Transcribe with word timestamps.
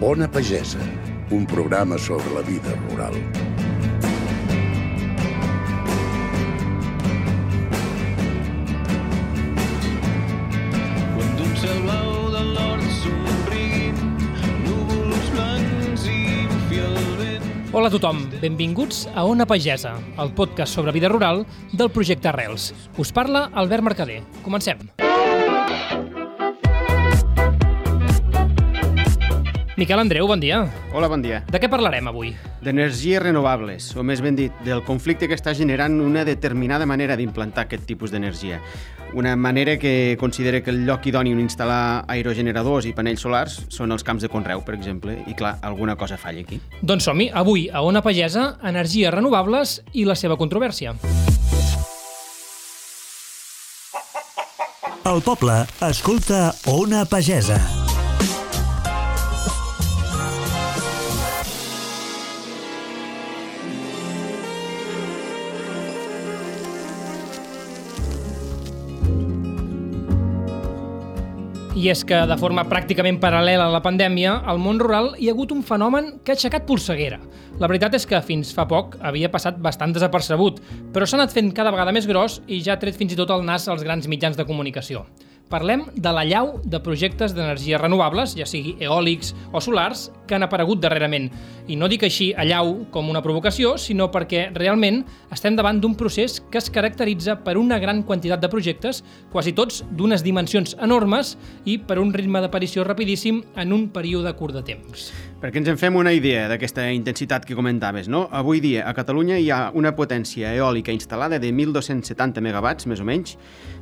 Ona 0.00 0.30
Pagesa, 0.30 0.78
un 1.32 1.44
programa 1.44 1.98
sobre 1.98 2.30
la 2.32 2.40
vida 2.42 2.70
rural. 2.88 3.14
Quan 11.16 11.32
d'un 11.34 11.50
cel 11.58 11.82
blau 11.82 12.30
del 12.30 12.52
nord 12.54 12.86
somriguin 13.00 13.98
núvols 14.68 15.34
blancs 15.34 16.06
i 16.06 16.46
bufi 16.46 16.78
el 16.78 16.96
vent. 17.18 17.50
Hola 17.74 17.90
a 17.90 17.96
tothom, 17.98 18.22
benvinguts 18.38 19.08
a 19.16 19.26
Ona 19.26 19.50
Pagesa, 19.50 19.96
el 20.14 20.30
podcast 20.30 20.78
sobre 20.78 20.94
vida 20.94 21.10
rural 21.10 21.42
del 21.72 21.90
projecte 21.90 22.30
Arrels. 22.30 22.70
Us 22.96 23.10
parla 23.10 23.48
Albert 23.52 23.82
Mercader. 23.82 24.22
Comencem. 24.46 24.78
Miquel 29.78 30.00
Andreu, 30.00 30.26
bon 30.26 30.40
dia. 30.40 30.66
Hola, 30.92 31.06
bon 31.06 31.22
dia. 31.22 31.44
De 31.46 31.60
què 31.62 31.68
parlarem 31.70 32.08
avui? 32.10 32.32
D'energies 32.66 33.22
renovables, 33.22 33.92
o 33.94 34.02
més 34.02 34.18
ben 34.18 34.34
dit, 34.34 34.50
del 34.66 34.82
conflicte 34.82 35.28
que 35.30 35.38
està 35.38 35.54
generant 35.54 36.00
una 36.02 36.24
determinada 36.26 36.82
manera 36.82 37.14
d'implantar 37.14 37.68
aquest 37.68 37.86
tipus 37.86 38.10
d'energia. 38.10 38.58
Una 39.14 39.36
manera 39.38 39.78
que 39.78 40.16
considera 40.18 40.64
que 40.66 40.74
el 40.74 40.82
lloc 40.82 41.06
idoni 41.06 41.30
on 41.30 41.44
instal·lar 41.44 42.10
aerogeneradors 42.10 42.90
i 42.90 42.92
panells 42.92 43.22
solars 43.22 43.60
són 43.70 43.94
els 43.94 44.02
camps 44.02 44.26
de 44.26 44.32
conreu, 44.34 44.66
per 44.66 44.74
exemple, 44.74 45.14
i 45.30 45.38
clar, 45.38 45.60
alguna 45.62 45.94
cosa 45.94 46.18
falla 46.18 46.42
aquí. 46.42 46.58
Doncs 46.82 47.06
som-hi, 47.06 47.30
avui 47.30 47.68
a 47.70 47.86
Ona 47.86 48.02
Pagesa, 48.02 48.56
energies 48.66 49.14
renovables 49.14 49.78
i 49.94 50.08
la 50.10 50.18
seva 50.18 50.34
controvèrsia. 50.34 50.98
El 55.06 55.22
poble 55.22 55.62
escolta 55.86 56.48
Ona 56.66 57.06
Pagesa. 57.06 57.87
I 71.78 71.92
és 71.92 72.00
que, 72.02 72.16
de 72.26 72.34
forma 72.40 72.64
pràcticament 72.66 73.20
paral·lela 73.22 73.68
a 73.68 73.70
la 73.70 73.78
pandèmia, 73.84 74.32
al 74.50 74.58
món 74.58 74.80
rural 74.82 75.12
hi 75.14 75.28
ha 75.28 75.34
hagut 75.36 75.52
un 75.54 75.60
fenomen 75.62 76.08
que 76.24 76.32
ha 76.32 76.34
aixecat 76.34 76.64
polseguera. 76.66 77.20
La 77.62 77.68
veritat 77.70 77.94
és 77.94 78.06
que 78.10 78.18
fins 78.26 78.50
fa 78.56 78.64
poc 78.66 78.96
havia 78.98 79.30
passat 79.30 79.60
bastant 79.62 79.94
desapercebut, 79.94 80.58
però 80.90 81.06
s'ha 81.06 81.20
anat 81.20 81.36
fent 81.36 81.52
cada 81.54 81.70
vegada 81.70 81.94
més 81.94 82.10
gros 82.10 82.40
i 82.48 82.58
ja 82.66 82.74
ha 82.74 82.82
tret 82.82 82.98
fins 82.98 83.14
i 83.14 83.20
tot 83.20 83.30
el 83.30 83.46
nas 83.46 83.68
als 83.70 83.86
grans 83.86 84.10
mitjans 84.10 84.34
de 84.34 84.48
comunicació. 84.48 85.04
Parlem 85.48 85.86
de 85.96 86.10
la 86.12 86.26
llau 86.28 86.58
de 86.60 86.76
projectes 86.84 87.32
d'energies 87.32 87.80
renovables, 87.80 88.34
ja 88.36 88.44
sigui 88.44 88.74
eòlics 88.84 89.30
o 89.48 89.62
solars, 89.64 90.10
que 90.28 90.36
han 90.36 90.44
aparegut 90.44 90.82
darrerament. 90.82 91.30
I 91.72 91.76
no 91.80 91.88
dic 91.88 92.04
així 92.04 92.34
allau 92.36 92.74
com 92.92 93.08
una 93.08 93.22
provocació, 93.24 93.72
sinó 93.80 94.10
perquè 94.12 94.50
realment 94.52 95.00
estem 95.32 95.56
davant 95.56 95.80
d'un 95.80 95.96
procés 95.96 96.36
que 96.52 96.60
es 96.60 96.68
caracteritza 96.68 97.38
per 97.46 97.56
una 97.56 97.80
gran 97.80 98.02
quantitat 98.04 98.44
de 98.44 98.52
projectes, 98.52 99.00
quasi 99.32 99.56
tots 99.56 99.80
d'unes 99.88 100.24
dimensions 100.26 100.76
enormes 100.84 101.38
i 101.64 101.78
per 101.80 101.96
un 101.98 102.12
ritme 102.12 102.44
d'aparició 102.44 102.84
rapidíssim 102.84 103.40
en 103.56 103.72
un 103.72 103.88
període 103.88 104.36
curt 104.36 104.60
de 104.60 104.66
temps. 104.74 105.08
Perquè 105.38 105.60
ens 105.60 105.68
en 105.70 105.76
fem 105.78 105.94
una 105.94 106.10
idea 106.10 106.48
d'aquesta 106.50 106.88
intensitat 106.90 107.44
que 107.46 107.54
comentaves, 107.54 108.08
no? 108.10 108.24
Avui 108.34 108.58
dia 108.58 108.82
a 108.90 108.94
Catalunya 108.96 109.36
hi 109.38 109.52
ha 109.54 109.58
una 109.78 109.92
potència 109.94 110.50
eòlica 110.50 110.90
instal·lada 110.90 111.38
de 111.38 111.52
1.270 111.52 112.42
megawatts, 112.42 112.88
més 112.90 112.98
o 112.98 113.06
menys. 113.06 113.36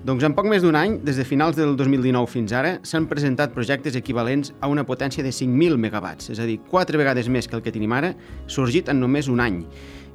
Doncs 0.05 0.27
en 0.29 0.37
poc 0.37 0.51
més 0.53 0.61
d'un 0.61 0.77
any, 0.77 0.99
des 1.01 1.17
de 1.17 1.25
finals 1.25 1.57
del 1.57 1.73
2019 1.81 2.29
fins 2.29 2.53
ara, 2.53 2.75
s'han 2.85 3.09
presentat 3.09 3.57
projectes 3.57 3.97
equivalents 3.97 4.53
a 4.61 4.69
una 4.69 4.85
potència 4.85 5.25
de 5.25 5.33
5.000 5.33 5.81
megawatts, 5.81 6.29
és 6.37 6.45
a 6.45 6.45
dir, 6.45 6.59
quatre 6.69 7.01
vegades 7.01 7.33
més 7.33 7.49
que 7.49 7.57
el 7.57 7.65
que 7.65 7.73
tenim 7.73 7.97
ara, 7.97 8.13
sorgit 8.53 8.93
en 8.93 9.01
només 9.01 9.33
un 9.33 9.41
any. 9.41 9.63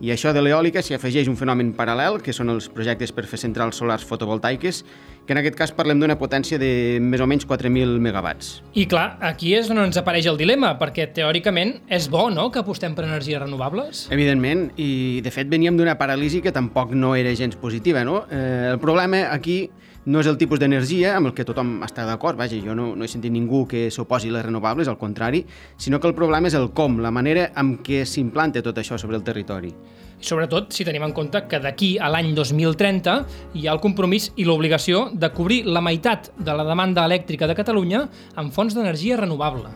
I 0.02 0.14
això 0.14 0.30
de 0.34 0.46
l'eòlica 0.46 0.85
s'hi 0.85 0.94
afegeix 0.94 1.28
un 1.29 1.41
fenomen 1.41 1.73
paral·lel, 1.73 2.22
que 2.22 2.38
són 2.38 2.53
els 2.53 2.69
projectes 2.69 3.09
per 3.13 3.25
fer 3.25 3.41
centrals 3.41 3.81
solars 3.81 4.06
fotovoltaiques, 4.06 4.84
que 5.26 5.34
en 5.36 5.40
aquest 5.42 5.58
cas 5.58 5.74
parlem 5.76 6.00
d'una 6.02 6.18
potència 6.20 6.58
de 6.62 7.00
més 7.04 7.22
o 7.22 7.28
menys 7.30 7.46
4.000 7.48 8.02
megawatts. 8.04 8.54
I 8.74 8.88
clar, 8.90 9.18
aquí 9.22 9.54
és 9.58 9.70
on 9.72 9.80
ens 9.84 10.00
apareix 10.02 10.28
el 10.32 10.40
dilema, 10.40 10.74
perquè 10.80 11.08
teòricament 11.16 11.78
és 11.92 12.09
bo, 12.12 12.28
no?, 12.34 12.50
que 12.52 12.62
apostem 12.64 12.96
per 12.98 13.06
energies 13.08 13.42
renovables. 13.42 14.08
Evidentment, 14.12 14.70
i 14.82 15.22
de 15.24 15.34
fet 15.34 15.52
veníem 15.52 15.78
d'una 15.78 15.98
paràlisi 16.00 16.42
que 16.42 16.54
tampoc 16.56 16.96
no 16.98 17.14
era 17.16 17.36
gens 17.38 17.56
positiva, 17.56 18.04
no? 18.08 18.26
Eh, 18.32 18.72
el 18.74 18.82
problema 18.82 19.28
aquí 19.32 19.64
no 20.06 20.22
és 20.22 20.28
el 20.28 20.38
tipus 20.41 20.59
d'energia 20.62 21.16
amb 21.17 21.29
el 21.29 21.35
que 21.38 21.45
tothom 21.45 21.79
està 21.85 22.06
d'acord, 22.07 22.39
vaja, 22.39 22.57
jo 22.63 22.73
no, 22.78 22.91
no 22.97 23.06
he 23.06 23.12
sentit 23.12 23.34
ningú 23.34 23.66
que 23.69 23.89
s'oposi 23.94 24.31
a 24.31 24.38
les 24.38 24.45
renovables, 24.47 24.89
al 24.89 24.97
contrari, 24.97 25.44
sinó 25.78 26.00
que 26.00 26.09
el 26.09 26.16
problema 26.17 26.50
és 26.50 26.57
el 26.57 26.72
com, 26.73 26.97
la 27.03 27.12
manera 27.13 27.51
amb 27.56 27.81
què 27.85 28.01
s'implanta 28.06 28.63
tot 28.66 28.81
això 28.81 28.97
sobre 28.97 29.19
el 29.19 29.25
territori. 29.28 29.73
Sobretot 30.22 30.73
si 30.73 30.85
tenim 30.85 31.06
en 31.07 31.13
compte 31.17 31.44
que 31.50 31.59
d'aquí 31.61 31.95
a 31.97 32.09
l'any 32.13 32.34
2030 32.38 33.16
hi 33.57 33.67
ha 33.67 33.73
el 33.73 33.81
compromís 33.81 34.29
i 34.38 34.45
l'obligació 34.45 35.07
de 35.13 35.31
cobrir 35.34 35.63
la 35.66 35.81
meitat 35.81 36.29
de 36.38 36.53
la 36.53 36.66
demanda 36.66 37.06
elèctrica 37.09 37.50
de 37.50 37.57
Catalunya 37.57 38.03
amb 38.38 38.53
fonts 38.53 38.78
d'energia 38.78 39.17
renovable. 39.17 39.69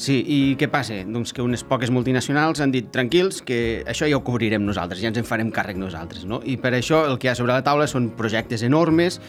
Sí, 0.00 0.14
i 0.24 0.36
què 0.56 0.70
passa? 0.72 0.94
Doncs 1.04 1.34
que 1.36 1.44
unes 1.44 1.60
poques 1.68 1.90
multinacionals 1.92 2.62
han 2.64 2.72
dit 2.72 2.86
tranquils 2.88 3.42
que 3.44 3.82
això 3.84 4.08
ja 4.08 4.16
ho 4.16 4.22
cobrirem 4.24 4.64
nosaltres, 4.64 5.02
ja 5.02 5.10
ens 5.12 5.20
en 5.20 5.28
farem 5.28 5.50
càrrec 5.52 5.76
nosaltres, 5.76 6.24
no? 6.24 6.38
I 6.40 6.56
per 6.56 6.72
això 6.78 7.02
el 7.10 7.18
que 7.20 7.28
hi 7.28 7.32
ha 7.34 7.36
sobre 7.36 7.52
la 7.52 7.64
taula 7.66 7.84
són 7.90 8.08
projectes 8.16 8.64
enormes, 8.64 9.20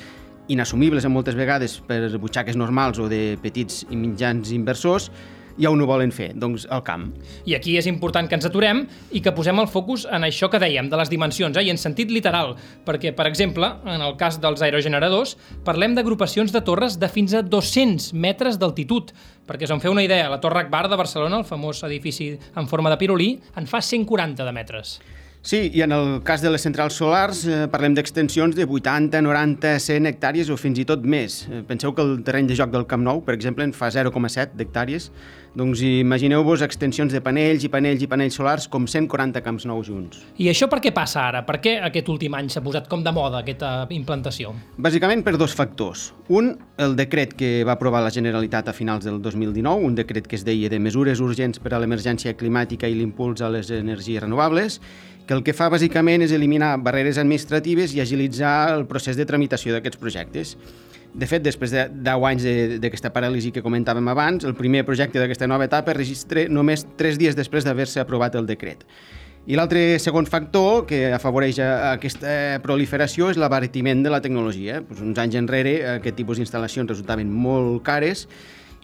inassumibles 0.49 1.05
en 1.05 1.13
moltes 1.13 1.37
vegades 1.37 1.77
per 1.87 2.07
butxaques 2.17 2.57
normals 2.57 2.99
o 2.99 3.09
de 3.11 3.37
petits 3.41 3.85
i 3.89 3.99
mitjans 3.99 4.51
inversors, 4.55 5.11
i 5.57 5.67
on 5.67 5.81
ho 5.81 5.87
volen 5.87 6.11
fer? 6.15 6.31
Doncs 6.37 6.65
al 6.71 6.83
camp. 6.85 7.09
I 7.45 7.55
aquí 7.57 7.75
és 7.79 7.87
important 7.89 8.27
que 8.29 8.37
ens 8.37 8.47
aturem 8.47 8.83
i 9.11 9.21
que 9.23 9.33
posem 9.35 9.59
el 9.61 9.69
focus 9.71 10.07
en 10.09 10.25
això 10.27 10.49
que 10.51 10.61
dèiem, 10.61 10.89
de 10.89 10.99
les 10.99 11.11
dimensions, 11.11 11.57
eh? 11.57 11.65
i 11.67 11.73
en 11.73 11.79
sentit 11.81 12.11
literal, 12.13 12.55
perquè, 12.87 13.13
per 13.17 13.27
exemple, 13.29 13.69
en 13.85 14.01
el 14.01 14.17
cas 14.19 14.39
dels 14.41 14.63
aerogeneradors, 14.65 15.35
parlem 15.67 15.95
d'agrupacions 15.97 16.53
de 16.55 16.63
torres 16.65 16.97
de 17.01 17.11
fins 17.11 17.35
a 17.37 17.43
200 17.45 18.11
metres 18.13 18.59
d'altitud, 18.61 19.13
perquè 19.47 19.67
us 19.67 19.75
en 19.75 19.83
feu 19.83 19.93
una 19.93 20.05
idea, 20.05 20.29
la 20.31 20.41
Torre 20.41 20.65
Akbar 20.65 20.87
de 20.89 20.99
Barcelona, 20.99 21.41
el 21.41 21.49
famós 21.49 21.83
edifici 21.87 22.33
en 22.55 22.69
forma 22.71 22.93
de 22.93 23.01
pirulí, 23.01 23.33
en 23.57 23.67
fa 23.67 23.83
140 23.83 24.47
de 24.47 24.55
metres. 24.55 24.99
Sí, 25.41 25.71
i 25.73 25.81
en 25.81 25.89
el 25.89 26.19
cas 26.21 26.43
de 26.45 26.51
les 26.53 26.61
centrals 26.61 26.99
solars 27.01 27.39
eh, 27.49 27.63
parlem 27.73 27.95
d'extensions 27.97 28.53
de 28.53 28.67
80, 28.67 29.23
90, 29.25 29.71
100 29.81 30.05
hectàrees 30.11 30.51
o 30.53 30.57
fins 30.61 30.77
i 30.77 30.85
tot 30.85 31.01
més. 31.01 31.39
Eh, 31.49 31.63
penseu 31.65 31.95
que 31.97 32.05
el 32.05 32.19
terreny 32.27 32.45
de 32.51 32.57
joc 32.59 32.69
del 32.69 32.85
Camp 32.85 33.01
Nou, 33.01 33.23
per 33.25 33.33
exemple, 33.33 33.65
en 33.65 33.73
fa 33.73 33.89
0,7 33.89 34.53
d'hectàrees. 34.59 35.09
Doncs 35.51 35.81
imagineu-vos 35.83 36.61
extensions 36.63 37.11
de 37.11 37.19
panells 37.19 37.65
i 37.67 37.69
panells 37.71 37.99
i 38.05 38.07
panells 38.07 38.37
solars 38.39 38.69
com 38.71 38.85
140 38.87 39.41
camps 39.43 39.65
nous 39.67 39.89
junts. 39.89 40.21
I 40.39 40.47
això 40.47 40.69
per 40.71 40.79
què 40.79 40.93
passa 40.95 41.25
ara? 41.25 41.41
Per 41.43 41.57
què 41.59 41.73
aquest 41.83 42.07
últim 42.13 42.37
any 42.39 42.47
s'ha 42.47 42.63
posat 42.63 42.87
com 42.87 43.03
de 43.03 43.11
moda 43.11 43.41
aquesta 43.43 43.71
implantació? 43.91 44.53
Bàsicament 44.79 45.25
per 45.25 45.35
dos 45.35 45.51
factors. 45.57 46.05
Un, 46.31 46.53
el 46.79 46.95
decret 46.95 47.35
que 47.35 47.65
va 47.67 47.75
aprovar 47.75 47.99
la 48.05 48.13
Generalitat 48.15 48.71
a 48.71 48.75
finals 48.77 49.03
del 49.03 49.19
2019, 49.19 49.83
un 49.83 49.97
decret 49.99 50.29
que 50.31 50.39
es 50.39 50.47
deia 50.47 50.71
de 50.71 50.79
mesures 50.79 51.19
urgents 51.19 51.59
per 51.59 51.73
a 51.75 51.81
l'emergència 51.83 52.37
climàtica 52.39 52.87
i 52.87 52.95
l'impuls 52.95 53.43
a 53.43 53.51
les 53.51 53.73
energies 53.75 54.23
renovables, 54.23 54.79
que 55.27 55.35
el 55.35 55.43
que 55.43 55.55
fa 55.55 55.67
bàsicament 55.71 56.23
és 56.23 56.31
eliminar 56.31 56.77
barreres 56.79 57.19
administratives 57.19 57.91
i 57.91 57.99
agilitzar 57.99 58.71
el 58.77 58.87
procés 58.87 59.19
de 59.19 59.27
tramitació 59.27 59.75
d'aquests 59.75 59.99
projectes. 59.99 60.55
De 61.13 61.27
fet, 61.27 61.43
després 61.43 61.73
de 61.73 61.87
10 61.91 62.27
anys 62.29 62.45
d'aquesta 62.79 63.11
paràlisi 63.11 63.51
que 63.51 63.63
comentàvem 63.63 64.07
abans, 64.07 64.45
el 64.47 64.55
primer 64.55 64.85
projecte 64.87 65.19
d'aquesta 65.19 65.49
nova 65.49 65.67
etapa 65.67 65.91
es 65.91 65.97
registra 65.97 66.45
només 66.47 66.85
3 66.97 67.19
dies 67.19 67.35
després 67.35 67.67
d'haver-se 67.67 67.99
aprovat 67.99 68.37
el 68.39 68.47
decret. 68.47 68.85
I 69.49 69.57
l'altre 69.57 69.97
segon 69.99 70.27
factor 70.29 70.85
que 70.85 71.07
afavoreix 71.15 71.57
aquesta 71.65 72.61
proliferació 72.61 73.31
és 73.33 73.39
l'abaratiment 73.41 74.03
de 74.05 74.11
la 74.13 74.21
tecnologia. 74.21 74.83
Pues 74.85 75.01
uns 75.01 75.17
anys 75.19 75.39
enrere 75.39 75.79
aquest 75.97 76.19
tipus 76.19 76.37
d'instal·lacions 76.37 76.93
resultaven 76.93 77.31
molt 77.33 77.81
cares 77.83 78.27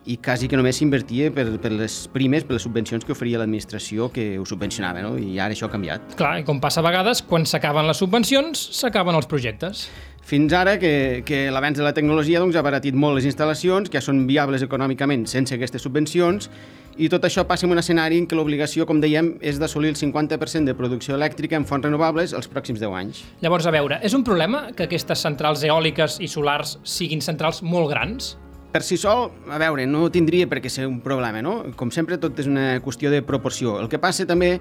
i 0.07 0.17
quasi 0.23 0.47
que 0.47 0.57
només 0.57 0.79
s'invertia 0.79 1.29
per, 1.35 1.45
per 1.61 1.71
les 1.75 1.95
primes, 2.13 2.45
per 2.47 2.55
les 2.57 2.65
subvencions 2.65 3.05
que 3.05 3.13
oferia 3.13 3.41
l'administració 3.41 4.07
que 4.11 4.29
ho 4.39 4.45
subvencionava, 4.47 5.03
no? 5.03 5.13
i 5.19 5.37
ara 5.37 5.53
això 5.53 5.67
ha 5.67 5.73
canviat. 5.73 6.15
Clar, 6.17 6.37
i 6.41 6.47
com 6.47 6.61
passa 6.63 6.81
a 6.81 6.87
vegades, 6.87 7.21
quan 7.27 7.45
s'acaben 7.45 7.85
les 7.89 7.99
subvencions, 8.01 8.69
s'acaben 8.79 9.19
els 9.19 9.27
projectes. 9.29 9.87
Fins 10.27 10.51
ara 10.51 10.73
que, 10.75 11.23
que 11.23 11.45
l'avenç 11.55 11.77
de 11.79 11.85
la 11.85 11.93
tecnologia 11.95 12.41
doncs, 12.43 12.57
ha 12.59 12.63
baratit 12.65 12.95
molt 12.99 13.15
les 13.15 13.23
instal·lacions, 13.29 13.87
que 13.87 13.95
ja 13.95 14.03
són 14.03 14.25
viables 14.27 14.65
econòmicament 14.65 15.21
sense 15.31 15.55
aquestes 15.55 15.85
subvencions, 15.85 16.49
i 16.99 17.07
tot 17.07 17.23
això 17.23 17.45
passa 17.47 17.63
en 17.63 17.71
un 17.71 17.79
escenari 17.79 18.17
en 18.19 18.25
què 18.27 18.35
l'obligació, 18.35 18.83
com 18.89 18.99
dèiem, 18.99 19.37
és 19.39 19.55
d'assolir 19.61 19.93
el 19.93 19.95
50% 19.95 20.67
de 20.67 20.75
producció 20.75 21.15
elèctrica 21.15 21.55
en 21.55 21.63
fonts 21.69 21.87
renovables 21.87 22.33
els 22.35 22.51
pròxims 22.51 22.83
10 22.83 22.97
anys. 22.99 23.21
Llavors, 23.39 23.69
a 23.69 23.71
veure, 23.71 24.01
és 24.03 24.17
un 24.19 24.27
problema 24.27 24.65
que 24.75 24.89
aquestes 24.89 25.23
centrals 25.23 25.63
eòliques 25.63 26.19
i 26.19 26.27
solars 26.27 26.75
siguin 26.83 27.23
centrals 27.23 27.63
molt 27.63 27.87
grans? 27.93 28.33
Per 28.73 28.83
si 28.83 28.99
sol, 28.99 29.29
a 29.47 29.61
veure, 29.63 29.87
no 29.87 30.09
tindria 30.11 30.51
per 30.51 30.59
què 30.59 30.67
ser 30.67 30.89
un 30.91 30.99
problema, 30.99 31.39
no? 31.39 31.61
Com 31.79 31.87
sempre, 31.95 32.19
tot 32.19 32.35
és 32.43 32.51
una 32.51 32.81
qüestió 32.83 33.15
de 33.15 33.23
proporció. 33.23 33.79
El 33.79 33.87
que 33.87 34.03
passa 34.03 34.27
també 34.27 34.57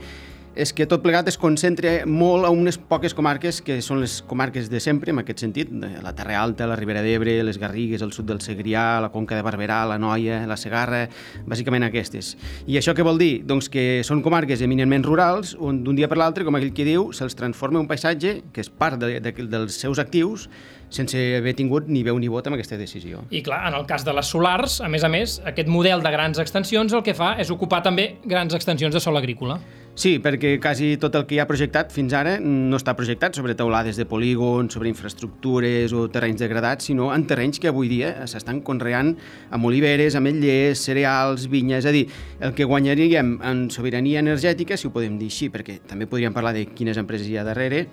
és 0.57 0.73
que 0.73 0.87
tot 0.89 1.03
plegat 1.05 1.29
es 1.29 1.37
concentra 1.37 1.91
molt 2.09 2.49
a 2.49 2.51
unes 2.51 2.79
poques 2.81 3.13
comarques 3.15 3.61
que 3.63 3.77
són 3.85 4.01
les 4.01 4.23
comarques 4.27 4.71
de 4.73 4.81
sempre, 4.81 5.13
en 5.13 5.21
aquest 5.21 5.45
sentit, 5.45 5.71
la 6.03 6.15
Terra 6.17 6.39
Alta, 6.41 6.67
la 6.67 6.79
Ribera 6.81 7.03
d'Ebre, 7.05 7.37
les 7.45 7.61
Garrigues, 7.61 8.03
el 8.03 8.15
sud 8.17 8.31
del 8.31 8.41
Segrià, 8.41 8.97
la 9.05 9.13
Conca 9.13 9.37
de 9.37 9.45
Barberà, 9.45 9.83
la 9.87 9.99
Noia, 10.01 10.41
la 10.49 10.57
Segarra, 10.57 11.05
bàsicament 11.45 11.85
aquestes. 11.85 12.33
I 12.67 12.81
això 12.81 12.97
què 12.97 13.05
vol 13.05 13.21
dir? 13.21 13.45
Doncs 13.45 13.69
que 13.73 14.01
són 14.09 14.25
comarques 14.25 14.65
eminentment 14.65 15.05
rurals 15.05 15.53
on 15.61 15.83
d'un 15.85 15.99
dia 15.99 16.09
per 16.09 16.19
l'altre, 16.19 16.47
com 16.49 16.57
aquell 16.57 16.73
que 16.73 16.89
diu, 16.89 17.11
se'ls 17.13 17.37
transforma 17.37 17.83
un 17.83 17.91
paisatge 17.91 18.39
que 18.57 18.65
és 18.65 18.73
part 18.73 18.97
de, 19.03 19.21
de, 19.21 19.37
dels 19.53 19.77
seus 19.77 20.01
actius 20.01 20.49
sense 20.89 21.19
haver 21.37 21.55
tingut 21.59 21.89
ni 21.91 22.05
veu 22.07 22.19
ni 22.19 22.29
vot 22.31 22.47
amb 22.47 22.57
aquesta 22.57 22.79
decisió. 22.79 23.25
I 23.35 23.43
clar, 23.45 23.65
en 23.69 23.75
el 23.75 23.87
cas 23.91 24.05
de 24.07 24.15
les 24.15 24.29
solars, 24.31 24.79
a 24.81 24.89
més 24.89 25.05
a 25.05 25.11
més, 25.11 25.41
aquest 25.45 25.69
model 25.69 26.05
de 26.05 26.13
grans 26.15 26.39
extensions 26.39 26.95
el 26.95 27.03
que 27.07 27.17
fa 27.17 27.35
és 27.43 27.51
ocupar 27.51 27.83
també 27.83 28.15
grans 28.25 28.55
extensions 28.55 28.95
de 28.95 29.03
sol 29.03 29.19
agrícola. 29.19 29.59
Sí, 29.97 30.19
perquè 30.21 30.59
quasi 30.61 30.99
tot 31.01 31.15
el 31.17 31.23
que 31.25 31.39
hi 31.39 31.39
ha 31.41 31.47
projectat 31.49 31.89
fins 31.89 32.13
ara 32.13 32.35
no 32.37 32.77
està 32.77 32.93
projectat 32.99 33.39
sobre 33.39 33.55
teulades 33.57 33.97
de 33.97 34.05
polígons, 34.05 34.75
sobre 34.77 34.91
infraestructures 34.91 35.95
o 35.97 36.03
terrenys 36.13 36.43
degradats, 36.43 36.91
sinó 36.91 37.07
en 37.15 37.25
terrenys 37.25 37.57
que 37.57 37.71
avui 37.71 37.89
dia 37.89 38.11
s'estan 38.29 38.61
conreant 38.67 39.15
amb 39.57 39.71
oliveres, 39.71 40.19
ametllers, 40.21 40.83
cereals, 40.85 41.47
vinyes, 41.49 41.81
és 41.81 41.89
a 41.89 41.95
dir, 41.97 42.05
el 42.45 42.53
que 42.53 42.69
guanyaríem 42.69 43.39
en 43.41 43.65
sobirania 43.73 44.21
energètica, 44.21 44.77
si 44.77 44.91
ho 44.91 44.93
podem 44.93 45.17
dir 45.17 45.31
així, 45.33 45.49
perquè 45.49 45.79
també 45.89 46.05
podríem 46.05 46.37
parlar 46.37 46.53
de 46.53 46.67
quines 46.77 47.01
empreses 47.01 47.33
hi 47.33 47.41
ha 47.41 47.49
darrere, 47.49 47.87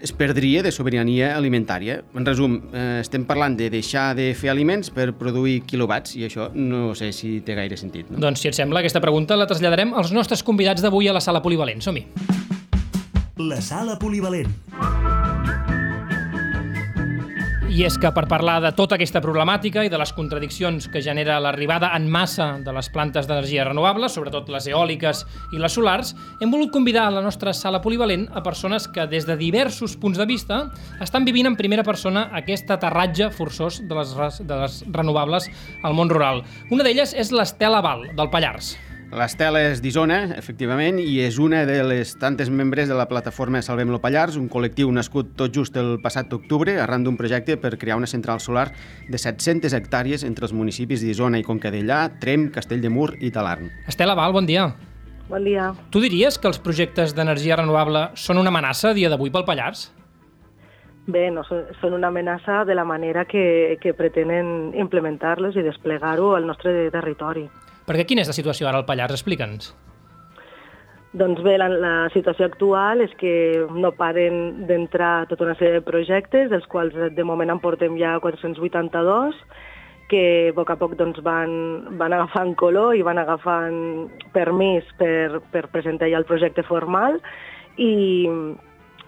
es 0.00 0.12
perdria 0.12 0.62
de 0.62 0.72
sobirania 0.72 1.34
alimentària. 1.36 2.02
En 2.14 2.26
resum, 2.26 2.58
eh, 2.72 3.00
estem 3.00 3.24
parlant 3.24 3.56
de 3.56 3.70
deixar 3.70 4.14
de 4.16 4.32
fer 4.34 4.50
aliments 4.50 4.90
per 4.90 5.12
produir 5.14 5.62
quilowatts 5.62 6.16
i 6.16 6.26
això 6.28 6.50
no 6.54 6.94
sé 6.94 7.12
si 7.12 7.40
té 7.40 7.54
gaire 7.54 7.76
sentit. 7.76 8.10
No? 8.10 8.18
Doncs, 8.18 8.40
si 8.40 8.48
et 8.48 8.54
sembla, 8.54 8.80
aquesta 8.80 9.00
pregunta 9.00 9.36
la 9.36 9.46
traslladarem 9.46 9.94
als 9.94 10.12
nostres 10.12 10.42
convidats 10.42 10.82
d'avui 10.82 11.08
a 11.08 11.16
la 11.16 11.20
sala 11.20 11.42
polivalent. 11.42 11.82
Som-hi. 11.82 12.06
La 13.38 13.60
sala 13.60 13.98
polivalent. 13.98 15.13
I 17.74 17.80
és 17.82 17.96
que 17.98 18.06
per 18.14 18.28
parlar 18.30 18.60
de 18.62 18.70
tota 18.78 18.94
aquesta 18.94 19.18
problemàtica 19.18 19.82
i 19.82 19.88
de 19.90 19.98
les 19.98 20.12
contradiccions 20.14 20.84
que 20.92 21.00
genera 21.02 21.40
l'arribada 21.42 21.88
en 21.96 22.04
massa 22.06 22.52
de 22.62 22.70
les 22.76 22.86
plantes 22.94 23.26
d'energia 23.26 23.64
renovable, 23.66 24.06
sobretot 24.06 24.52
les 24.54 24.68
eòliques 24.70 25.24
i 25.50 25.58
les 25.58 25.74
solars, 25.74 26.12
hem 26.38 26.54
volgut 26.54 26.70
convidar 26.76 27.08
a 27.08 27.16
la 27.16 27.24
nostra 27.24 27.50
sala 27.50 27.82
polivalent 27.82 28.28
a 28.30 28.44
persones 28.46 28.86
que 28.86 29.08
des 29.10 29.26
de 29.26 29.34
diversos 29.42 29.98
punts 29.98 30.22
de 30.22 30.30
vista 30.30 30.62
estan 31.02 31.26
vivint 31.26 31.50
en 31.50 31.58
primera 31.58 31.82
persona 31.82 32.28
aquest 32.44 32.70
aterratge 32.70 33.32
forçós 33.34 33.82
de 33.82 33.98
les, 33.98 34.16
de 34.38 34.62
les 34.62 34.80
renovables 34.94 35.50
al 35.82 35.98
món 35.98 36.14
rural. 36.14 36.44
Una 36.70 36.86
d'elles 36.86 37.18
és 37.18 37.34
l'Estela 37.34 37.82
Val, 37.82 38.12
del 38.14 38.30
Pallars. 38.30 38.76
L'Estela 39.14 39.60
és 39.62 39.78
d'Isona, 39.78 40.16
efectivament, 40.34 40.96
i 40.98 41.20
és 41.22 41.36
una 41.38 41.60
de 41.68 41.76
les 41.86 42.16
tantes 42.18 42.48
membres 42.50 42.88
de 42.90 42.96
la 42.98 43.04
plataforma 43.06 43.60
Salvem 43.62 43.92
lo 43.94 44.00
Pallars, 44.02 44.34
un 44.34 44.48
col·lectiu 44.50 44.90
nascut 44.90 45.36
tot 45.38 45.54
just 45.54 45.76
el 45.78 46.00
passat 46.02 46.32
octubre 46.34 46.74
arran 46.82 47.04
d'un 47.06 47.14
projecte 47.14 47.54
per 47.62 47.76
crear 47.78 47.94
una 48.00 48.08
central 48.10 48.42
solar 48.42 48.64
de 49.06 49.20
700 49.22 49.76
hectàrees 49.78 50.26
entre 50.26 50.48
els 50.48 50.54
municipis 50.58 51.04
d'Isona 51.04 51.38
i 51.38 51.46
Concadellà, 51.46 52.00
Trem, 52.18 52.48
Castell 52.50 52.82
de 52.82 52.90
Mur 52.90 53.12
i 53.20 53.30
Talarn. 53.30 53.70
Estela 53.86 54.18
Val, 54.18 54.34
bon 54.34 54.50
dia. 54.50 54.72
Bon 55.28 55.46
dia. 55.46 55.70
Tu 55.94 56.02
diries 56.02 56.34
que 56.34 56.50
els 56.50 56.58
projectes 56.58 57.14
d'energia 57.14 57.60
renovable 57.62 58.08
són 58.18 58.42
una 58.42 58.50
amenaça 58.50 58.90
a 58.90 58.98
dia 58.98 59.12
d'avui 59.12 59.30
pel 59.30 59.46
Pallars? 59.46 59.92
Bé, 61.06 61.28
no, 61.30 61.44
són 61.46 61.94
una 61.94 62.10
amenaça 62.10 62.64
de 62.66 62.74
la 62.74 62.82
manera 62.82 63.28
que, 63.30 63.78
que 63.78 63.94
pretenen 63.94 64.72
implementar-los 64.74 65.54
i 65.54 65.62
desplegar-ho 65.62 66.32
al 66.34 66.50
nostre 66.50 66.90
territori. 66.90 67.46
Perquè 67.88 68.06
quina 68.08 68.24
és 68.24 68.30
la 68.30 68.36
situació 68.36 68.68
ara 68.68 68.80
al 68.80 68.86
Pallars? 68.88 69.16
Explica'ns. 69.16 69.74
Doncs 71.14 71.44
bé, 71.46 71.54
la, 71.60 71.68
la 71.70 71.94
situació 72.10 72.48
actual 72.48 73.04
és 73.04 73.12
que 73.20 73.34
no 73.70 73.92
paren 73.94 74.66
d'entrar 74.66 75.28
tota 75.30 75.46
una 75.46 75.54
sèrie 75.54 75.78
de 75.78 75.84
projectes, 75.86 76.48
dels 76.50 76.66
quals 76.72 76.96
de 77.14 77.26
moment 77.26 77.52
en 77.54 77.60
portem 77.62 77.94
ja 78.00 78.16
482, 78.24 79.38
que 80.10 80.24
a 80.50 80.54
poc 80.56 80.72
a 80.74 80.76
poc 80.80 80.96
doncs, 80.98 81.20
van, 81.22 81.54
van 82.00 82.12
agafant 82.16 82.56
color 82.58 82.96
i 82.98 83.04
van 83.06 83.20
agafant 83.22 83.78
permís 84.34 84.88
per, 84.98 85.40
per 85.54 85.68
presentar 85.72 86.10
ja 86.10 86.18
el 86.20 86.28
projecte 86.28 86.66
formal 86.66 87.20
i, 87.78 87.94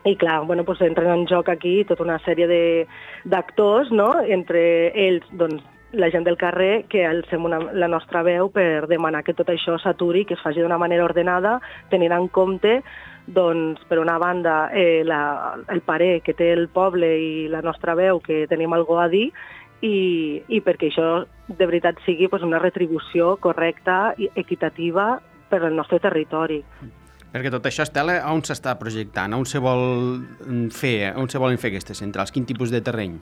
i 0.07 0.15
clar, 0.21 0.41
bueno, 0.47 0.65
doncs 0.65 0.87
entren 0.87 1.11
en 1.13 1.27
joc 1.27 1.51
aquí 1.53 1.81
tota 1.89 2.07
una 2.07 2.21
sèrie 2.25 2.87
d'actors, 3.27 3.91
no? 3.91 4.13
entre 4.23 4.63
ells 4.95 5.27
doncs, 5.35 5.65
la 5.97 6.11
gent 6.13 6.27
del 6.27 6.37
carrer 6.37 6.85
que 6.93 7.07
alcem 7.09 7.45
una, 7.49 7.59
la 7.73 7.89
nostra 7.89 8.23
veu 8.27 8.51
per 8.53 8.87
demanar 8.91 9.25
que 9.25 9.35
tot 9.35 9.49
això 9.51 9.79
s'aturi, 9.81 10.27
que 10.29 10.37
es 10.37 10.43
faci 10.45 10.63
d'una 10.63 10.79
manera 10.79 11.05
ordenada, 11.05 11.57
tenint 11.91 12.15
en 12.15 12.29
compte 12.29 12.81
doncs, 13.27 13.83
per 13.89 13.99
una 13.99 14.19
banda, 14.23 14.71
eh, 14.73 15.03
la, 15.05 15.57
el 15.73 15.81
parer 15.83 16.21
que 16.23 16.35
té 16.37 16.53
el 16.55 16.69
poble 16.69 17.09
i 17.19 17.31
la 17.51 17.63
nostra 17.65 17.97
veu, 17.99 18.21
que 18.23 18.45
tenim 18.47 18.77
algú 18.77 19.01
a 19.03 19.09
dir, 19.11 19.31
i, 19.83 20.43
i 20.49 20.61
perquè 20.65 20.93
això 20.93 21.09
de 21.49 21.67
veritat 21.67 21.99
sigui 22.07 22.31
doncs, 22.31 22.47
una 22.47 22.61
retribució 22.63 23.35
correcta 23.43 24.15
i 24.17 24.31
equitativa 24.35 25.17
per 25.51 25.65
al 25.65 25.75
nostre 25.77 25.99
territori. 26.03 26.63
Perquè 27.33 27.51
tot 27.53 27.67
això, 27.69 27.85
Estela, 27.85 28.21
on 28.33 28.41
s'està 28.47 28.77
projectant? 28.81 29.35
On 29.37 29.45
se 29.45 29.61
vol 29.61 30.23
fer? 30.73 31.13
On 31.19 31.29
se 31.29 31.43
volen 31.43 31.59
fer 31.61 31.73
aquestes 31.75 31.99
centrals? 32.01 32.33
Quin 32.33 32.47
tipus 32.49 32.73
de 32.73 32.81
terreny? 32.81 33.19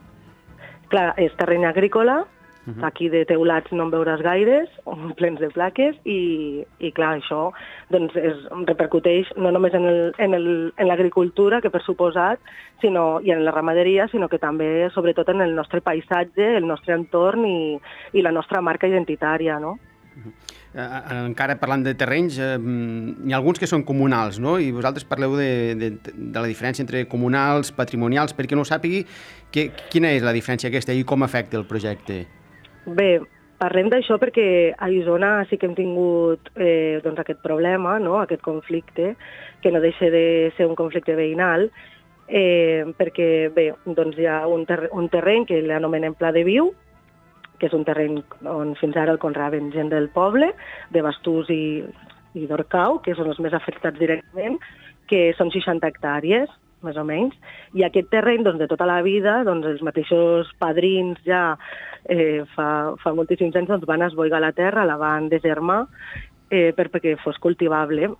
Clar, 0.93 1.09
és 1.19 1.33
terreny 1.39 1.65
agrícola, 1.67 2.21
Uh 2.67 2.73
-huh. 2.73 2.87
Aquí 2.87 3.09
de 3.11 3.25
teulats 3.27 3.71
no 3.73 3.85
en 3.85 3.91
veuràs 3.91 4.23
gaires, 4.23 4.69
plens 5.19 5.41
de 5.41 5.49
plaques, 5.51 5.97
i, 6.05 6.65
i 6.79 6.93
clar, 6.93 7.19
això 7.19 7.53
doncs, 7.91 8.17
es 8.17 8.37
repercuteix 8.67 9.29
no 9.37 9.51
només 9.51 9.75
en 9.75 10.89
l'agricultura, 10.89 11.61
que 11.61 11.71
per 11.71 11.83
suposat, 11.83 12.39
sinó, 12.81 13.21
i 13.21 13.31
en 13.31 13.45
la 13.45 13.51
ramaderia, 13.51 14.09
sinó 14.09 14.29
que 14.29 14.39
també, 14.39 14.91
sobretot, 14.91 15.29
en 15.29 15.41
el 15.41 15.55
nostre 15.55 15.81
paisatge, 15.81 16.57
el 16.57 16.67
nostre 16.67 16.95
entorn 16.95 17.45
i, 17.45 17.81
i 18.13 18.23
la 18.23 18.33
nostra 18.33 18.61
marca 18.61 18.87
identitària, 18.87 19.59
no? 19.61 19.79
Uh 20.17 20.23
-huh. 20.25 20.33
Eh, 20.75 21.27
encara 21.27 21.55
parlant 21.61 21.85
de 21.87 21.95
terrenys, 21.95 22.35
eh, 22.39 22.59
hi 22.59 23.33
ha 23.33 23.37
alguns 23.37 23.61
que 23.63 23.67
són 23.67 23.85
comunals, 23.87 24.41
no? 24.43 24.57
I 24.59 24.73
vosaltres 24.75 25.05
parleu 25.05 25.37
de, 25.37 25.75
de, 25.79 25.91
de 26.03 26.41
la 26.41 26.49
diferència 26.51 26.83
entre 26.83 27.07
comunals, 27.07 27.71
patrimonials, 27.71 28.35
perquè 28.35 28.57
no 28.59 28.63
ho 28.63 28.65
sàpigui, 28.65 29.05
que, 29.53 29.71
quina 29.93 30.11
és 30.11 30.23
la 30.27 30.33
diferència 30.33 30.69
aquesta 30.69 30.93
i 30.93 31.05
com 31.05 31.23
afecta 31.23 31.57
el 31.57 31.65
projecte? 31.71 32.27
Bé, 32.85 33.21
parlem 33.57 33.89
d'això 33.89 34.19
perquè 34.21 34.75
a 34.77 34.91
Isona 34.93 35.39
sí 35.49 35.57
que 35.57 35.69
hem 35.69 35.75
tingut 35.79 36.51
eh, 36.57 37.01
doncs 37.05 37.23
aquest 37.23 37.41
problema, 37.41 37.97
no? 37.99 38.19
aquest 38.21 38.43
conflicte, 38.45 39.15
que 39.63 39.73
no 39.73 39.81
deixa 39.81 40.11
de 40.13 40.53
ser 40.57 40.67
un 40.69 40.77
conflicte 40.77 41.17
veïnal, 41.17 41.71
eh, 42.29 42.85
perquè 42.99 43.49
bé, 43.55 43.71
doncs 43.87 44.19
hi 44.21 44.29
ha 44.29 44.43
un, 44.49 44.67
ter 44.69 44.91
un 44.93 45.09
terreny 45.09 45.47
que 45.49 45.63
l'anomenem 45.65 46.17
Pla 46.19 46.33
de 46.37 46.45
Viu, 46.45 46.73
que 47.59 47.71
és 47.71 47.77
un 47.77 47.87
terreny 47.87 48.19
on 48.51 48.75
fins 48.77 48.97
ara 49.01 49.15
el 49.15 49.23
conraven 49.23 49.71
gent 49.73 49.89
del 49.93 50.11
poble, 50.13 50.51
de 50.93 51.05
Bastús 51.07 51.49
i, 51.55 51.81
i 52.37 52.49
d'Orcau, 52.51 53.01
que 53.01 53.15
són 53.17 53.31
els 53.33 53.41
més 53.41 53.57
afectats 53.57 53.97
directament, 54.01 54.59
que 55.09 55.31
són 55.39 55.53
60 55.55 55.89
hectàrees, 55.89 56.53
més 56.85 56.99
o 57.01 57.05
menys, 57.07 57.35
i 57.75 57.85
aquest 57.87 58.11
terreny 58.13 58.45
doncs, 58.47 58.61
de 58.63 58.69
tota 58.71 58.87
la 58.89 59.01
vida, 59.07 59.41
doncs, 59.47 59.67
els 59.73 59.83
mateixos 59.87 60.51
padrins 60.61 61.21
ja 61.27 61.57
eh, 62.09 62.45
fa, 62.55 62.69
fa 63.03 63.15
moltíssims 63.17 63.57
anys 63.57 63.73
doncs, 63.73 63.89
van 63.89 64.05
esboigar 64.07 64.43
la 64.45 64.55
terra, 64.57 64.87
la 64.87 64.99
van 65.01 65.31
deshermar 65.33 65.85
eh, 66.51 66.73
per, 66.77 66.91
perquè 66.93 67.17
fos 67.25 67.41
cultivable. 67.43 68.13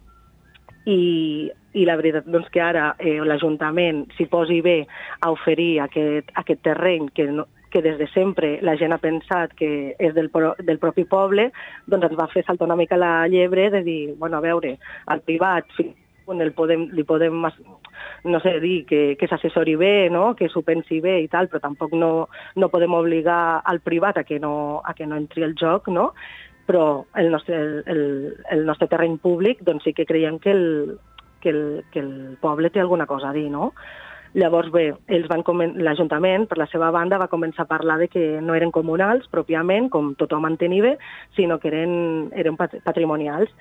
I, 0.85 1.49
i 1.81 1.85
la 1.89 1.97
veritat 1.97 2.27
doncs, 2.29 2.51
que 2.53 2.61
ara 2.61 2.91
eh, 3.01 3.17
l'Ajuntament 3.25 4.05
s'hi 4.17 4.27
posi 4.29 4.61
bé 4.65 4.83
a 5.25 5.31
oferir 5.33 5.79
aquest, 5.81 6.29
aquest 6.37 6.61
terreny 6.67 7.09
que, 7.17 7.25
no, 7.33 7.47
que 7.75 7.83
des 7.83 7.97
de 7.99 8.07
sempre 8.13 8.59
la 8.63 8.77
gent 8.79 8.93
ha 8.95 9.01
pensat 9.03 9.57
que 9.59 9.69
és 9.99 10.15
del, 10.15 10.29
del 10.61 10.79
propi 10.83 11.07
poble, 11.11 11.49
doncs 11.91 12.11
ens 12.11 12.21
va 12.21 12.29
fer 12.31 12.45
saltar 12.47 12.69
una 12.69 12.79
mica 12.79 13.01
la 13.01 13.27
llebre 13.33 13.71
de 13.73 13.83
dir, 13.83 14.01
bueno, 14.21 14.39
a 14.39 14.45
veure, 14.45 14.77
al 15.11 15.25
privat, 15.27 15.73
on 16.27 16.41
el 16.41 16.53
podem, 16.57 16.89
li 16.97 17.05
podem 17.05 17.45
no 18.25 18.41
sé, 18.41 18.59
dir 18.61 18.85
que, 18.89 19.03
que 19.21 19.29
s'assessori 19.29 19.77
bé, 19.77 20.09
no? 20.11 20.33
que 20.39 20.49
s'ho 20.49 20.65
pensi 20.65 21.01
bé 21.05 21.19
i 21.23 21.29
tal, 21.29 21.51
però 21.53 21.61
tampoc 21.63 21.93
no, 21.97 22.29
no 22.57 22.71
podem 22.73 22.95
obligar 22.97 23.61
al 23.65 23.81
privat 23.85 24.19
a 24.19 24.25
que 24.25 24.41
no, 24.41 24.81
a 24.85 24.95
que 24.95 25.07
no 25.07 25.19
entri 25.21 25.45
el 25.45 25.55
joc, 25.61 25.89
no? 25.93 26.13
però 26.65 27.05
el 27.21 27.31
nostre, 27.31 27.59
el, 27.93 28.05
el 28.51 28.65
nostre 28.65 28.89
terreny 28.89 29.19
públic 29.21 29.61
doncs 29.67 29.85
sí 29.85 29.93
que 29.93 30.07
creiem 30.09 30.39
que 30.41 30.55
el, 30.55 30.65
que 31.45 31.53
el, 31.53 31.85
que 31.93 32.01
el 32.01 32.39
poble 32.41 32.71
té 32.73 32.81
alguna 32.81 33.07
cosa 33.07 33.31
a 33.31 33.37
dir, 33.37 33.51
no? 33.53 33.75
Llavors, 34.35 34.73
bé, 34.75 34.89
ells 35.15 35.29
van 35.31 35.45
l'Ajuntament, 35.79 36.49
per 36.51 36.59
la 36.59 36.67
seva 36.67 36.89
banda, 36.91 37.21
va 37.23 37.31
començar 37.31 37.63
a 37.65 37.71
parlar 37.71 38.01
de 38.01 38.09
que 38.11 38.23
no 38.43 38.57
eren 38.59 38.73
comunals 38.75 39.29
pròpiament, 39.31 39.87
com 39.95 40.15
tothom 40.19 40.49
entenia 40.49 40.83
bé, 40.83 40.93
sinó 41.37 41.61
que 41.63 41.71
eren, 41.71 42.33
eren 42.35 42.59
patrimonials. 42.59 43.53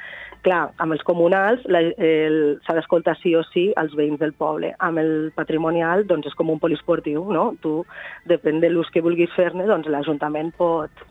Clar, 0.42 0.64
amb 0.82 0.96
els 0.98 1.06
comunals 1.06 1.62
s'ha 1.70 2.76
d'escoltar 2.76 3.16
sí 3.22 3.36
o 3.38 3.44
sí 3.52 3.68
als 3.78 3.94
veïns 3.94 4.18
del 4.20 4.34
poble. 4.34 4.74
Amb 4.80 4.98
el 4.98 5.14
patrimonial, 5.38 6.08
doncs 6.10 6.32
és 6.32 6.40
com 6.40 6.50
un 6.50 6.62
poliesportiu, 6.64 7.28
no? 7.32 7.52
Tu, 7.62 7.76
depèn 8.26 8.58
de 8.64 8.74
l'ús 8.74 8.90
que 8.90 9.06
vulguis 9.06 9.32
fer-ne, 9.38 9.70
doncs 9.70 9.92
l'Ajuntament 9.94 10.56
pot, 10.58 11.06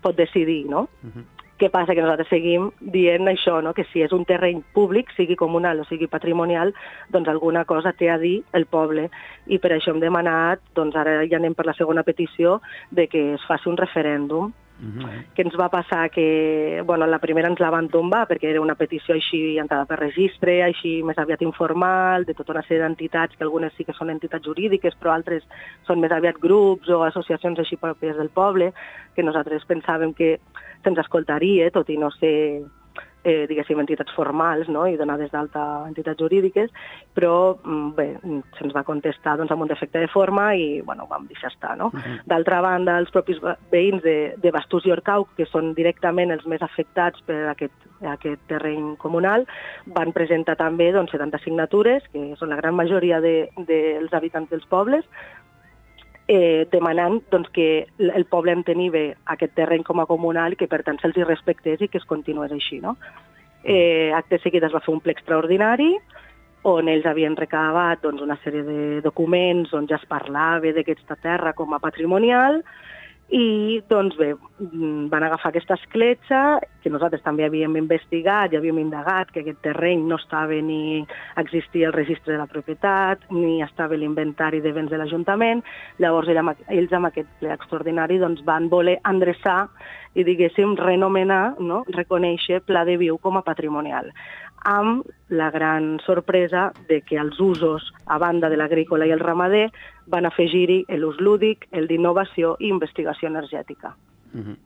pot 0.00 0.14
decidir, 0.14 0.62
no? 0.70 0.86
Uh 1.02 1.10
-huh. 1.10 1.26
Què 1.58 1.70
passa? 1.74 1.94
Que 1.94 2.02
nosaltres 2.04 2.30
seguim 2.30 2.68
dient 2.94 3.26
això, 3.26 3.56
no? 3.64 3.72
que 3.74 3.84
si 3.90 4.04
és 4.04 4.12
un 4.14 4.22
terreny 4.28 4.60
públic, 4.76 5.10
sigui 5.16 5.34
comunal 5.38 5.82
o 5.82 5.86
sigui 5.88 6.06
patrimonial, 6.06 6.70
doncs 7.10 7.30
alguna 7.32 7.64
cosa 7.66 7.92
té 7.98 8.12
a 8.12 8.18
dir 8.22 8.36
el 8.54 8.68
poble. 8.70 9.08
I 9.50 9.58
per 9.58 9.72
això 9.74 9.90
hem 9.90 9.98
demanat, 10.04 10.62
doncs 10.78 10.94
ara 10.96 11.18
ja 11.26 11.40
anem 11.40 11.58
per 11.58 11.66
la 11.66 11.74
segona 11.74 12.06
petició, 12.06 12.60
de 12.94 13.08
que 13.10 13.24
es 13.34 13.50
faci 13.50 13.70
un 13.72 13.80
referèndum 13.80 14.54
què 14.78 15.42
ens 15.42 15.56
va 15.58 15.66
passar? 15.72 16.04
Que 16.14 16.82
bueno, 16.86 17.06
la 17.10 17.18
primera 17.18 17.50
ens 17.50 17.58
la 17.58 17.70
van 17.74 17.88
tombar 17.90 18.26
perquè 18.30 18.52
era 18.52 18.62
una 18.62 18.76
petició 18.78 19.16
així 19.16 19.58
entrada 19.58 19.88
per 19.90 19.98
registre, 19.98 20.60
així 20.62 20.98
més 21.02 21.18
aviat 21.18 21.42
informal, 21.42 22.26
de 22.28 22.36
tota 22.38 22.54
una 22.54 22.62
sèrie 22.62 22.84
d'entitats, 22.84 23.34
que 23.34 23.46
algunes 23.46 23.74
sí 23.74 23.84
que 23.84 23.96
són 23.98 24.14
entitats 24.14 24.46
jurídiques, 24.46 24.94
però 25.00 25.16
altres 25.16 25.42
són 25.88 25.98
més 25.98 26.14
aviat 26.14 26.38
grups 26.38 26.88
o 26.94 27.02
associacions 27.08 27.58
així 27.58 27.76
pròpies 27.76 28.16
del 28.16 28.30
poble, 28.30 28.72
que 29.16 29.26
nosaltres 29.26 29.66
pensàvem 29.66 30.14
que 30.14 30.36
se'ns 30.84 31.02
escoltaria, 31.02 31.72
tot 31.74 31.90
i 31.90 31.98
no 31.98 32.12
ser 32.14 32.38
eh, 33.28 33.46
diguéssim, 33.50 33.78
entitats 33.80 34.14
formals 34.16 34.68
no? 34.72 34.86
i 34.88 34.96
donades 34.98 35.30
d'alta 35.32 35.62
a 35.62 35.88
entitats 35.88 36.20
jurídiques, 36.20 36.70
però 37.14 37.56
mm, 37.56 37.90
bé, 37.96 38.08
se'ns 38.58 38.74
va 38.76 38.84
contestar 38.88 39.36
doncs, 39.38 39.52
amb 39.54 39.66
un 39.66 39.70
defecte 39.70 40.00
de 40.02 40.10
forma 40.12 40.50
i 40.56 40.80
bueno, 40.86 41.06
vam 41.10 41.26
deixar 41.30 41.52
estar. 41.52 41.76
No? 41.78 41.90
Uh 41.92 42.00
-huh. 42.00 42.18
D'altra 42.26 42.60
banda, 42.60 42.98
els 42.98 43.10
propis 43.10 43.38
veïns 43.70 44.02
de, 44.02 44.34
de 44.36 44.50
Bastús 44.50 44.86
i 44.86 44.92
Orcau, 44.92 45.28
que 45.36 45.46
són 45.46 45.74
directament 45.74 46.30
els 46.30 46.46
més 46.46 46.62
afectats 46.62 47.20
per 47.22 47.48
aquest, 47.48 47.74
aquest 48.02 48.40
terreny 48.48 48.96
comunal, 48.96 49.46
van 49.86 50.12
presentar 50.12 50.56
també 50.56 50.92
doncs, 50.92 51.12
70 51.12 51.38
signatures, 51.44 52.02
que 52.12 52.34
són 52.36 52.48
la 52.48 52.56
gran 52.56 52.74
majoria 52.74 53.20
dels 53.20 53.50
de, 53.56 53.74
dels 53.74 54.12
habitants 54.12 54.50
dels 54.50 54.66
pobles, 54.66 55.04
eh, 56.28 56.68
demanant 56.70 57.22
doncs, 57.32 57.48
que 57.52 57.88
el 57.98 58.26
poble 58.28 58.52
enteni 58.52 58.90
bé 58.92 59.04
aquest 59.32 59.56
terreny 59.56 59.82
com 59.82 60.00
a 60.00 60.06
comunal 60.06 60.54
i 60.54 60.60
que 60.60 60.68
per 60.70 60.82
tant 60.84 61.00
se'ls 61.00 61.16
hi 61.16 61.26
respectés 61.26 61.80
i 61.80 61.88
que 61.88 61.98
es 61.98 62.06
continués 62.06 62.52
així. 62.52 62.82
No? 62.84 62.96
Eh, 63.64 64.12
acte 64.14 64.38
seguit 64.44 64.62
es 64.62 64.74
va 64.74 64.84
fer 64.84 64.94
un 64.94 65.02
ple 65.02 65.16
extraordinari 65.16 65.96
on 66.68 66.88
ells 66.90 67.06
havien 67.06 67.36
recabat 67.38 68.02
doncs, 68.02 68.22
una 68.22 68.36
sèrie 68.42 68.64
de 68.66 69.00
documents 69.02 69.72
on 69.74 69.86
ja 69.88 69.96
es 69.96 70.06
parlava 70.10 70.72
d'aquesta 70.74 71.16
terra 71.22 71.54
com 71.54 71.72
a 71.72 71.80
patrimonial 71.82 72.60
i, 73.30 73.80
doncs 73.88 74.16
bé, 74.18 74.32
mm, 74.34 74.47
van 74.58 75.22
agafar 75.22 75.50
aquesta 75.50 75.76
escletxa, 75.78 76.58
que 76.82 76.90
nosaltres 76.90 77.22
també 77.22 77.44
havíem 77.46 77.76
investigat 77.78 78.52
i 78.52 78.58
havíem 78.58 78.80
indagat 78.82 79.30
que 79.32 79.42
aquest 79.44 79.60
terreny 79.62 80.02
no 80.08 80.18
estava 80.18 80.58
ni 80.62 81.04
existia 81.40 81.88
el 81.88 81.94
registre 81.94 82.34
de 82.34 82.40
la 82.40 82.48
propietat, 82.50 83.22
ni 83.30 83.62
estava 83.62 83.96
l'inventari 83.96 84.60
de 84.64 84.72
béns 84.72 84.90
de 84.90 84.98
l'Ajuntament. 84.98 85.62
Llavors 86.02 86.28
ells 86.32 86.92
amb 86.92 87.10
aquest 87.10 87.30
ple 87.38 87.54
extraordinari 87.54 88.18
doncs, 88.18 88.42
van 88.44 88.68
voler 88.68 88.98
endreçar 89.06 89.68
i, 90.14 90.24
diguéssim, 90.24 90.74
renomenar, 90.76 91.54
no? 91.60 91.84
reconèixer 91.94 92.62
Pla 92.66 92.84
de 92.88 92.98
Viu 92.98 93.18
com 93.22 93.38
a 93.38 93.46
patrimonial 93.46 94.10
amb 94.64 95.06
la 95.28 95.52
gran 95.54 96.00
sorpresa 96.04 96.72
de 96.88 97.00
que 97.06 97.16
els 97.16 97.38
usos, 97.40 97.92
a 98.06 98.18
banda 98.18 98.50
de 98.50 98.58
l'agrícola 98.58 99.06
i 99.06 99.14
el 99.14 99.22
ramader, 99.22 99.68
van 100.06 100.26
afegir-hi 100.26 100.82
l'ús 100.98 101.20
lúdic, 101.20 101.68
el 101.70 101.86
d'innovació 101.86 102.56
i 102.58 102.72
investigació 102.74 103.30
energètica. 103.30 103.94
Mm 104.32 104.44
-hmm. 104.44 104.56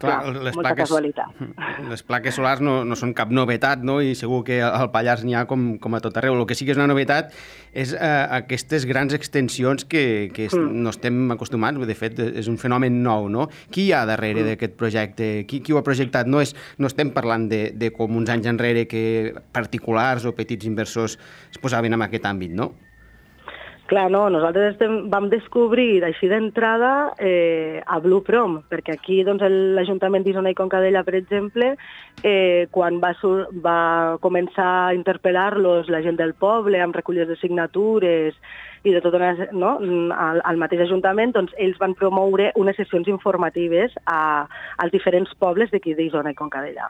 Clar, 0.00 0.22
Clar, 0.24 0.32
les 0.32 0.54
molta 0.56 0.70
plaques, 0.70 0.88
casualitat. 0.88 1.40
les 1.92 2.02
plaques 2.08 2.34
solars 2.38 2.62
no, 2.64 2.78
no 2.88 2.96
són 2.96 3.10
cap 3.12 3.28
novetat, 3.36 3.82
no? 3.84 3.98
i 4.00 4.14
segur 4.16 4.40
que 4.46 4.56
al 4.64 4.88
Pallars 4.94 5.26
n'hi 5.28 5.34
ha 5.36 5.42
com, 5.50 5.74
com 5.82 5.94
a 5.94 6.00
tot 6.00 6.16
arreu. 6.16 6.38
El 6.38 6.46
que 6.48 6.56
sí 6.56 6.64
que 6.64 6.72
és 6.72 6.80
una 6.80 6.88
novetat 6.88 7.34
és 7.76 7.92
eh, 7.92 8.26
aquestes 8.38 8.86
grans 8.88 9.12
extensions 9.12 9.84
que, 9.84 10.30
que 10.32 10.48
mm. 10.48 10.80
no 10.86 10.94
estem 10.94 11.20
acostumats, 11.36 11.84
de 11.90 11.98
fet 11.98 12.18
és 12.24 12.48
un 12.48 12.56
fenomen 12.56 13.02
nou. 13.04 13.28
No? 13.28 13.50
Qui 13.68 13.90
hi 13.90 13.92
ha 13.92 14.06
darrere 14.08 14.40
mm. 14.40 14.48
d'aquest 14.54 14.78
projecte? 14.80 15.30
Qui, 15.44 15.60
qui 15.60 15.76
ho 15.76 15.80
ha 15.82 15.84
projectat? 15.84 16.26
No, 16.26 16.40
és, 16.40 16.56
no 16.78 16.88
estem 16.88 17.12
parlant 17.12 17.50
de, 17.52 17.66
de 17.76 17.92
com 17.92 18.16
uns 18.16 18.32
anys 18.32 18.48
enrere 18.48 18.88
que 18.88 19.34
particulars 19.52 20.24
o 20.24 20.32
petits 20.32 20.64
inversors 20.64 21.20
es 21.50 21.60
posaven 21.60 21.92
en 21.92 22.08
aquest 22.08 22.24
àmbit, 22.24 22.56
no? 22.56 22.72
Clar, 23.90 24.06
no, 24.06 24.28
nosaltres 24.30 24.76
estem, 24.76 24.92
vam 25.10 25.24
descobrir 25.32 26.04
així 26.06 26.28
d'entrada 26.30 27.10
eh, 27.18 27.82
a 27.82 27.96
Blue 27.98 28.22
Prom, 28.22 28.60
perquè 28.70 28.94
aquí 28.94 29.16
doncs, 29.26 29.42
l'Ajuntament 29.74 30.22
d'Isona 30.22 30.52
i 30.52 30.54
Concadella, 30.54 31.02
per 31.02 31.16
exemple, 31.18 31.72
eh, 32.22 32.68
quan 32.70 33.00
va, 33.02 33.10
va 33.64 33.80
començar 34.22 34.68
a 34.84 34.92
interpel·lar-los 34.94 35.90
la 35.90 36.04
gent 36.06 36.20
del 36.20 36.36
poble 36.38 36.78
amb 36.78 36.94
recollides 36.94 37.32
de 37.32 37.38
signatures 37.40 38.38
i 38.86 38.94
de 38.94 39.00
tot 39.02 39.16
una, 39.18 39.32
no, 39.50 39.72
al, 40.14 40.38
al 40.46 40.62
mateix 40.62 40.84
Ajuntament, 40.86 41.34
doncs 41.34 41.58
ells 41.58 41.82
van 41.82 41.98
promoure 41.98 42.52
unes 42.62 42.78
sessions 42.78 43.10
informatives 43.10 43.98
a, 44.06 44.46
als 44.78 44.94
diferents 44.94 45.34
pobles 45.42 45.74
d'aquí 45.74 45.98
d'Isona 45.98 46.30
i 46.30 46.38
Concadella 46.38 46.86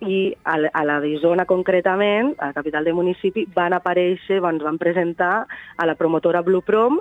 i 0.00 0.34
a, 0.44 0.56
a 0.72 0.82
la 0.86 0.98
d'Isona 1.02 1.46
concretament, 1.48 2.34
a 2.38 2.50
la 2.50 2.56
capital 2.56 2.88
del 2.88 2.96
municipi, 2.96 3.46
van 3.54 3.76
aparèixer, 3.76 4.40
doncs 4.40 4.64
van 4.64 4.80
presentar 4.80 5.46
a 5.76 5.86
la 5.86 5.96
promotora 5.98 6.42
Blue 6.42 6.64
Prom, 6.64 7.00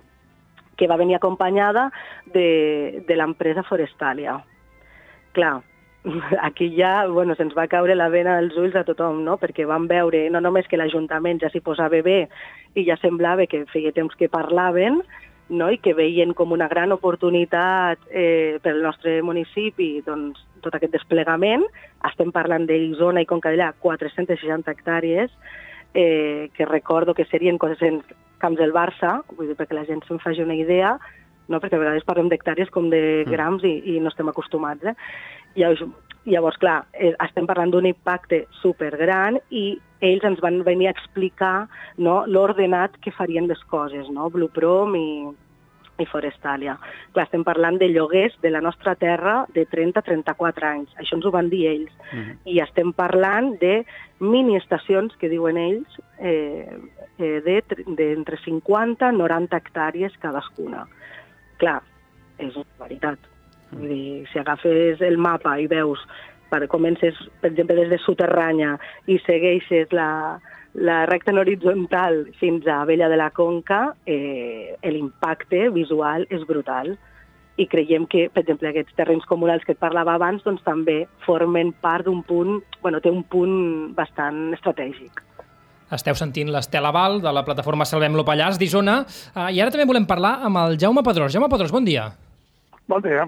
que 0.79 0.87
va 0.87 0.99
venir 0.99 1.17
acompanyada 1.17 1.89
de, 2.33 3.03
de 3.07 3.15
l'empresa 3.15 3.63
Forestalia. 3.67 4.37
Clar, 5.35 5.59
aquí 6.47 6.71
ja 6.75 7.07
bueno, 7.07 7.35
se'ns 7.35 7.55
va 7.57 7.67
caure 7.67 7.95
la 7.95 8.09
vena 8.09 8.37
als 8.39 8.55
ulls 8.57 8.75
a 8.75 8.85
tothom, 8.87 9.23
no? 9.25 9.37
perquè 9.39 9.67
vam 9.67 9.87
veure 9.91 10.27
no 10.31 10.41
només 10.43 10.67
que 10.67 10.79
l'Ajuntament 10.79 11.41
ja 11.43 11.51
s'hi 11.51 11.63
posava 11.63 12.01
bé 12.05 12.21
i 12.75 12.85
ja 12.87 12.95
semblava 13.01 13.47
que 13.49 13.65
feia 13.73 13.91
temps 13.95 14.15
que 14.15 14.31
parlaven, 14.31 15.01
no? 15.49 15.69
i 15.71 15.79
que 15.81 15.95
veien 15.97 16.33
com 16.37 16.53
una 16.53 16.69
gran 16.69 16.93
oportunitat 16.95 17.99
eh, 18.09 18.59
pel 18.63 18.81
nostre 18.85 19.19
municipi 19.25 19.99
doncs, 20.05 20.41
tot 20.63 20.75
aquest 20.75 20.93
desplegament. 20.93 21.65
Estem 22.07 22.33
parlant 22.35 22.67
d'Isona 22.69 23.23
i 23.23 23.29
Concadellà, 23.29 23.71
460 23.81 24.71
hectàrees, 24.71 25.33
eh, 25.93 26.49
que 26.55 26.65
recordo 26.69 27.15
que 27.15 27.25
serien 27.25 27.57
coses 27.57 27.81
en 27.81 28.01
camps 28.39 28.59
del 28.59 28.73
Barça, 28.75 29.19
vull 29.35 29.49
dir, 29.49 29.57
perquè 29.59 29.75
la 29.75 29.87
gent 29.87 30.05
se'n 30.07 30.21
faci 30.23 30.45
una 30.45 30.55
idea, 30.55 30.95
no? 31.49 31.59
perquè 31.59 31.75
a 31.75 31.81
vegades 31.81 32.07
parlem 32.07 32.29
d'hectàrees 32.31 32.71
com 32.71 32.89
de 32.93 33.25
grams 33.27 33.65
i, 33.67 33.75
i 33.95 33.99
no 33.99 34.13
estem 34.13 34.29
acostumats. 34.31 34.85
Eh? 34.85 34.95
Llavors, 35.57 35.83
llavors, 36.29 36.57
clar, 36.61 36.83
eh, 36.93 37.13
estem 37.25 37.47
parlant 37.49 37.71
d'un 37.73 37.85
impacte 37.89 38.45
supergran 38.61 39.39
i 39.49 39.79
ells 40.05 40.23
ens 40.23 40.39
van 40.39 40.61
venir 40.63 40.87
a 40.87 40.95
explicar 40.95 41.67
no, 41.97 42.23
l'ordenat 42.27 42.95
que 43.03 43.11
farien 43.11 43.47
les 43.49 43.61
coses, 43.67 44.07
no? 44.09 44.29
Blue 44.31 44.47
Prom 44.53 44.95
i, 44.95 45.07
i 45.99 46.05
Forestalia. 46.07 46.77
Clar, 47.11 47.25
estem 47.25 47.43
parlant 47.43 47.77
de 47.81 47.89
lloguers 47.91 48.37
de 48.41 48.51
la 48.53 48.61
nostra 48.63 48.93
terra 48.95 49.41
de 49.53 49.65
30 49.67 49.99
a 49.99 50.05
34 50.07 50.67
anys. 50.69 50.93
Això 51.01 51.17
ens 51.17 51.25
ho 51.27 51.31
van 51.35 51.49
dir 51.51 51.65
ells. 51.67 51.91
I 52.47 52.61
estem 52.63 52.93
parlant 52.95 53.57
de 53.59 53.81
mini-estacions, 54.23 55.15
que 55.19 55.27
diuen 55.31 55.57
ells, 55.59 55.99
eh, 56.19 56.69
eh, 57.17 57.41
de, 57.43 57.57
tr- 57.67 57.83
de 57.99 58.13
entre 58.13 58.39
50 58.45 59.11
i 59.11 59.17
90 59.17 59.57
hectàrees 59.59 60.15
cadascuna. 60.23 60.85
Clar, 61.59 61.81
és 62.37 62.55
una 62.55 62.85
veritat. 62.85 63.19
Vull 63.71 63.89
dir, 63.91 64.27
si 64.31 64.39
agafes 64.41 65.01
el 65.05 65.17
mapa 65.21 65.57
i 65.61 65.67
veus, 65.69 66.01
per, 66.49 66.65
comences, 66.67 67.17
per 67.41 67.51
exemple, 67.51 67.77
des 67.77 67.91
de 67.91 67.99
Soterranya 68.01 68.75
i 69.07 69.19
segueixes 69.25 69.93
la, 69.95 70.39
la 70.73 71.03
recta 71.09 71.33
en 71.33 71.41
horitzontal 71.41 72.25
fins 72.39 72.67
a 72.67 72.83
Vella 72.89 73.09
de 73.09 73.19
la 73.19 73.29
Conca, 73.35 73.93
eh, 74.05 74.75
l'impacte 74.83 75.69
visual 75.75 76.27
és 76.29 76.45
brutal. 76.49 76.95
I 77.59 77.65
creiem 77.67 78.05
que, 78.07 78.29
per 78.31 78.45
exemple, 78.45 78.69
aquests 78.69 78.95
terrenys 78.95 79.25
comunals 79.27 79.65
que 79.67 79.75
et 79.75 79.81
parlava 79.81 80.15
abans 80.15 80.45
doncs, 80.45 80.63
també 80.63 81.01
formen 81.25 81.73
part 81.83 82.07
d'un 82.07 82.21
punt, 82.23 82.61
bueno, 82.81 83.01
té 83.03 83.11
un 83.11 83.25
punt 83.27 83.91
bastant 83.97 84.53
estratègic. 84.55 85.25
Esteu 85.91 86.13
sentint 86.15 86.51
l'Estela 86.53 86.93
Val 86.93 87.17
de 87.19 87.31
la 87.33 87.43
plataforma 87.43 87.85
Salvem-lo 87.89 88.23
Pallars 88.23 88.59
d'Isona 88.61 89.01
eh, 89.01 89.49
i 89.57 89.59
ara 89.59 89.73
també 89.73 89.89
volem 89.89 90.05
parlar 90.07 90.37
amb 90.45 90.61
el 90.63 90.79
Jaume 90.81 91.03
Pedrós. 91.03 91.33
Jaume 91.33 91.49
Pedrós, 91.51 91.73
bon 91.73 91.85
dia. 91.85 92.11
Bon 92.87 93.01
dia. 93.01 93.25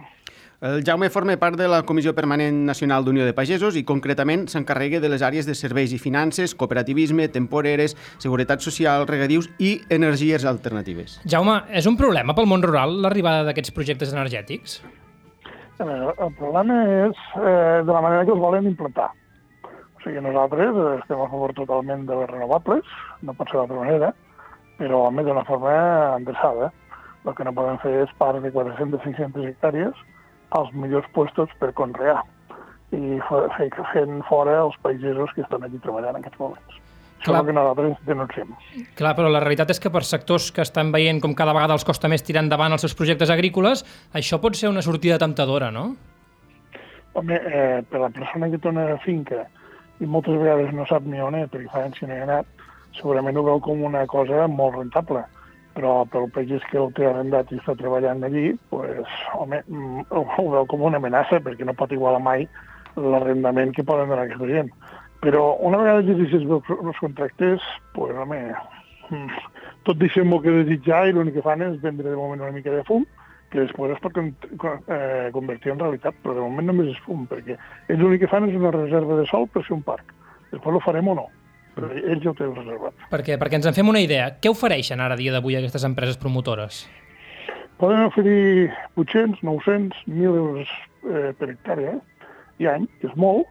El 0.61 0.83
Jaume 0.85 1.07
forma 1.09 1.33
part 1.41 1.57
de 1.57 1.65
la 1.65 1.79
Comissió 1.89 2.11
Permanent 2.13 2.59
Nacional 2.67 3.01
d'Unió 3.01 3.23
de 3.25 3.33
Pagesos 3.33 3.73
i 3.79 3.81
concretament 3.81 4.43
s'encarrega 4.51 4.99
de 5.01 5.09
les 5.09 5.23
àrees 5.25 5.47
de 5.49 5.55
serveis 5.57 5.89
i 5.89 5.97
finances, 5.97 6.51
cooperativisme, 6.53 7.25
temporeres, 7.33 7.95
seguretat 8.21 8.61
social, 8.61 9.07
regadius 9.09 9.47
i 9.57 9.71
energies 9.89 10.45
alternatives. 10.45 11.15
Jaume, 11.25 11.55
és 11.73 11.87
un 11.89 11.97
problema 11.97 12.35
pel 12.37 12.45
món 12.51 12.61
rural 12.61 12.93
l'arribada 13.01 13.47
d'aquests 13.47 13.73
projectes 13.73 14.13
energètics? 14.13 14.77
Veure, 15.79 16.13
el 16.27 16.37
problema 16.37 16.77
és 17.07 17.25
eh, 17.41 17.81
de 17.81 17.89
la 17.89 18.05
manera 18.05 18.29
que 18.29 18.35
els 18.37 18.45
volen 18.45 18.69
implantar. 18.69 19.09
O 19.65 20.05
sigui, 20.05 20.21
nosaltres 20.21 20.77
eh, 20.77 20.87
estem 20.99 21.25
a 21.25 21.29
favor 21.33 21.55
totalment 21.57 22.05
de 22.05 22.21
les 22.21 22.31
renovables, 22.35 22.93
no 23.25 23.33
pot 23.33 23.49
ser 23.49 23.63
d'altra 23.63 23.81
manera, 23.81 24.13
però 24.77 25.07
home, 25.07 25.25
d'una 25.25 25.47
forma 25.49 25.73
endreçada. 26.21 26.69
El 27.25 27.33
que 27.33 27.49
no 27.49 27.57
podem 27.57 27.81
fer 27.81 27.97
és 28.05 28.17
parts 28.21 28.45
de 28.45 28.53
400-500 28.53 29.49
hectàrees 29.55 30.07
als 30.51 30.71
millors 30.73 31.07
puestos 31.15 31.49
per 31.59 31.73
conrear 31.73 32.21
i 32.91 33.19
fe- 33.29 33.47
fe- 33.57 33.83
fent 33.93 34.21
fora 34.27 34.59
els 34.65 34.75
pagesos 34.83 35.31
que 35.35 35.41
estan 35.45 35.63
allí 35.63 35.79
treballant 35.79 36.15
en 36.15 36.21
aquests 36.23 36.39
moments. 36.39 36.77
Clar. 37.21 37.43
que 37.45 37.53
nosaltres 37.53 37.97
denunciem. 38.07 38.49
Clar, 38.97 39.11
però 39.15 39.29
la 39.29 39.39
realitat 39.39 39.69
és 39.69 39.79
que 39.79 39.91
per 39.93 40.01
sectors 40.03 40.47
que 40.51 40.63
estan 40.65 40.89
veient 40.91 41.19
com 41.21 41.35
cada 41.37 41.53
vegada 41.53 41.75
els 41.77 41.85
costa 41.85 42.09
més 42.09 42.23
tirar 42.25 42.41
endavant 42.41 42.73
els 42.73 42.81
seus 42.81 42.95
projectes 42.97 43.29
agrícoles, 43.29 43.83
això 44.17 44.39
pot 44.41 44.55
ser 44.57 44.69
una 44.71 44.81
sortida 44.81 45.19
temptadora, 45.21 45.69
no? 45.69 45.91
home, 47.13 47.35
eh, 47.35 47.83
per 47.91 47.99
la 47.99 48.09
persona 48.09 48.49
que 48.49 48.57
té 48.57 48.69
una 48.69 48.97
finca 49.05 49.45
i 49.99 50.05
moltes 50.09 50.33
vegades 50.39 50.73
no 50.73 50.85
sap 50.89 51.03
ni 51.05 51.19
on 51.21 51.35
és, 51.35 51.49
perquè 51.51 51.69
fa 51.69 51.83
anys 51.85 51.99
que 51.99 52.07
no 52.07 52.15
hi 52.15 52.21
ha 52.21 52.23
anat, 52.23 52.45
segurament 52.97 53.37
ho 53.37 53.43
veu 53.43 53.59
com 53.61 53.83
una 53.83 54.05
cosa 54.07 54.47
molt 54.47 54.77
rentable. 54.79 55.21
Però 55.75 55.91
pel 56.11 56.27
pagès 56.35 56.63
que 56.67 56.79
el 56.81 56.89
té 56.97 57.05
arrendat 57.07 57.51
i 57.53 57.59
està 57.59 57.77
treballant 57.79 58.25
allí, 58.27 58.51
pues, 58.73 59.07
home, 59.37 59.61
mm, 59.67 60.07
ho, 60.11 60.47
veu 60.55 60.67
com 60.67 60.83
una 60.87 60.99
amenaça, 60.99 61.39
perquè 61.39 61.67
no 61.67 61.77
pot 61.77 61.93
igualar 61.95 62.19
mai 62.19 62.47
l'arrendament 62.97 63.71
que 63.75 63.85
poden 63.87 64.11
donar 64.11 64.25
aquesta 64.25 64.49
gent. 64.49 64.71
Però 65.23 65.55
una 65.63 65.79
vegada 65.79 66.03
llegeixes 66.03 66.43
els, 66.43 66.69
els 66.75 66.99
contractes, 66.99 67.71
pues, 67.95 68.15
home, 68.17 68.41
mm, 69.09 69.41
tot 69.87 69.97
deixem 70.01 70.27
molt 70.27 70.43
que 70.43 70.59
desitjar 70.59 71.07
i 71.07 71.15
l'únic 71.15 71.39
que 71.39 71.45
fan 71.45 71.63
és 71.63 71.79
vendre 71.81 72.09
de 72.09 72.19
moment 72.19 72.41
una 72.41 72.55
mica 72.55 72.73
de 72.73 72.83
fum, 72.83 73.05
que 73.51 73.59
després 73.59 73.91
es 73.95 73.99
pot 74.03 74.17
eh, 74.17 75.29
convertir 75.35 75.73
en 75.73 75.79
realitat, 75.79 76.15
però 76.23 76.35
de 76.35 76.43
moment 76.43 76.67
només 76.71 76.91
és 76.93 77.03
fum, 77.05 77.25
perquè 77.27 77.57
ells 77.87 77.99
l'únic 77.99 78.23
que 78.23 78.31
fan 78.31 78.47
és 78.49 78.55
una 78.55 78.71
reserva 78.75 79.19
de 79.19 79.27
sol 79.31 79.47
per 79.51 79.63
ser 79.67 79.75
un 79.75 79.83
parc. 79.87 80.13
Després 80.51 80.75
ho 80.75 80.83
farem 80.83 81.07
o 81.11 81.15
no, 81.15 81.27
ells 81.77 82.23
ja 82.23 82.31
ho 82.31 82.35
tenen 82.37 82.57
reservat. 82.57 83.05
Perquè, 83.11 83.37
perquè 83.41 83.59
ens 83.59 83.69
en 83.69 83.77
fem 83.77 83.89
una 83.91 84.01
idea, 84.03 84.31
què 84.41 84.51
ofereixen 84.51 84.99
ara 84.99 85.15
a 85.17 85.19
dia 85.19 85.33
d'avui 85.35 85.55
aquestes 85.57 85.85
empreses 85.87 86.19
promotores? 86.19 86.83
Poden 87.81 88.03
oferir 88.05 88.69
800, 88.95 89.41
900, 89.41 90.03
1.000 90.05 90.37
euros 90.37 90.69
eh, 91.07 91.31
per 91.37 91.49
hectàrea 91.49 91.95
i 92.61 92.69
any, 92.69 92.85
que 93.01 93.09
és 93.09 93.17
molt. 93.17 93.49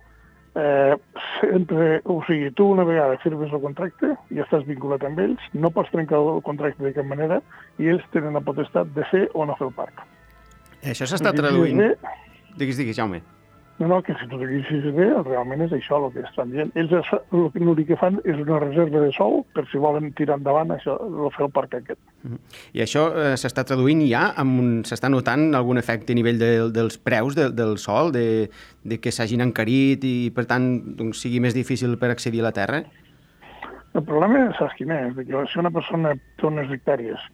Eh, 0.60 0.94
sempre, 1.38 2.00
o 2.10 2.20
sigui, 2.26 2.50
tu 2.58 2.66
una 2.74 2.84
vegada 2.86 3.18
firmes 3.22 3.52
el 3.54 3.62
contracte 3.62 4.16
i 4.34 4.40
estàs 4.42 4.64
vinculat 4.66 5.04
amb 5.06 5.18
ells, 5.22 5.50
no 5.54 5.70
pots 5.74 5.92
trencar 5.94 6.18
el 6.18 6.40
contracte 6.46 6.82
de 6.82 6.94
cap 6.96 7.06
manera 7.06 7.38
i 7.78 7.90
ells 7.92 8.06
tenen 8.14 8.34
la 8.34 8.42
potestat 8.42 8.90
de 8.96 9.06
fer 9.12 9.28
o 9.34 9.46
no 9.46 9.54
fer 9.58 9.68
el 9.70 9.76
parc. 9.78 10.02
Això 10.82 11.06
s'està 11.06 11.34
traduint... 11.36 11.84
Digues, 12.58 12.80
digues, 12.80 12.96
Jaume. 12.98 13.22
No, 13.80 13.88
no, 13.88 14.02
que 14.04 14.12
si 14.20 14.26
tu 14.28 14.36
t'agreixis 14.36 14.82
bé, 14.92 15.06
realment 15.24 15.62
és 15.64 15.70
això 15.72 15.96
el 15.96 16.10
que 16.12 16.20
estan 16.28 16.50
dient. 16.52 16.68
Ells 16.76 16.92
l'únic 17.32 17.86
que 17.88 17.96
fan 17.96 18.18
és 18.28 18.36
una 18.36 18.58
reserva 18.60 19.00
de 19.00 19.08
sol 19.16 19.38
per 19.56 19.64
si 19.70 19.80
volen 19.80 20.10
tirar 20.18 20.36
endavant 20.36 20.74
això, 20.74 20.98
el 21.00 21.30
fer 21.32 21.46
el 21.46 21.52
parc 21.54 21.78
aquest. 21.78 22.00
I 22.76 22.84
això 22.84 23.06
eh, 23.08 23.30
s'està 23.40 23.64
traduint 23.64 24.02
ja, 24.04 24.26
s'està 24.84 25.08
notant 25.08 25.54
algun 25.56 25.80
efecte 25.80 26.12
a 26.12 26.18
nivell 26.18 26.36
de, 26.42 26.50
dels 26.76 27.00
preus 27.00 27.38
de, 27.38 27.48
del 27.56 27.78
sol, 27.80 28.12
de, 28.12 28.50
de 28.84 29.00
que 29.00 29.14
s'hagin 29.16 29.46
encarit 29.46 30.04
i, 30.04 30.14
per 30.36 30.44
tant, 30.50 30.68
doncs, 31.00 31.24
sigui 31.24 31.40
més 31.40 31.56
difícil 31.56 31.96
per 31.96 32.12
accedir 32.12 32.44
a 32.44 32.50
la 32.50 32.56
terra? 32.60 32.82
El 33.96 34.04
problema, 34.04 34.44
saps 34.60 34.76
quin 34.76 34.92
és? 34.92 35.16
Que 35.24 35.46
si 35.48 35.62
una 35.62 35.72
persona 35.72 36.12
té 36.36 36.50
unes 36.52 36.68
hectàrees, 36.76 37.24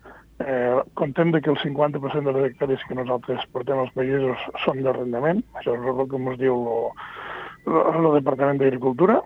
eh, 0.44 0.82
contem 0.94 1.32
de 1.32 1.40
que 1.40 1.50
el 1.50 1.58
50% 1.58 2.24
de 2.24 2.34
les 2.36 2.50
hectàrees 2.50 2.84
que 2.88 2.98
nosaltres 2.98 3.46
portem 3.52 3.80
als 3.80 3.94
països 3.96 4.44
són 4.64 4.82
d'arrendament, 4.84 5.42
això 5.60 5.76
és 5.76 5.88
el 5.92 6.04
que 6.10 6.20
ens 6.20 6.38
diu 6.42 6.68
el 7.66 8.12
Departament 8.18 8.60
d'Agricultura, 8.60 9.20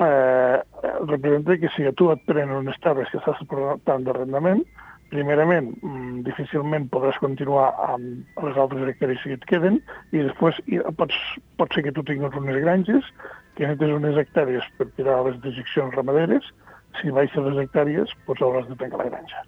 eh, 0.00 0.62
representa 1.08 1.58
que 1.58 1.68
si 1.76 1.84
a 1.86 1.92
tu 1.92 2.10
et 2.12 2.22
prenen 2.26 2.62
unes 2.62 2.78
terres 2.80 3.10
que 3.10 3.20
estàs 3.20 3.42
portant 3.48 4.06
d'arrendament, 4.06 4.64
primerament, 5.12 5.68
mm, 5.82 6.22
difícilment 6.24 6.88
podràs 6.88 7.18
continuar 7.20 7.68
amb 7.92 8.40
les 8.46 8.56
altres 8.56 8.88
hectàrees 8.88 9.22
que 9.22 9.36
et 9.36 9.44
queden 9.50 9.80
i 10.12 10.24
després 10.24 10.56
pots, 10.96 11.18
pot 11.58 11.74
ser 11.74 11.84
que 11.84 11.92
tu 11.92 12.02
tinguis 12.02 12.38
unes 12.40 12.62
granges 12.64 13.04
que 13.54 13.66
necessites 13.66 13.96
unes 13.98 14.16
hectàrees 14.16 14.64
per 14.78 14.88
tirar 14.96 15.22
les 15.26 15.36
dejeccions 15.44 15.94
ramaderes, 15.94 16.46
si 17.00 17.12
baixes 17.12 17.44
les 17.44 17.66
hectàrees, 17.66 18.16
doncs 18.26 18.40
hauràs 18.40 18.68
de 18.70 18.78
tancar 18.80 19.04
la 19.04 19.10
granja. 19.10 19.44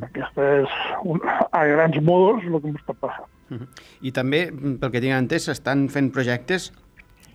Aquesta 0.00 0.46
és, 0.62 0.76
un, 1.04 1.20
a 1.24 1.64
grans 1.68 1.98
modos, 2.04 2.44
el 2.48 2.60
que 2.60 2.72
ens 2.72 2.86
pot 2.86 3.00
passar. 3.02 3.26
I 4.00 4.12
també, 4.16 4.46
pel 4.52 4.92
que 4.94 5.02
tinc 5.02 5.12
entès, 5.16 5.50
s'estan 5.50 5.88
fent 5.92 6.08
projectes 6.14 6.70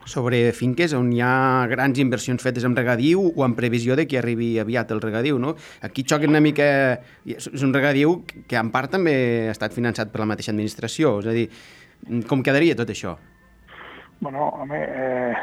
sobre 0.08 0.40
finques 0.56 0.94
on 0.96 1.10
hi 1.12 1.20
ha 1.22 1.68
grans 1.70 2.00
inversions 2.00 2.42
fetes 2.42 2.66
en 2.66 2.76
regadiu 2.78 3.26
o 3.28 3.46
en 3.46 3.54
previsió 3.58 3.98
de 4.00 4.08
que 4.08 4.18
arribi 4.22 4.54
aviat 4.62 4.92
el 4.96 5.02
regadiu, 5.04 5.38
no? 5.38 5.56
Aquí 5.84 6.06
xoca 6.08 6.30
una 6.30 6.42
mica... 6.42 6.68
És 7.28 7.64
un 7.64 7.76
regadiu 7.76 8.22
que 8.48 8.58
en 8.58 8.72
part 8.72 8.94
també 8.96 9.16
ha 9.48 9.56
estat 9.56 9.76
finançat 9.76 10.14
per 10.14 10.24
la 10.24 10.30
mateixa 10.32 10.54
administració, 10.56 11.18
és 11.22 11.28
a 11.28 11.36
dir, 11.36 11.50
com 12.30 12.42
quedaria 12.46 12.78
tot 12.80 12.90
això? 12.94 13.18
Bueno, 14.24 14.48
home, 14.64 14.80
eh, 14.80 15.36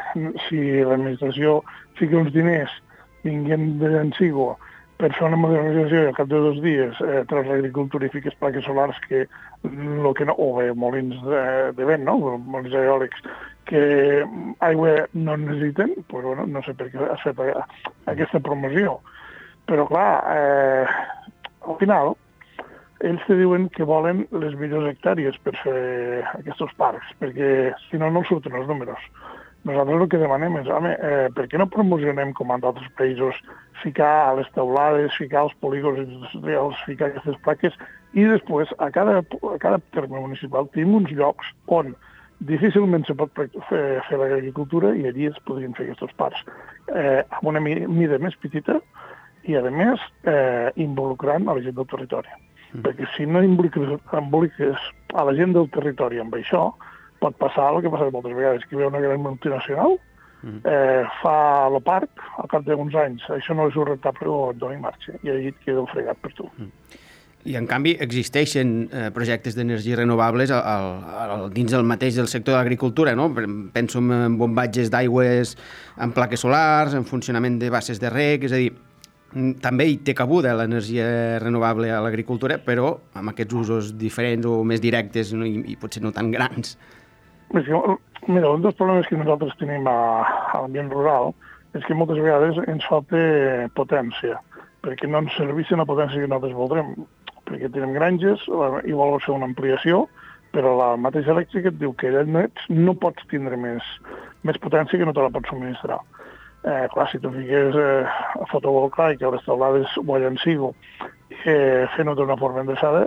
si 0.49 0.57
l'administració 0.81 1.61
fica 1.99 2.17
uns 2.19 2.33
diners 2.33 2.73
vinguent 3.23 3.77
de 3.79 3.93
Llensigo 3.93 4.55
per 4.99 5.11
fer 5.17 5.25
una 5.27 5.39
modernització 5.39 6.05
al 6.07 6.15
cap 6.15 6.29
de 6.31 6.39
dos 6.39 6.61
dies 6.63 6.99
eh, 7.03 7.23
tras 7.27 7.47
l'agricultura 7.49 8.07
i 8.07 8.13
fiques 8.13 8.35
plaques 8.39 8.63
solars 8.63 8.99
que 9.09 9.25
lo 9.67 10.13
que 10.13 10.25
no, 10.25 10.35
o 10.37 10.53
bé 10.59 10.69
molins 10.73 11.17
de, 11.25 11.41
de 11.75 11.87
vent, 11.87 12.05
no? 12.07 12.15
molins 12.37 12.75
eòlics, 12.79 13.25
que 13.65 13.81
aigua 14.59 15.07
no 15.13 15.37
necessiten, 15.37 15.95
pues, 16.07 16.23
bueno, 16.23 16.45
no 16.47 16.61
sé 16.63 16.75
per 16.77 16.91
què 16.93 17.09
has 17.09 17.23
fet 17.25 17.41
aquesta 18.11 18.39
promoció. 18.45 18.99
Però 19.65 19.87
clar, 19.89 20.09
eh, 20.29 20.85
al 21.65 21.79
final, 21.81 22.13
ells 23.05 23.23
te 23.27 23.35
diuen 23.39 23.67
que 23.75 23.87
volen 23.87 24.23
les 24.31 24.53
millors 24.59 24.87
hectàrees 24.93 25.37
per 25.43 25.55
fer 25.63 25.79
aquests 26.37 26.77
parcs, 26.77 27.09
perquè 27.19 27.73
si 27.89 27.99
no, 27.99 28.11
no 28.13 28.23
surten 28.29 28.55
els 28.55 28.69
números. 28.69 29.09
Nosaltres 29.65 30.01
el 30.03 30.09
que 30.11 30.19
demanem 30.21 30.57
és, 30.59 30.67
home, 30.69 30.91
eh, 30.93 31.27
per 31.33 31.47
què 31.49 31.57
no 31.57 31.65
promocionem, 31.73 32.33
com 32.37 32.51
en 32.53 32.61
d'altres 32.61 32.89
països, 32.99 33.37
ficar 33.81 34.11
a 34.29 34.33
les 34.37 34.49
teulades, 34.53 35.15
ficar 35.17 35.41
als 35.41 35.55
polígons 35.59 36.03
industrials, 36.03 36.77
ficar 36.85 37.09
aquestes 37.09 37.39
plaques, 37.41 37.73
i 38.13 38.27
després 38.29 38.69
a 38.77 38.91
cada, 38.93 39.19
a 39.25 39.57
cada 39.59 39.79
terme 39.95 40.21
municipal 40.21 40.69
tenim 40.73 40.93
uns 41.01 41.09
llocs 41.17 41.49
on 41.67 41.95
difícilment 42.45 43.05
se 43.07 43.15
pot 43.17 43.31
fer, 43.69 43.81
fer 44.05 44.17
l'agricultura 44.21 44.93
i 44.95 45.07
allí 45.09 45.29
es 45.31 45.37
podrien 45.47 45.73
fer 45.73 45.87
aquests 45.89 46.13
parcs 46.19 46.41
eh, 46.93 47.23
amb 47.23 47.49
una 47.49 47.61
mi- 47.63 47.87
mida 47.87 48.19
més 48.21 48.35
petita 48.37 48.77
i, 49.47 49.55
a 49.55 49.61
més, 49.71 50.01
eh, 50.29 50.69
involucrant 50.75 51.47
a 51.47 51.55
la 51.57 51.61
gent 51.65 51.75
del 51.77 51.87
territori. 51.89 52.29
Mm. 52.73 52.83
Perquè 52.85 53.07
si 53.15 53.25
no 53.25 53.41
impliques, 53.45 53.97
emboliques 54.13 54.77
a 55.13 55.25
la 55.25 55.33
gent 55.37 55.53
del 55.57 55.69
territori 55.73 56.19
amb 56.21 56.35
això, 56.37 56.67
pot 57.19 57.37
passar 57.39 57.71
el 57.73 57.81
que 57.81 57.91
passa 57.93 58.11
moltes 58.11 58.35
vegades, 58.35 58.65
que 58.69 58.75
ve 58.75 58.87
una 58.87 58.99
gran 59.03 59.21
multinacional, 59.21 59.97
Mm. 60.45 60.61
eh, 60.63 61.03
fa 61.23 61.65
el 61.67 61.79
parc, 61.81 62.21
al 62.37 62.49
cap 62.51 62.65
d'uns 62.67 62.93
anys, 63.01 63.23
això 63.33 63.55
no 63.57 63.65
és 63.71 63.77
un 63.81 63.87
rentable 63.89 64.29
o 64.29 64.51
et 64.51 64.59
doni 64.61 64.77
marxa, 64.77 65.15
i 65.23 65.31
allí 65.33 65.49
et 65.49 65.57
queda 65.65 65.81
fregat 65.89 66.19
per 66.21 66.31
tu. 66.37 66.45
I, 67.45 67.55
en 67.57 67.65
canvi, 67.69 67.95
existeixen 68.01 68.73
eh, 68.91 69.09
projectes 69.13 69.57
d'energies 69.57 69.97
renovables 69.97 70.53
al, 70.53 70.61
al, 70.65 71.33
al, 71.35 71.45
dins 71.53 71.73
del 71.73 71.85
mateix 71.85 72.17
del 72.17 72.29
sector 72.29 72.53
de 72.53 72.59
l'agricultura, 72.59 73.13
no? 73.17 73.29
Penso 73.73 74.01
en 74.01 74.37
bombatges 74.37 74.89
d'aigües, 74.93 75.55
en 76.01 76.13
plaques 76.13 76.41
solars, 76.41 76.93
en 76.97 77.05
funcionament 77.05 77.57
de 77.61 77.69
bases 77.73 78.01
de 78.01 78.09
rec, 78.13 78.45
és 78.45 78.53
a 78.53 78.61
dir, 78.61 78.71
mm, 79.33 79.57
també 79.65 79.89
hi 79.89 79.97
té 80.05 80.13
cabuda 80.17 80.53
l'energia 80.57 81.39
renovable 81.41 81.89
a 81.89 82.01
l'agricultura, 82.05 82.57
però 82.61 82.99
amb 83.13 83.33
aquests 83.33 83.61
usos 83.61 83.93
diferents 83.97 84.45
o 84.45 84.63
més 84.63 84.81
directes 84.81 85.33
no? 85.33 85.45
I, 85.45 85.61
i 85.73 85.77
potser 85.77 86.05
no 86.05 86.13
tan 86.13 86.29
grans. 86.33 86.77
És 87.53 87.67
que, 87.67 87.97
mira, 88.27 88.49
un 88.49 88.63
dels 88.65 88.77
problemes 88.79 89.07
que 89.07 89.19
nosaltres 89.19 89.55
tenim 89.59 89.87
a, 89.87 89.97
a 90.53 90.63
l'ambient 90.63 90.89
rural 90.93 91.33
és 91.75 91.83
que 91.85 91.97
moltes 91.97 92.21
vegades 92.23 92.57
ens 92.71 92.87
falta 92.87 93.19
potència, 93.77 94.39
perquè 94.85 95.09
no 95.11 95.21
ens 95.23 95.35
serveixen 95.37 95.81
la 95.81 95.87
potència 95.87 96.21
que 96.21 96.29
nosaltres 96.29 96.55
voldrem, 96.57 96.93
perquè 97.45 97.69
tenim 97.69 97.93
granges 97.97 98.45
i 98.87 98.95
vol 98.95 99.17
fer 99.21 99.35
una 99.35 99.49
ampliació, 99.51 100.05
però 100.55 100.71
la 100.79 100.91
mateixa 100.95 101.33
elèctrica 101.35 101.71
et 101.71 101.79
diu 101.81 101.93
que 101.99 102.13
ets, 102.15 102.67
no 102.71 102.95
pots 102.95 103.27
tindre 103.31 103.59
més, 103.59 103.83
més 104.47 104.59
potència 104.63 104.97
que 104.99 105.07
no 105.07 105.13
te 105.13 105.23
la 105.23 105.33
pots 105.33 105.51
subministrar. 105.51 105.99
Eh, 106.65 106.87
clar, 106.93 107.09
si 107.11 107.19
tu 107.21 107.29
fiques 107.29 107.75
eh, 107.77 108.05
fotovoltaica 108.49 109.27
a 109.27 109.33
les 109.35 109.43
taulades 109.45 109.91
o 110.01 110.15
a 110.15 110.21
Llancigo 110.23 110.71
eh, 111.43 111.85
fent-ho 111.93 112.15
d'una 112.17 112.39
forma 112.39 112.63
endreçada, 112.63 113.03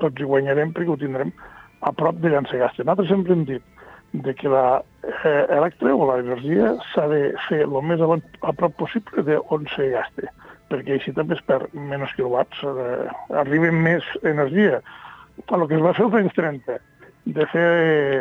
tots 0.00 0.22
hi 0.22 0.28
guanyarem 0.30 0.72
perquè 0.72 0.94
ho 0.94 0.96
tindrem 0.96 1.34
a 1.82 1.92
prop 1.92 2.22
de 2.22 2.30
Llancegasta. 2.32 2.86
Nosaltres 2.86 3.10
sempre 3.12 3.36
hem 3.36 3.44
dit 3.50 3.81
de 4.12 4.34
que 4.34 4.48
la 4.48 4.82
eh, 5.24 5.92
o 5.92 6.06
l'energia 6.08 6.74
s'ha 6.92 7.06
de 7.08 7.22
fer 7.48 7.62
el 7.64 7.76
més 7.82 8.00
a, 8.00 8.08
a 8.42 8.52
prop 8.52 8.76
possible 8.76 9.24
d'on 9.24 9.66
se 9.74 9.88
gasta, 9.94 10.32
perquè 10.68 10.98
així 10.98 11.14
també 11.16 11.36
es 11.38 11.44
perd 11.48 11.72
menys 11.72 12.12
quilowatts, 12.16 12.64
eh, 12.64 13.08
arriba 13.42 13.72
més 13.72 14.04
energia. 14.22 14.82
El 15.48 15.66
que 15.66 15.78
es 15.78 15.84
va 15.84 15.94
fer 15.96 16.04
als 16.06 16.18
anys 16.20 16.36
30, 16.36 16.78
de 17.24 17.46
fer 17.52 17.70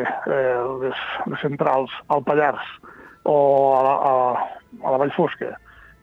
eh, 0.06 0.62
les, 0.84 1.04
les 1.28 1.44
centrals 1.44 1.92
al 2.08 2.24
Pallars 2.24 2.64
o 3.24 3.36
a 3.76 3.84
la, 3.86 3.96
a, 3.98 4.16
a 4.86 4.94
la 4.94 5.02
Vall 5.02 5.14
Fosca 5.18 5.52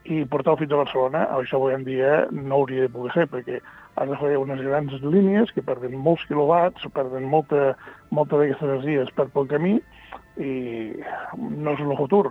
i 0.08 0.22
portar-ho 0.24 0.56
fins 0.56 0.72
a 0.72 0.80
Barcelona, 0.80 1.26
això 1.36 1.58
avui 1.58 1.74
en 1.76 1.84
dia 1.84 2.12
no 2.32 2.62
hauria 2.62 2.86
de 2.86 2.92
poder 2.94 3.12
ser, 3.14 3.26
perquè 3.28 3.58
has 3.98 4.08
de 4.08 4.16
fer 4.20 4.36
unes 4.40 4.60
grans 4.64 4.94
línies 5.04 5.52
que 5.52 5.64
perden 5.64 5.96
molts 6.00 6.24
quilowatts, 6.30 6.86
perden 6.94 7.26
molta, 7.28 7.74
molta 8.14 8.38
d'aquesta 8.38 8.68
energia, 8.68 9.04
es 9.04 9.14
perd 9.16 9.32
pel 9.34 9.48
camí 9.50 9.78
i 10.38 10.52
no 11.38 11.74
és 11.74 11.82
el 11.84 11.96
futur. 11.98 12.26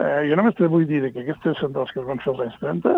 Eh, 0.00 0.28
jo 0.30 0.36
només 0.38 0.56
te 0.58 0.68
vull 0.72 0.86
dir 0.88 1.02
que 1.12 1.22
aquestes 1.22 1.60
centrals 1.60 1.92
que 1.92 2.00
es 2.00 2.08
van 2.08 2.20
fer 2.22 2.32
als 2.32 2.42
anys 2.46 2.58
30, 2.62 2.94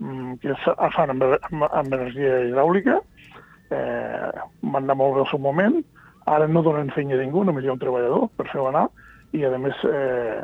mm, 0.00 0.34
que 0.42 0.52
es 0.52 0.66
fan 0.96 1.14
amb, 1.14 1.24
amb, 1.50 1.66
amb 1.70 1.96
energia 1.98 2.40
hidràulica, 2.48 3.00
eh, 3.70 4.30
van 4.62 4.84
anar 4.84 4.98
molt 5.00 5.16
bé 5.16 5.24
al 5.24 5.30
seu 5.32 5.40
moment, 5.40 5.80
ara 6.26 6.48
no 6.48 6.62
donen 6.62 6.92
feina 6.94 7.16
a 7.16 7.22
ningú, 7.22 7.44
només 7.44 7.64
hi 7.64 7.72
ha 7.72 7.76
un 7.76 7.82
treballador 7.82 8.28
per 8.36 8.48
fer-ho 8.50 8.68
anar, 8.68 8.88
i, 9.32 9.44
a 9.44 9.58
més, 9.58 9.80
eh, 9.88 10.42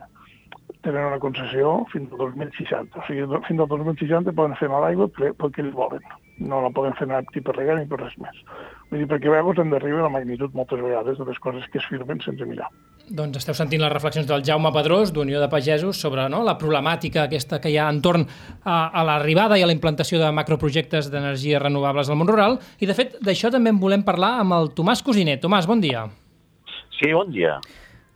tenen 0.83 1.11
una 1.11 1.20
concessió 1.20 1.85
fins 1.92 2.12
al 2.12 2.25
2060. 2.25 2.99
O 2.99 3.07
sigui, 3.07 3.27
fins 3.46 3.61
al 3.61 3.68
2060 3.68 4.35
poden 4.37 4.57
fer 4.59 4.68
anar 4.68 4.83
l'aigua 4.87 5.09
que 5.12 5.33
ells 5.62 5.77
volen. 5.77 6.05
No 6.40 6.62
la 6.64 6.73
poden 6.75 6.96
fer 6.99 7.07
anar 7.09 7.23
ni 7.29 7.42
per 7.44 7.57
ni 7.61 7.87
per 7.87 8.01
res 8.01 8.16
més. 8.18 8.44
Vull 8.90 9.05
dir, 9.05 9.09
perquè 9.11 9.31
veus 9.31 9.59
hem 9.62 9.70
d'arribar 9.70 10.00
a 10.03 10.09
la 10.09 10.14
magnitud 10.16 10.55
moltes 10.59 10.81
vegades 10.83 11.18
de 11.18 11.26
les 11.29 11.38
coses 11.38 11.66
que 11.70 11.79
es 11.79 11.87
firmen 11.87 12.18
sense 12.24 12.46
mirar. 12.46 12.66
Doncs 13.11 13.40
esteu 13.40 13.55
sentint 13.59 13.83
les 13.83 13.92
reflexions 13.92 14.26
del 14.26 14.42
Jaume 14.46 14.70
Pedrós, 14.74 15.12
d'Unió 15.14 15.40
de 15.42 15.48
Pagesos, 15.50 15.98
sobre 15.98 16.29
no, 16.31 16.42
la 16.46 16.57
problemàtica 16.59 17.24
aquesta 17.24 17.61
que 17.62 17.70
hi 17.70 17.79
ha 17.79 17.88
entorn 17.90 18.26
a, 18.26 18.76
a 18.90 19.05
l'arribada 19.07 19.59
i 19.59 19.62
a 19.62 19.68
la 19.70 19.74
implantació 19.74 20.18
de 20.18 20.31
macroprojectes 20.35 21.11
d'energies 21.11 21.62
renovables 21.62 22.11
al 22.11 22.18
món 22.18 22.31
rural. 22.31 22.59
I, 22.79 22.87
de 22.90 22.98
fet, 22.98 23.14
d'això 23.22 23.50
també 23.55 23.70
en 23.70 23.79
volem 23.83 24.03
parlar 24.07 24.37
amb 24.42 24.59
el 24.59 24.72
Tomàs 24.79 25.03
Cosiner. 25.07 25.38
Tomàs, 25.42 25.70
bon 25.70 25.83
dia. 25.83 26.09
Sí, 26.98 27.12
bon 27.14 27.31
dia. 27.35 27.59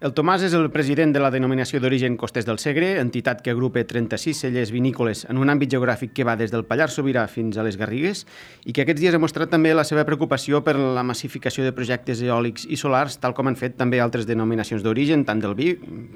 El 0.04 0.12
Tomàs 0.12 0.42
és 0.44 0.52
el 0.52 0.66
president 0.68 1.14
de 1.14 1.20
la 1.22 1.30
denominació 1.32 1.78
d'origen 1.80 2.18
Costers 2.20 2.44
del 2.44 2.58
Segre, 2.60 2.90
entitat 3.00 3.38
que 3.40 3.54
agrupa 3.54 3.80
36 3.88 4.42
cellers 4.42 4.68
vinícoles 4.68 5.22
en 5.32 5.38
un 5.40 5.48
àmbit 5.48 5.70
geogràfic 5.72 6.10
que 6.12 6.26
va 6.28 6.34
des 6.36 6.50
del 6.52 6.66
Pallars 6.68 6.98
Sobirà 6.98 7.22
fins 7.24 7.56
a 7.56 7.64
les 7.64 7.78
Garrigues 7.80 8.26
i 8.68 8.74
que 8.76 8.84
aquests 8.84 9.00
dies 9.00 9.16
ha 9.16 9.20
mostrat 9.22 9.48
també 9.48 9.72
la 9.72 9.86
seva 9.88 10.04
preocupació 10.04 10.60
per 10.66 10.74
la 10.76 11.06
massificació 11.08 11.64
de 11.64 11.72
projectes 11.72 12.20
eòlics 12.20 12.68
i 12.68 12.76
solars, 12.76 13.16
tal 13.22 13.32
com 13.32 13.48
han 13.48 13.56
fet 13.56 13.78
també 13.80 14.02
altres 14.04 14.28
denominacions 14.28 14.84
d'origen, 14.84 15.24
tant 15.24 15.40
del 15.40 15.56
vi, 15.56 15.70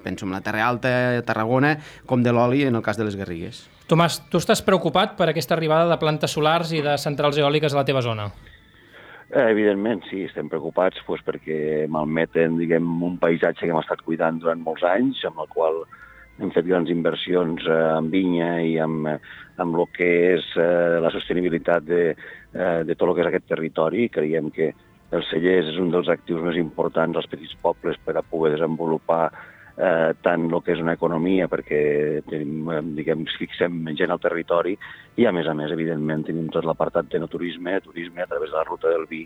penso 0.05 0.29
en 0.29 0.37
la 0.37 0.42
Terra 0.44 0.68
Alta, 0.68 0.92
Tarragona, 1.24 1.79
com 2.05 2.20
de 2.20 2.37
l'oli 2.37 2.66
en 2.68 2.77
el 2.77 2.85
cas 2.85 3.01
de 3.01 3.09
les 3.09 3.16
Garrigues. 3.16 3.64
Tomàs, 3.88 4.20
tu 4.29 4.37
estàs 4.37 4.61
preocupat 4.68 5.16
per 5.16 5.33
aquesta 5.33 5.57
arribada 5.57 5.88
de 5.88 5.96
plantes 5.96 6.37
solars 6.37 6.77
i 6.77 6.85
de 6.85 7.01
centrals 7.01 7.40
eòliques 7.40 7.72
a 7.72 7.81
la 7.81 7.88
teva 7.88 8.05
zona? 8.05 8.29
Eh, 9.29 9.51
evidentment, 9.53 10.01
sí, 10.09 10.23
estem 10.25 10.49
preocupats 10.49 11.03
pues, 11.05 11.21
perquè 11.27 11.85
malmeten 11.93 12.57
diguem, 12.57 12.87
un 13.05 13.19
paisatge 13.21 13.67
que 13.67 13.73
hem 13.75 13.81
estat 13.83 14.01
cuidant 14.07 14.38
durant 14.41 14.62
molts 14.64 14.87
anys, 14.88 15.21
amb 15.29 15.43
el 15.45 15.51
qual 15.53 15.83
hem 16.41 16.53
fet 16.55 16.64
grans 16.64 16.88
inversions 16.88 17.67
eh, 17.69 17.77
en 17.99 18.09
vinya 18.09 18.55
i 18.64 18.79
amb, 18.81 19.11
amb 19.61 19.77
el 19.77 19.88
que 19.93 20.09
és 20.31 20.49
eh, 20.57 20.97
la 21.05 21.12
sostenibilitat 21.12 21.85
de, 21.85 22.03
eh, 22.14 22.81
de 22.88 22.97
tot 22.97 23.11
el 23.11 23.19
que 23.19 23.25
és 23.27 23.31
aquest 23.33 23.49
territori. 23.53 24.09
Creiem 24.14 24.49
que 24.55 24.71
els 25.12 25.29
cellers 25.29 25.75
és 25.75 25.83
un 25.83 25.93
dels 25.93 26.09
actius 26.09 26.41
més 26.47 26.57
importants 26.61 27.21
als 27.21 27.29
petits 27.29 27.53
pobles 27.61 28.01
per 28.05 28.17
a 28.17 28.25
poder 28.25 28.55
desenvolupar 28.57 29.27
eh, 29.79 30.14
tant 30.23 30.49
el 30.51 30.62
que 30.64 30.75
és 30.75 30.83
una 30.83 30.95
economia, 30.99 31.49
perquè 31.51 31.81
tenim, 32.29 32.71
eh, 32.75 32.81
diguem, 32.99 33.25
fixem 33.38 33.81
gent 33.99 34.11
al 34.11 34.23
territori, 34.23 34.77
i 35.17 35.27
a 35.27 35.33
més 35.33 35.47
a 35.47 35.55
més, 35.55 35.73
evidentment, 35.75 36.25
tenim 36.27 36.49
tot 36.55 36.67
l'apartat 36.67 37.11
de 37.12 37.21
no 37.23 37.29
turisme, 37.31 37.79
turisme 37.85 38.23
a 38.23 38.27
través 38.27 38.51
de 38.51 38.57
la 38.57 38.64
ruta 38.64 38.91
del 38.91 39.07
vi, 39.11 39.25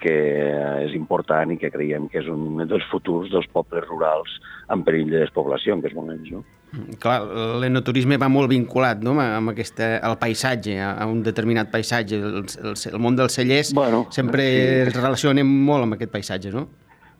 que 0.00 0.14
eh, 0.14 0.84
és 0.84 0.94
important 0.94 1.50
i 1.54 1.58
que 1.60 1.72
creiem 1.72 2.08
que 2.12 2.20
és 2.20 2.28
un 2.28 2.60
dels 2.68 2.84
futurs 2.90 3.32
dels 3.32 3.48
pobles 3.52 3.86
rurals 3.88 4.40
en 4.70 4.84
perill 4.84 5.10
de 5.10 5.24
despoblació 5.24 5.74
en 5.74 5.82
aquests 5.82 5.96
moments. 5.96 6.30
No? 6.30 6.44
Mm, 6.74 6.98
Clar, 7.00 7.18
l'enoturisme 7.62 8.18
va 8.20 8.28
molt 8.28 8.50
vinculat 8.50 9.02
no? 9.04 9.16
amb 9.22 9.54
aquesta, 9.54 9.98
al 10.04 10.18
paisatge, 10.20 10.78
a, 10.82 11.06
un 11.06 11.22
determinat 11.24 11.70
paisatge. 11.72 12.20
El, 12.20 12.40
el, 12.44 12.80
el 12.92 13.00
món 13.00 13.16
dels 13.16 13.36
cellers 13.40 13.72
Bueno, 13.74 14.06
sempre 14.12 14.44
sí. 14.44 14.64
es 14.88 14.96
relacionem 14.96 15.48
molt 15.48 15.86
amb 15.86 15.96
aquest 15.96 16.12
paisatge, 16.12 16.52
no? 16.52 16.68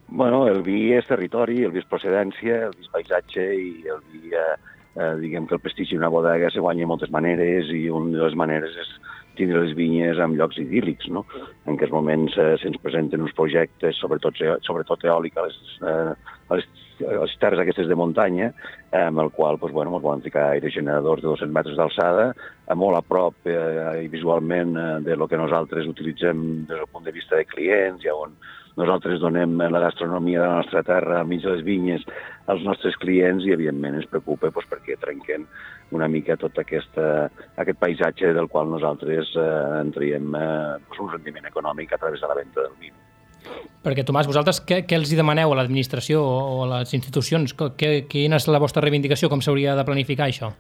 Bueno, 0.09 0.47
el 0.47 0.63
vi 0.63 0.93
és 0.95 1.07
territori, 1.09 1.63
el 1.65 1.73
vi 1.75 1.81
és 1.81 1.89
procedència, 1.91 2.69
el 2.69 2.77
vi 2.77 2.85
és 2.85 2.93
paisatge 2.93 3.45
i 3.57 3.89
el 3.91 4.03
vi, 4.13 4.35
eh, 4.37 4.57
eh, 5.01 5.15
diguem 5.23 5.49
que 5.49 5.57
el 5.57 5.63
prestigi 5.65 5.97
d'una 5.97 6.13
bodega 6.13 6.51
se 6.53 6.61
guanya 6.61 6.85
de 6.85 6.91
moltes 6.93 7.11
maneres 7.11 7.73
i 7.73 7.89
una 7.89 8.13
de 8.19 8.23
les 8.23 8.37
maneres 8.39 8.77
és 8.85 8.93
tindre 9.35 9.65
les 9.65 9.75
vinyes 9.75 10.21
en 10.23 10.37
llocs 10.39 10.61
idíl·lics, 10.63 11.09
no? 11.11 11.25
En 11.67 11.75
aquests 11.75 11.95
moments 11.95 12.37
eh, 12.39 12.55
se'ns 12.63 12.79
presenten 12.83 13.25
uns 13.25 13.35
projectes, 13.35 13.99
sobretot, 13.99 14.39
e- 14.45 14.59
sobretot 14.63 15.05
eòlic, 15.09 15.39
a 15.39 15.49
les, 15.49 15.59
eh, 15.83 16.13
a 16.49 16.59
les, 16.61 16.69
a 17.03 17.17
les 17.25 17.37
terres 17.43 17.65
aquestes 17.65 17.89
de 17.91 17.99
muntanya, 17.99 18.53
amb 18.95 19.25
el 19.25 19.33
qual 19.35 19.59
doncs, 19.59 19.75
bueno, 19.75 19.97
ens 19.97 20.05
volen 20.05 20.23
ficar 20.23 20.51
aerogeneradors 20.53 21.25
de 21.25 21.33
200 21.33 21.55
metres 21.57 21.81
d'alçada, 21.81 22.29
eh, 22.69 22.77
molt 22.79 23.01
a 23.01 23.03
prop 23.03 23.51
eh, 23.51 24.05
i 24.05 24.13
visualment 24.13 24.77
eh, 24.79 24.91
de 25.09 25.17
lo 25.19 25.27
que 25.27 25.41
nosaltres 25.41 25.89
utilitzem 25.91 26.45
des 26.69 26.77
del 26.77 26.91
punt 26.93 27.09
de 27.09 27.17
vista 27.17 27.41
de 27.41 27.49
clients 27.51 28.05
i 28.05 28.13
on 28.15 28.37
nosaltres 28.77 29.21
donem 29.23 29.57
la 29.59 29.81
gastronomia 29.81 30.41
de 30.41 30.47
la 30.49 30.61
nostra 30.63 30.83
terra 30.83 31.21
al 31.21 31.29
mig 31.31 31.43
de 31.45 31.53
les 31.53 31.65
vinyes 31.67 32.03
als 32.51 32.65
nostres 32.67 32.97
clients 33.01 33.47
i, 33.47 33.55
evidentment, 33.55 34.01
ens 34.01 34.11
preocupa 34.11 34.51
doncs, 34.51 34.69
perquè 34.71 34.99
trenquen 35.01 35.47
una 35.95 36.09
mica 36.11 36.37
tot 36.41 36.59
aquesta, 36.59 37.31
aquest 37.61 37.79
paisatge 37.81 38.35
del 38.35 38.51
qual 38.51 38.71
nosaltres 38.73 39.33
eh, 39.39 39.49
en 39.81 39.95
traiem 39.95 40.35
eh, 40.35 40.45
doncs, 40.89 41.01
un 41.07 41.13
rendiment 41.15 41.49
econòmic 41.51 41.95
a 41.95 42.01
través 42.03 42.21
de 42.21 42.31
la 42.31 42.39
venda 42.41 42.67
del 42.67 42.77
vi. 42.83 42.93
Perquè, 43.85 44.05
Tomàs, 44.09 44.29
vosaltres 44.29 44.63
què, 44.65 44.83
què 44.89 44.97
els 44.97 45.11
hi 45.13 45.19
demaneu 45.19 45.53
a 45.53 45.59
l'administració 45.59 46.23
o 46.25 46.63
a 46.65 46.71
les 46.79 46.95
institucions? 46.97 47.53
Què, 47.55 48.07
quina 48.11 48.41
és 48.41 48.49
la 48.49 48.61
vostra 48.63 48.83
reivindicació? 48.85 49.29
Com 49.29 49.45
s'hauria 49.45 49.77
de 49.77 49.85
planificar 49.85 50.31
això? 50.31 50.55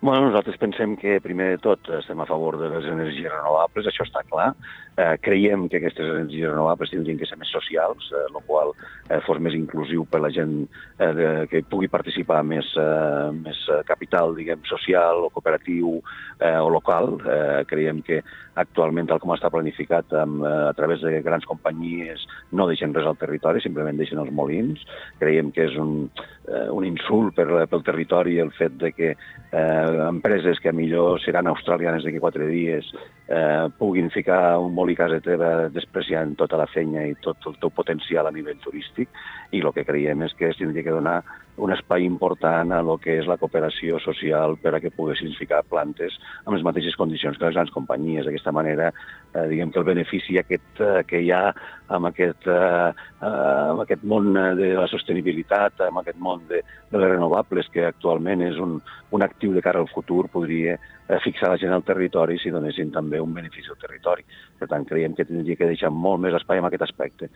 Bueno, 0.00 0.28
nosaltres 0.28 0.58
pensem 0.60 0.94
que, 1.00 1.16
primer 1.24 1.56
de 1.56 1.62
tot, 1.64 1.88
estem 1.98 2.20
a 2.22 2.28
favor 2.28 2.58
de 2.60 2.68
les 2.70 2.86
energies 2.92 3.32
renovables, 3.32 3.88
això 3.90 4.04
està 4.06 4.22
clar. 4.28 4.52
Eh, 4.96 5.18
creiem 5.20 5.66
que 5.68 5.76
aquestes 5.76 6.06
energies 6.08 6.48
renovables 6.48 6.88
tindrien 6.88 7.18
que 7.20 7.26
ser 7.28 7.36
més 7.36 7.50
socials, 7.52 8.06
eh, 8.16 8.22
el 8.30 8.38
qual 8.48 8.70
eh, 9.10 9.18
fos 9.26 9.36
més 9.44 9.52
inclusiu 9.52 10.06
per 10.08 10.22
la 10.24 10.30
gent 10.32 10.54
eh, 10.64 11.10
de, 11.18 11.26
que 11.50 11.60
pugui 11.68 11.90
participar 11.92 12.38
més, 12.48 12.70
eh, 12.80 13.26
més 13.36 13.60
eh, 13.68 13.82
capital, 13.84 14.32
diguem, 14.38 14.62
social 14.64 15.26
o 15.26 15.28
cooperatiu 15.34 15.98
eh, 16.40 16.56
o 16.56 16.70
local. 16.72 17.18
Eh, 17.20 17.66
creiem 17.68 18.00
que 18.06 18.22
actualment, 18.56 19.10
tal 19.10 19.20
com 19.20 19.34
està 19.34 19.50
planificat 19.52 20.14
amb, 20.16 20.40
eh, 20.48 20.54
a 20.70 20.72
través 20.78 21.04
de 21.04 21.20
grans 21.26 21.44
companyies, 21.44 22.24
no 22.56 22.64
deixen 22.70 22.96
res 22.96 23.04
al 23.04 23.20
territori, 23.20 23.60
simplement 23.60 24.00
deixen 24.00 24.22
els 24.22 24.32
molins. 24.32 24.80
Creiem 25.20 25.52
que 25.52 25.68
és 25.68 25.76
un, 25.76 26.08
eh, 26.48 26.70
un 26.72 26.88
insult 26.88 27.36
per, 27.36 27.66
pel 27.68 27.84
territori 27.84 28.38
el 28.40 28.54
fet 28.56 28.80
de 28.80 28.94
que 28.96 29.12
eh, 29.12 30.08
empreses 30.08 30.64
que 30.64 30.72
millor 30.72 31.20
seran 31.20 31.52
australianes 31.52 32.08
d'aquí 32.08 32.22
quatre 32.22 32.48
dies 32.48 32.88
eh, 33.28 33.68
puguin 33.78 34.10
ficar 34.10 34.58
un 34.58 34.74
molí 34.74 34.94
a 34.94 35.02
casa 35.02 35.20
teva 35.20 35.68
despreciant 35.74 36.36
tota 36.38 36.58
la 36.60 36.68
feina 36.70 37.06
i 37.06 37.16
tot 37.22 37.48
el 37.50 37.58
teu 37.62 37.72
potencial 37.74 38.26
a 38.26 38.34
nivell 38.34 38.60
turístic 38.62 39.08
i 39.52 39.62
el 39.62 39.72
que 39.74 39.86
creiem 39.88 40.22
és 40.26 40.34
que 40.38 40.52
tindria 40.58 40.86
que 40.86 40.94
donar 40.94 41.22
un 41.56 41.72
espai 41.72 42.04
important 42.04 42.72
a 42.72 42.82
lo 42.84 42.98
que 43.00 43.16
és 43.20 43.28
la 43.28 43.38
cooperació 43.40 44.00
social 44.04 44.56
per 44.60 44.74
a 44.76 44.80
que 44.80 44.92
poguessin 44.94 45.32
ficar 45.38 45.62
plantes 45.68 46.16
amb 46.44 46.56
les 46.56 46.64
mateixes 46.66 46.96
condicions 47.00 47.38
que 47.38 47.46
les 47.46 47.56
grans 47.56 47.72
companyies. 47.72 48.26
D'aquesta 48.26 48.52
manera, 48.52 48.90
eh, 49.32 49.46
diguem 49.48 49.72
que 49.72 49.80
el 49.80 49.88
benefici 49.88 50.38
aquest 50.38 50.82
eh, 50.84 51.04
que 51.08 51.22
hi 51.24 51.30
ha 51.32 51.54
amb 51.88 52.10
aquest, 52.10 52.46
eh, 52.46 52.90
eh, 53.20 53.30
amb 53.72 53.84
aquest 53.86 54.04
món 54.04 54.32
de 54.34 54.74
la 54.76 54.88
sostenibilitat, 54.90 55.80
amb 55.88 56.02
aquest 56.02 56.20
món 56.20 56.44
de, 56.50 56.62
de 56.90 57.00
les 57.00 57.14
renovables, 57.14 57.70
que 57.72 57.86
actualment 57.86 58.44
és 58.46 58.60
un, 58.60 58.78
un 59.10 59.22
actiu 59.22 59.54
de 59.54 59.64
cara 59.64 59.80
al 59.80 59.88
futur, 59.92 60.26
podria 60.32 60.76
eh, 60.76 61.20
fixar 61.24 61.52
la 61.52 61.60
gent 61.60 61.72
al 61.72 61.86
territori 61.86 62.38
si 62.42 62.52
donessin 62.52 62.92
també 62.92 63.20
un 63.22 63.32
benefici 63.34 63.72
al 63.72 63.80
territori. 63.80 64.26
Per 64.58 64.68
tant, 64.70 64.86
creiem 64.88 65.14
que 65.16 65.26
tindria 65.28 65.58
que 65.58 65.68
deixar 65.68 65.90
molt 65.92 66.22
més 66.24 66.36
espai 66.38 66.62
en 66.62 66.68
aquest 66.68 66.86
aspecte. 66.86 67.28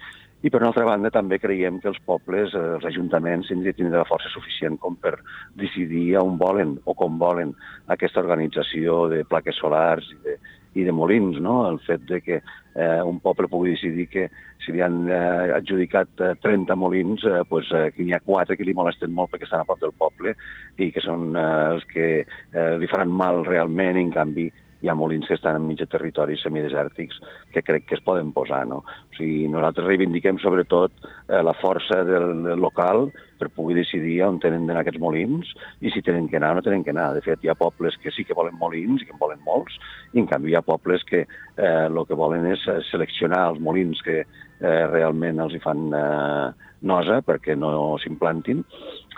I 0.43 0.51
per 0.51 0.63
una 0.63 0.71
altra 0.71 0.87
banda, 0.89 1.11
també 1.13 1.39
creiem 1.39 1.81
que 1.81 1.91
els 1.93 2.01
pobles, 2.07 2.55
eh, 2.55 2.63
els 2.77 2.87
ajuntaments, 2.93 3.49
tindrien 3.49 3.75
de 3.75 3.77
tindre 3.83 4.01
la 4.01 4.09
força 4.09 4.33
suficient 4.33 4.79
com 4.81 4.97
per 4.97 5.19
decidir 5.61 6.17
on 6.23 6.39
volen 6.41 6.79
o 6.85 6.95
com 6.95 7.19
volen 7.21 7.53
aquesta 7.93 8.23
organització 8.25 9.07
de 9.13 9.25
plaques 9.29 9.61
solars 9.61 10.09
i 10.15 10.19
de, 10.25 10.39
i 10.75 10.87
de 10.87 10.95
molins, 10.95 11.41
no? 11.43 11.65
El 11.69 11.81
fet 11.85 12.07
de 12.09 12.21
que 12.23 12.39
eh, 12.41 13.03
un 13.03 13.19
poble 13.21 13.49
pugui 13.51 13.75
decidir 13.75 14.07
que 14.09 14.29
si 14.65 14.73
li 14.73 14.83
han 14.85 15.03
eh, 15.11 15.51
adjudicat 15.57 16.23
eh, 16.23 16.33
30 16.43 16.77
molins, 16.79 17.25
eh, 17.27 17.43
pues, 17.49 17.71
eh, 17.75 17.91
que 17.95 18.05
n'hi 18.05 18.15
ha 18.15 18.23
4 18.25 18.57
que 18.57 18.67
li 18.67 18.77
molesten 18.77 19.13
molt 19.15 19.33
perquè 19.33 19.49
estan 19.49 19.65
a 19.65 19.69
prop 19.69 19.81
del 19.83 19.97
poble 19.99 20.37
i 20.79 20.91
que 20.95 21.03
són 21.05 21.35
eh, 21.35 21.47
els 21.75 21.87
que 21.91 22.09
eh, 22.23 22.75
li 22.79 22.91
faran 22.91 23.11
mal 23.11 23.45
realment, 23.49 23.99
i 23.99 24.07
en 24.07 24.15
canvi 24.15 24.51
hi 24.81 24.89
ha 24.89 24.97
molins 24.97 25.29
que 25.29 25.37
estan 25.37 25.59
enmig 25.61 25.81
de 25.81 25.89
territoris 25.91 26.43
semidesèrtics 26.45 27.21
que 27.53 27.63
crec 27.63 27.87
que 27.89 27.97
es 27.99 28.05
poden 28.05 28.33
posar. 28.33 28.63
No? 28.69 28.83
O 28.85 29.17
sigui, 29.17 29.49
nosaltres 29.53 29.87
reivindiquem 29.87 30.41
sobretot 30.41 30.93
eh, 31.05 31.43
la 31.45 31.55
força 31.61 32.03
del, 32.09 32.45
del 32.47 32.63
local 32.63 33.09
per 33.41 33.51
poder 33.57 33.79
decidir 33.81 34.19
on 34.27 34.41
tenen 34.41 34.67
d'anar 34.69 34.85
aquests 34.85 35.01
molins 35.01 35.53
i 35.81 35.93
si 35.93 36.03
tenen 36.05 36.29
que 36.29 36.37
anar 36.41 36.53
o 36.55 36.59
no 36.59 36.65
tenen 36.65 36.85
que 36.85 36.95
anar. 36.95 37.11
De 37.17 37.25
fet, 37.25 37.45
hi 37.45 37.53
ha 37.53 37.59
pobles 37.59 37.97
que 38.03 38.13
sí 38.15 38.25
que 38.29 38.37
volen 38.37 38.59
molins 38.61 39.03
i 39.03 39.09
que 39.09 39.17
en 39.17 39.23
volen 39.23 39.41
molts, 39.47 39.77
i 40.13 40.21
en 40.21 40.29
canvi 40.31 40.53
hi 40.53 40.59
ha 40.59 40.65
pobles 40.67 41.05
que 41.09 41.25
eh, 41.25 41.87
el 41.87 42.05
que 42.09 42.19
volen 42.19 42.49
és 42.53 42.67
eh, 42.69 42.81
seleccionar 42.91 43.47
els 43.53 43.63
molins 43.63 44.01
que 44.07 44.23
eh, 44.25 44.85
realment 44.93 45.41
els 45.45 45.57
hi 45.57 45.63
fan 45.65 45.89
eh, 45.97 46.70
nosa 46.87 47.21
perquè 47.27 47.57
no 47.59 47.99
s'implantin, 48.01 48.63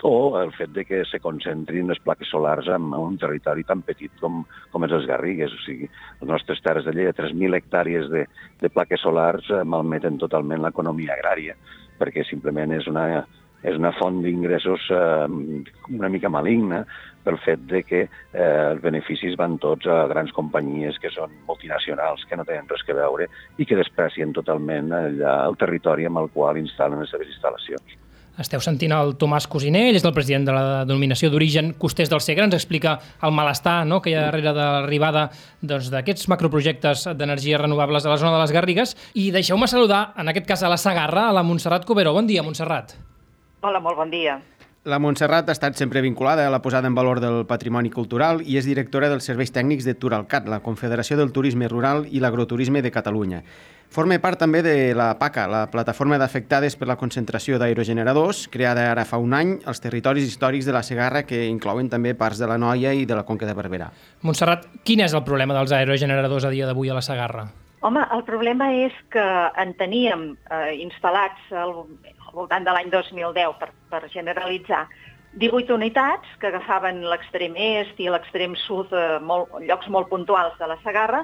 o 0.03 0.35
el 0.39 0.51
fet 0.51 0.73
de 0.75 0.83
que 0.83 1.03
se 1.07 1.19
concentrin 1.23 1.87
les 1.87 1.99
plaques 2.03 2.27
solars 2.31 2.67
en, 2.67 2.89
un 2.97 3.15
territori 3.17 3.63
tan 3.63 3.83
petit 3.87 4.11
com, 4.19 4.41
com 4.71 4.87
és 4.87 4.91
les 4.91 5.07
Garrigues. 5.07 5.53
O 5.55 5.61
sigui, 5.63 5.87
les 6.19 6.29
nostres 6.29 6.59
terres 6.65 6.83
de 6.87 6.95
Lleida, 6.95 7.15
3.000 7.15 7.55
hectàrees 7.59 8.09
de, 8.11 8.25
de 8.59 8.73
plaques 8.73 9.03
solars 9.05 9.47
eh, 9.51 9.63
malmeten 9.63 10.19
totalment 10.19 10.63
l'economia 10.65 11.15
agrària, 11.15 11.55
perquè 12.01 12.25
simplement 12.27 12.75
és 12.75 12.89
una, 12.91 13.23
és 13.63 13.79
una 13.79 13.93
font 13.95 14.21
d'ingressos 14.23 14.89
eh, 14.91 15.25
una 15.95 16.11
mica 16.11 16.29
maligna 16.29 16.83
pel 17.23 17.39
fet 17.43 17.63
de 17.71 17.81
que 17.87 18.03
eh, 18.03 18.43
els 18.43 18.83
beneficis 18.83 19.37
van 19.39 19.57
tots 19.63 19.87
a 19.87 20.03
grans 20.11 20.33
companyies 20.35 20.99
que 20.99 21.11
són 21.13 21.31
multinacionals, 21.47 22.27
que 22.27 22.37
no 22.37 22.45
tenen 22.47 22.67
res 22.69 22.83
que 22.83 22.95
veure 22.97 23.29
i 23.57 23.67
que 23.67 23.79
desprecien 23.79 24.35
totalment 24.35 24.91
allà 24.93 25.41
el 25.47 25.59
territori 25.59 26.09
amb 26.09 26.23
el 26.23 26.31
qual 26.35 26.59
instal·len 26.59 27.03
les 27.03 27.13
seves 27.15 27.31
instal·lacions. 27.31 27.99
Esteu 28.33 28.57
sentint 28.65 28.89
el 28.95 29.11
Tomàs 29.21 29.45
Cosiner, 29.45 29.83
ell 29.91 29.99
és 29.99 30.05
el 30.07 30.13
president 30.15 30.47
de 30.47 30.55
la 30.55 30.81
denominació 30.89 31.29
d'origen 31.29 31.75
Costers 31.77 32.09
del 32.09 32.23
Segre, 32.25 32.47
ens 32.47 32.57
explica 32.57 32.95
el 33.21 33.35
malestar 33.37 33.83
no?, 33.85 34.01
que 34.01 34.09
hi 34.09 34.17
ha 34.17 34.25
darrere 34.25 34.55
de 34.57 34.65
l'arribada 34.79 35.27
doncs, 35.61 35.91
d'aquests 35.93 36.31
macroprojectes 36.33 37.11
d'energies 37.13 37.61
renovables 37.61 38.09
a 38.09 38.15
la 38.15 38.17
zona 38.17 38.33
de 38.33 38.41
les 38.41 38.57
Garrigues. 38.57 38.97
I 39.13 39.29
deixeu-me 39.37 39.69
saludar, 39.69 40.07
en 40.17 40.33
aquest 40.33 40.49
cas 40.49 40.65
a 40.65 40.73
la 40.73 40.81
Sagarra, 40.81 41.29
a 41.29 41.37
la 41.37 41.45
Montserrat 41.45 41.85
Cubero. 41.85 42.17
Bon 42.17 42.25
dia, 42.25 42.41
Montserrat. 42.41 42.97
Hola, 43.63 43.79
molt 43.79 43.95
bon 43.95 44.09
dia. 44.11 44.41
La 44.83 44.97
Montserrat 44.99 45.47
ha 45.47 45.53
estat 45.55 45.77
sempre 45.79 46.01
vinculada 46.03 46.43
a 46.43 46.51
la 46.51 46.59
posada 46.61 46.89
en 46.89 46.95
valor 46.97 47.21
del 47.23 47.45
patrimoni 47.47 47.87
cultural 47.89 48.41
i 48.43 48.57
és 48.59 48.65
directora 48.67 49.07
dels 49.07 49.23
serveis 49.23 49.53
tècnics 49.55 49.87
de 49.87 49.93
Turalcat, 49.95 50.49
la 50.51 50.59
Confederació 50.65 51.15
del 51.15 51.31
Turisme 51.31 51.69
Rural 51.71 52.03
i 52.11 52.19
l'Agroturisme 52.19 52.81
de 52.83 52.91
Catalunya. 52.91 53.39
Forma 53.87 54.17
part 54.19 54.43
també 54.43 54.59
de 54.67 54.75
la 54.99 55.13
PACA, 55.15 55.47
la 55.47 55.63
plataforma 55.71 56.19
d'afectades 56.19 56.75
per 56.75 56.91
la 56.91 56.99
concentració 56.99 57.55
d'aerogeneradors, 57.61 58.49
creada 58.51 58.89
ara 58.91 59.07
fa 59.07 59.21
un 59.23 59.31
any 59.39 59.55
als 59.63 59.79
territoris 59.79 60.27
històrics 60.27 60.67
de 60.67 60.75
la 60.75 60.83
Segarra, 60.83 61.23
que 61.23 61.45
inclouen 61.47 61.87
també 61.87 62.17
parts 62.19 62.43
de 62.43 62.51
la 62.51 62.59
Noia 62.59 62.91
i 62.91 63.07
de 63.07 63.15
la 63.15 63.23
Conca 63.23 63.47
de 63.47 63.55
Barberà. 63.55 63.93
Montserrat, 64.27 64.67
quin 64.83 65.07
és 65.07 65.15
el 65.15 65.23
problema 65.23 65.55
dels 65.55 65.71
aerogeneradors 65.71 66.43
a 66.43 66.51
dia 66.51 66.67
d'avui 66.67 66.91
a 66.91 66.99
la 66.99 67.05
Segarra? 67.05 67.47
Home, 67.83 67.99
el 68.15 68.21
problema 68.23 68.69
és 68.79 68.95
que 69.11 69.23
en 69.59 69.73
teníem 69.75 70.21
eh, 70.47 70.75
instal·lats 70.79 71.49
al, 71.51 71.73
voltant 72.33 72.65
de 72.65 72.73
l'any 72.75 72.89
2010, 72.91 73.57
per, 73.59 73.71
per 73.89 74.01
generalitzar, 74.13 74.87
18 75.41 75.73
unitats 75.73 76.29
que 76.41 76.51
agafaven 76.51 77.01
l'extrem 77.09 77.55
est 77.57 78.01
i 78.01 78.09
l'extrem 78.09 78.53
sud, 78.67 78.91
eh, 78.93 79.19
molt, 79.21 79.53
llocs 79.65 79.89
molt 79.89 80.09
puntuals 80.11 80.57
de 80.59 80.67
la 80.69 80.77
Segarra, 80.83 81.23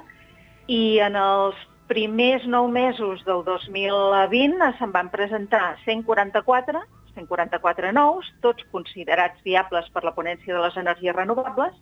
i 0.69 0.99
en 1.05 1.17
els 1.17 1.57
primers 1.89 2.45
nou 2.45 2.67
mesos 2.69 3.21
del 3.25 3.43
2020 3.45 4.73
se'n 4.77 4.91
van 4.93 5.09
presentar 5.13 5.75
144, 5.85 6.81
144 7.15 7.93
nous, 7.93 8.25
tots 8.41 8.65
considerats 8.73 9.41
viables 9.45 9.89
per 9.93 10.03
la 10.05 10.13
ponència 10.13 10.53
de 10.55 10.61
les 10.61 10.77
energies 10.77 11.15
renovables. 11.15 11.73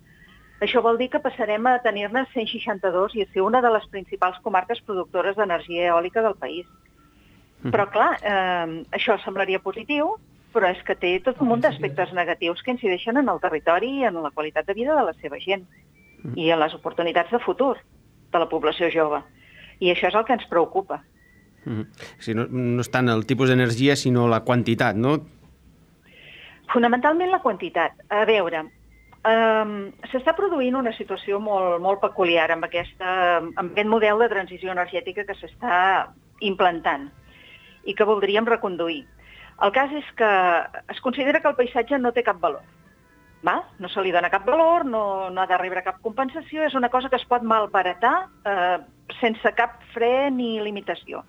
Això 0.64 0.82
vol 0.82 0.98
dir 0.98 1.10
que 1.14 1.22
passarem 1.22 1.68
a 1.70 1.78
tenir-ne 1.84 2.24
162 2.34 3.16
i 3.16 3.24
a 3.24 3.32
ser 3.34 3.44
una 3.46 3.62
de 3.62 3.72
les 3.76 3.86
principals 3.92 4.40
comarques 4.44 4.82
productores 4.88 5.36
d'energia 5.38 5.92
eòlica 5.92 6.24
del 6.26 6.36
país. 6.40 6.66
Però, 7.66 7.88
clar, 7.90 8.12
eh, 8.22 8.84
això 8.94 9.18
semblaria 9.24 9.60
positiu, 9.60 10.14
però 10.54 10.70
és 10.72 10.80
que 10.86 10.96
té 10.96 11.12
tot 11.26 11.42
un 11.42 11.52
munt 11.52 11.64
d'aspectes 11.66 12.14
negatius 12.18 12.62
que 12.64 12.74
incideixen 12.74 13.18
en 13.18 13.30
el 13.30 13.42
territori 13.44 14.00
i 14.00 14.08
en 14.10 14.22
la 14.24 14.32
qualitat 14.32 14.68
de 14.68 14.76
vida 14.78 14.96
de 14.96 15.06
la 15.10 15.14
seva 15.22 15.40
gent 15.42 15.66
i 16.36 16.50
en 16.52 16.60
les 16.60 16.74
oportunitats 16.74 17.32
de 17.34 17.42
futur 17.44 17.76
de 18.32 18.40
la 18.40 18.50
població 18.50 18.90
jove. 18.94 19.22
I 19.80 19.92
això 19.94 20.10
és 20.10 20.18
el 20.18 20.26
que 20.26 20.34
ens 20.38 20.48
preocupa. 20.50 21.02
Mm. 21.66 21.84
Si 22.24 22.34
no, 22.38 22.48
no 22.50 22.82
és 22.82 22.90
tant 22.94 23.10
el 23.12 23.26
tipus 23.30 23.52
d'energia, 23.52 23.98
sinó 24.00 24.28
la 24.32 24.42
quantitat, 24.48 24.98
no? 24.98 25.18
Fonamentalment 26.74 27.32
la 27.32 27.42
quantitat. 27.44 28.02
A 28.10 28.24
veure, 28.28 28.64
um, 29.28 29.76
s'està 30.12 30.34
produint 30.36 30.76
una 30.80 30.94
situació 30.98 31.40
molt, 31.44 31.78
molt 31.84 32.02
peculiar 32.04 32.50
amb, 32.56 32.66
aquesta, 32.68 33.14
amb 33.44 33.72
aquest 33.72 33.92
model 33.92 34.24
de 34.24 34.32
transició 34.34 34.74
energètica 34.74 35.26
que 35.28 35.38
s'està 35.38 35.78
implantant 36.48 37.10
i 37.88 37.96
que 37.96 38.08
voldríem 38.08 38.46
reconduir. 38.46 39.06
El 39.64 39.72
cas 39.74 39.94
és 39.96 40.10
que 40.20 40.32
es 40.94 41.00
considera 41.02 41.42
que 41.42 41.50
el 41.50 41.58
paisatge 41.58 41.98
no 41.98 42.14
té 42.14 42.22
cap 42.26 42.38
valor. 42.44 42.66
Va? 43.46 43.62
No 43.82 43.90
se 43.90 44.02
li 44.04 44.12
dona 44.14 44.30
cap 44.34 44.46
valor, 44.46 44.86
no, 44.86 45.30
no 45.34 45.42
ha 45.42 45.48
de 45.50 45.58
rebre 45.58 45.84
cap 45.86 46.02
compensació, 46.04 46.66
és 46.66 46.76
una 46.78 46.90
cosa 46.94 47.10
que 47.10 47.18
es 47.18 47.26
pot 47.30 47.46
malbaratar 47.46 48.16
eh, 48.46 48.78
sense 49.22 49.54
cap 49.58 49.80
fre 49.94 50.30
ni 50.34 50.58
limitació. 50.62 51.24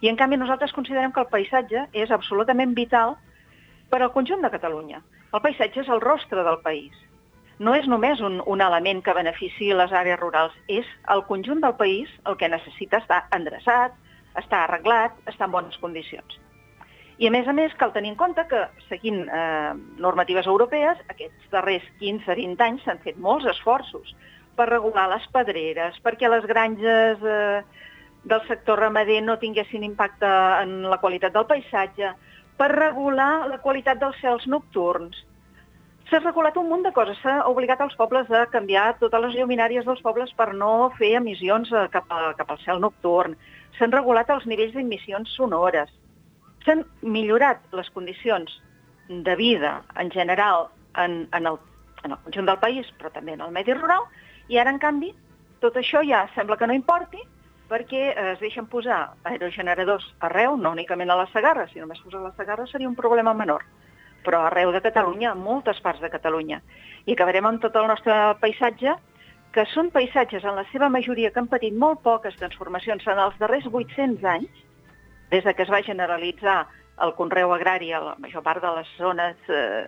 I 0.00 0.08
en 0.08 0.16
canvi 0.16 0.38
nosaltres 0.40 0.72
considerem 0.72 1.12
que 1.12 1.20
el 1.22 1.30
paisatge 1.30 1.84
és 1.92 2.10
absolutament 2.14 2.74
vital 2.74 3.16
per 3.90 4.00
al 4.00 4.12
conjunt 4.14 4.42
de 4.42 4.50
Catalunya. 4.50 5.02
El 5.34 5.42
paisatge 5.44 5.84
és 5.84 5.90
el 5.92 6.00
rostre 6.02 6.42
del 6.46 6.58
país. 6.64 6.94
No 7.60 7.74
és 7.76 7.86
només 7.86 8.22
un, 8.24 8.40
un 8.48 8.62
element 8.64 9.02
que 9.04 9.14
benefici 9.14 9.68
les 9.76 9.92
àrees 9.92 10.18
rurals, 10.18 10.54
és 10.66 10.86
el 11.12 11.26
conjunt 11.28 11.60
del 11.60 11.76
país 11.76 12.08
el 12.26 12.38
que 12.40 12.48
necessita 12.48 13.02
estar 13.02 13.26
endreçat, 13.36 13.92
estar 14.38 14.64
arreglat, 14.64 15.16
estar 15.26 15.48
en 15.48 15.56
bones 15.56 15.78
condicions. 15.82 16.38
I 17.20 17.28
a 17.28 17.32
més 17.34 17.48
a 17.48 17.52
més 17.52 17.74
cal 17.76 17.92
tenir 17.92 18.14
en 18.14 18.16
compte 18.20 18.46
que, 18.48 18.62
seguint 18.88 19.26
eh, 19.28 19.72
normatives 20.00 20.46
europees, 20.48 21.00
aquests 21.12 21.50
darrers 21.52 21.84
15-20 22.00 22.64
anys 22.64 22.86
s'han 22.86 23.02
fet 23.04 23.18
molts 23.20 23.48
esforços 23.50 24.14
per 24.56 24.70
regular 24.70 25.06
les 25.12 25.26
pedreres, 25.34 25.98
perquè 26.04 26.30
les 26.32 26.46
granges 26.48 27.20
eh, 27.20 27.60
del 28.24 28.42
sector 28.48 28.80
ramader 28.80 29.20
no 29.24 29.38
tinguessin 29.40 29.84
impacte 29.84 30.28
en 30.62 30.82
la 30.88 31.00
qualitat 31.00 31.36
del 31.36 31.48
paisatge, 31.48 32.14
per 32.60 32.70
regular 32.72 33.48
la 33.48 33.60
qualitat 33.64 34.00
dels 34.00 34.18
cels 34.20 34.46
nocturns. 34.48 35.16
S'ha 36.10 36.18
regulat 36.24 36.56
un 36.58 36.68
munt 36.68 36.82
de 36.84 36.90
coses, 36.92 37.20
s'ha 37.22 37.38
obligat 37.48 37.80
els 37.84 37.94
pobles 37.96 38.28
a 38.34 38.46
canviar 38.52 38.98
totes 38.98 39.22
les 39.24 39.36
lluminàries 39.38 39.86
dels 39.86 40.02
pobles 40.04 40.32
per 40.36 40.50
no 40.58 40.90
fer 40.98 41.14
emissions 41.20 41.70
eh, 41.72 41.86
cap, 41.92 42.08
a, 42.10 42.32
cap 42.36 42.50
al 42.50 42.60
cel 42.64 42.82
nocturn. 42.82 43.36
S'han 43.78 43.92
regulat 43.94 44.30
els 44.30 44.46
nivells 44.46 44.74
d'emissions 44.74 45.32
sonores. 45.36 45.90
S'han 46.64 46.84
millorat 47.02 47.62
les 47.72 47.88
condicions 47.90 48.52
de 49.08 49.34
vida 49.36 49.80
en 49.98 50.10
general 50.10 50.68
en, 50.96 51.28
en, 51.32 51.46
el, 51.46 51.58
en 52.04 52.12
el 52.12 52.22
conjunt 52.24 52.46
del 52.46 52.62
país, 52.62 52.90
però 52.98 53.10
també 53.14 53.34
en 53.34 53.44
el 53.46 53.52
medi 53.54 53.74
rural, 53.74 54.06
i 54.48 54.58
ara, 54.58 54.72
en 54.72 54.80
canvi, 54.82 55.12
tot 55.60 55.76
això 55.76 56.02
ja 56.06 56.24
sembla 56.34 56.56
que 56.56 56.66
no 56.66 56.76
importi, 56.76 57.20
perquè 57.70 58.02
eh, 58.10 58.32
es 58.34 58.40
deixen 58.42 58.66
posar 58.70 59.00
aerogeneradors 59.30 60.06
arreu, 60.26 60.56
no 60.56 60.72
únicament 60.74 61.10
a 61.10 61.18
la 61.20 61.28
Segarra, 61.34 61.68
si 61.70 61.82
només 61.82 62.00
posar 62.04 62.20
a 62.20 62.28
la 62.28 62.34
Segarra 62.38 62.66
seria 62.66 62.88
un 62.90 62.98
problema 62.98 63.34
menor, 63.34 63.64
però 64.26 64.44
arreu 64.46 64.72
de 64.74 64.82
Catalunya, 64.84 65.32
en 65.32 65.44
moltes 65.44 65.80
parts 65.84 66.02
de 66.02 66.10
Catalunya. 66.10 66.60
I 67.06 67.14
acabarem 67.14 67.46
amb 67.46 67.62
tot 67.62 67.76
el 67.78 67.88
nostre 67.88 68.16
paisatge, 68.42 68.96
que 69.54 69.64
són 69.72 69.90
paisatges 69.90 70.44
en 70.46 70.54
la 70.58 70.66
seva 70.70 70.88
majoria 70.92 71.30
que 71.34 71.40
han 71.42 71.48
patit 71.50 71.74
molt 71.74 72.02
poques 72.06 72.36
transformacions 72.38 73.06
en 73.10 73.18
els 73.18 73.38
darrers 73.40 73.66
800 73.66 74.26
anys, 74.34 74.60
des 75.30 75.44
de 75.46 75.54
que 75.54 75.64
es 75.66 75.72
va 75.72 75.82
generalitzar 75.86 76.60
el 77.04 77.14
conreu 77.18 77.54
agrari 77.54 77.92
a 77.92 78.00
la 78.04 78.14
major 78.18 78.44
part 78.46 78.62
de 78.62 78.70
les 78.76 78.90
zones 78.98 79.48
eh, 79.48 79.86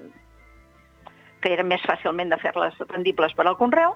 que 1.43 1.53
eren 1.53 1.69
més 1.69 1.83
fàcilment 1.87 2.31
de 2.33 2.39
fer-les 2.43 2.79
rendibles 2.89 3.35
per 3.39 3.47
al 3.47 3.59
conreu, 3.59 3.95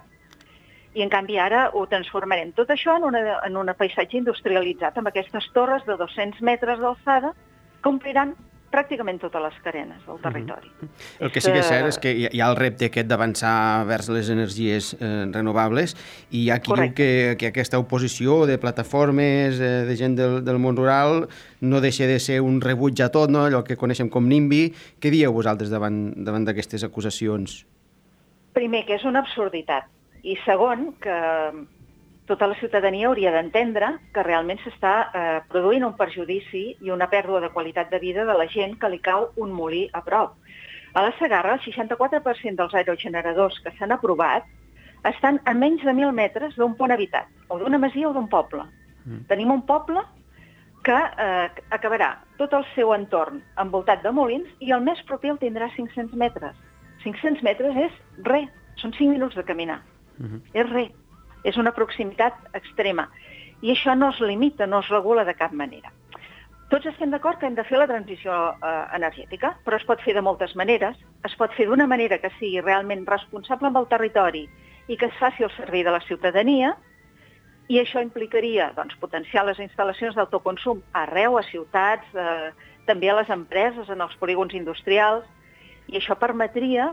i 0.96 1.02
en 1.04 1.10
canvi 1.12 1.36
ara 1.38 1.66
ho 1.76 1.84
transformarem 1.90 2.54
tot 2.56 2.70
això 2.72 2.96
en 2.96 3.04
una, 3.10 3.22
en 3.44 3.56
una 3.60 3.74
paisatge 3.76 4.16
industrialitzat, 4.20 4.96
amb 4.96 5.10
aquestes 5.10 5.48
torres 5.54 5.84
de 5.88 5.96
200 6.00 6.40
metres 6.46 6.80
d'alçada 6.80 7.34
que 7.82 7.90
ompliran 7.90 8.32
pràcticament 8.76 9.18
totes 9.22 9.42
les 9.42 9.56
carenes 9.64 10.04
del 10.06 10.20
territori. 10.22 10.68
Mm 10.68 10.88
-hmm. 10.88 11.24
El 11.24 11.32
que 11.32 11.40
sí 11.40 11.52
que 11.52 11.60
és 11.60 11.68
cert 11.68 11.88
és 11.88 11.98
que 11.98 12.12
hi 12.12 12.40
ha 12.40 12.48
el 12.50 12.56
repte 12.56 12.86
aquest 12.86 13.08
d'avançar 13.08 13.86
vers 13.86 14.08
les 14.08 14.28
energies 14.30 14.94
eh, 15.00 15.24
renovables 15.32 15.96
i 16.30 16.44
hi 16.44 16.50
ha 16.50 16.60
qui 16.60 16.70
Correcte. 16.70 17.02
diu 17.02 17.30
que, 17.30 17.36
que 17.38 17.46
aquesta 17.46 17.78
oposició 17.78 18.46
de 18.46 18.58
plataformes, 18.58 19.60
eh, 19.60 19.84
de 19.88 19.96
gent 19.96 20.16
del, 20.16 20.44
del 20.44 20.58
món 20.58 20.76
rural, 20.76 21.28
no 21.60 21.80
deixa 21.80 22.06
de 22.06 22.18
ser 22.20 22.40
un 22.40 22.60
rebuig 22.60 23.00
a 23.00 23.08
tot, 23.08 23.30
no? 23.30 23.44
allò 23.46 23.64
que 23.64 23.76
coneixem 23.76 24.08
com 24.08 24.28
NIMBY. 24.28 24.74
Què 25.00 25.10
dieu 25.10 25.32
vosaltres 25.32 25.70
davant 25.70 26.12
davant 26.24 26.44
d'aquestes 26.44 26.84
acusacions? 26.84 27.66
Primer, 28.52 28.84
que 28.86 28.94
és 28.94 29.04
una 29.04 29.20
absurditat. 29.20 29.84
I 30.22 30.36
segon, 30.44 30.92
que 31.00 31.16
tota 32.26 32.46
la 32.46 32.58
ciutadania 32.58 33.06
hauria 33.08 33.30
d'entendre 33.32 33.92
que 34.12 34.22
realment 34.26 34.58
s'està 34.62 34.94
eh, 35.06 35.38
produint 35.50 35.86
un 35.86 35.94
perjudici 35.96 36.64
i 36.82 36.90
una 36.90 37.08
pèrdua 37.10 37.40
de 37.40 37.52
qualitat 37.54 37.90
de 37.90 38.00
vida 38.02 38.26
de 38.26 38.34
la 38.34 38.48
gent 38.50 38.76
que 38.80 38.90
li 38.90 38.98
cau 38.98 39.30
un 39.36 39.54
molí 39.54 39.86
a 39.92 40.02
prop. 40.02 40.34
A 40.96 41.02
la 41.04 41.12
Segarra, 41.18 41.54
el 41.54 41.62
64% 41.62 42.56
dels 42.58 42.74
aerogeneradors 42.74 43.60
que 43.62 43.72
s'han 43.78 43.94
aprovat 43.94 44.44
estan 45.06 45.40
a 45.44 45.54
menys 45.54 45.84
de 45.84 45.92
1.000 45.92 46.12
metres 46.12 46.56
d'un 46.58 46.74
pont 46.74 46.90
habitat, 46.90 47.30
o 47.48 47.58
d'una 47.60 47.78
masia 47.78 48.08
o 48.08 48.12
d'un 48.12 48.28
poble. 48.28 48.64
Mm. 49.04 49.26
Tenim 49.30 49.52
un 49.54 49.62
poble 49.68 50.02
que 50.86 50.96
eh, 50.96 51.48
acabarà 51.70 52.16
tot 52.40 52.52
el 52.58 52.66
seu 52.74 52.92
entorn 52.94 53.42
envoltat 53.62 54.02
de 54.02 54.10
molins 54.14 54.50
i 54.58 54.72
el 54.74 54.82
més 54.82 55.02
proper 55.06 55.34
el 55.34 55.42
tindrà 55.42 55.70
500 55.76 56.14
metres. 56.18 56.54
500 57.04 57.42
metres 57.46 57.76
és 57.86 57.98
res, 58.26 58.50
són 58.80 58.94
5 58.96 59.14
minuts 59.14 59.36
de 59.38 59.44
caminar. 59.44 59.82
Mm 60.18 60.26
-hmm. 60.26 60.40
És 60.54 60.70
res 60.70 60.94
és 61.46 61.58
una 61.62 61.72
proximitat 61.76 62.56
extrema. 62.58 63.06
I 63.62 63.72
això 63.72 63.94
no 63.96 64.10
es 64.12 64.20
limita, 64.20 64.66
no 64.66 64.82
es 64.82 64.90
regula 64.92 65.24
de 65.24 65.36
cap 65.38 65.54
manera. 65.56 65.92
Tots 66.66 66.88
estem 66.90 67.12
d'acord 67.14 67.38
que 67.38 67.46
hem 67.46 67.54
de 67.54 67.64
fer 67.64 67.78
la 67.78 67.86
transició 67.86 68.34
eh, 68.34 68.70
energètica, 68.98 69.52
però 69.64 69.78
es 69.78 69.86
pot 69.86 70.02
fer 70.02 70.16
de 70.16 70.24
moltes 70.26 70.56
maneres. 70.58 70.98
Es 71.24 71.36
pot 71.38 71.54
fer 71.54 71.68
d'una 71.68 71.86
manera 71.86 72.18
que 72.18 72.32
sigui 72.40 72.64
realment 72.64 73.06
responsable 73.06 73.70
amb 73.70 73.78
el 73.78 73.86
territori 73.92 74.48
i 74.90 74.98
que 74.98 75.06
es 75.06 75.20
faci 75.20 75.46
al 75.46 75.54
servei 75.54 75.84
de 75.86 75.94
la 75.94 76.02
ciutadania, 76.06 76.74
i 77.68 77.80
això 77.80 78.02
implicaria 78.02 78.68
doncs, 78.76 78.94
potenciar 79.02 79.42
les 79.46 79.58
instal·lacions 79.62 80.14
d'autoconsum 80.14 80.82
arreu, 80.94 81.38
a 81.38 81.42
ciutats, 81.46 82.06
eh, 82.14 82.50
també 82.86 83.10
a 83.10 83.16
les 83.20 83.30
empreses, 83.34 83.88
en 83.90 84.02
els 84.02 84.14
polígons 84.20 84.54
industrials, 84.54 85.26
i 85.90 85.98
això 85.98 86.14
permetria, 86.18 86.92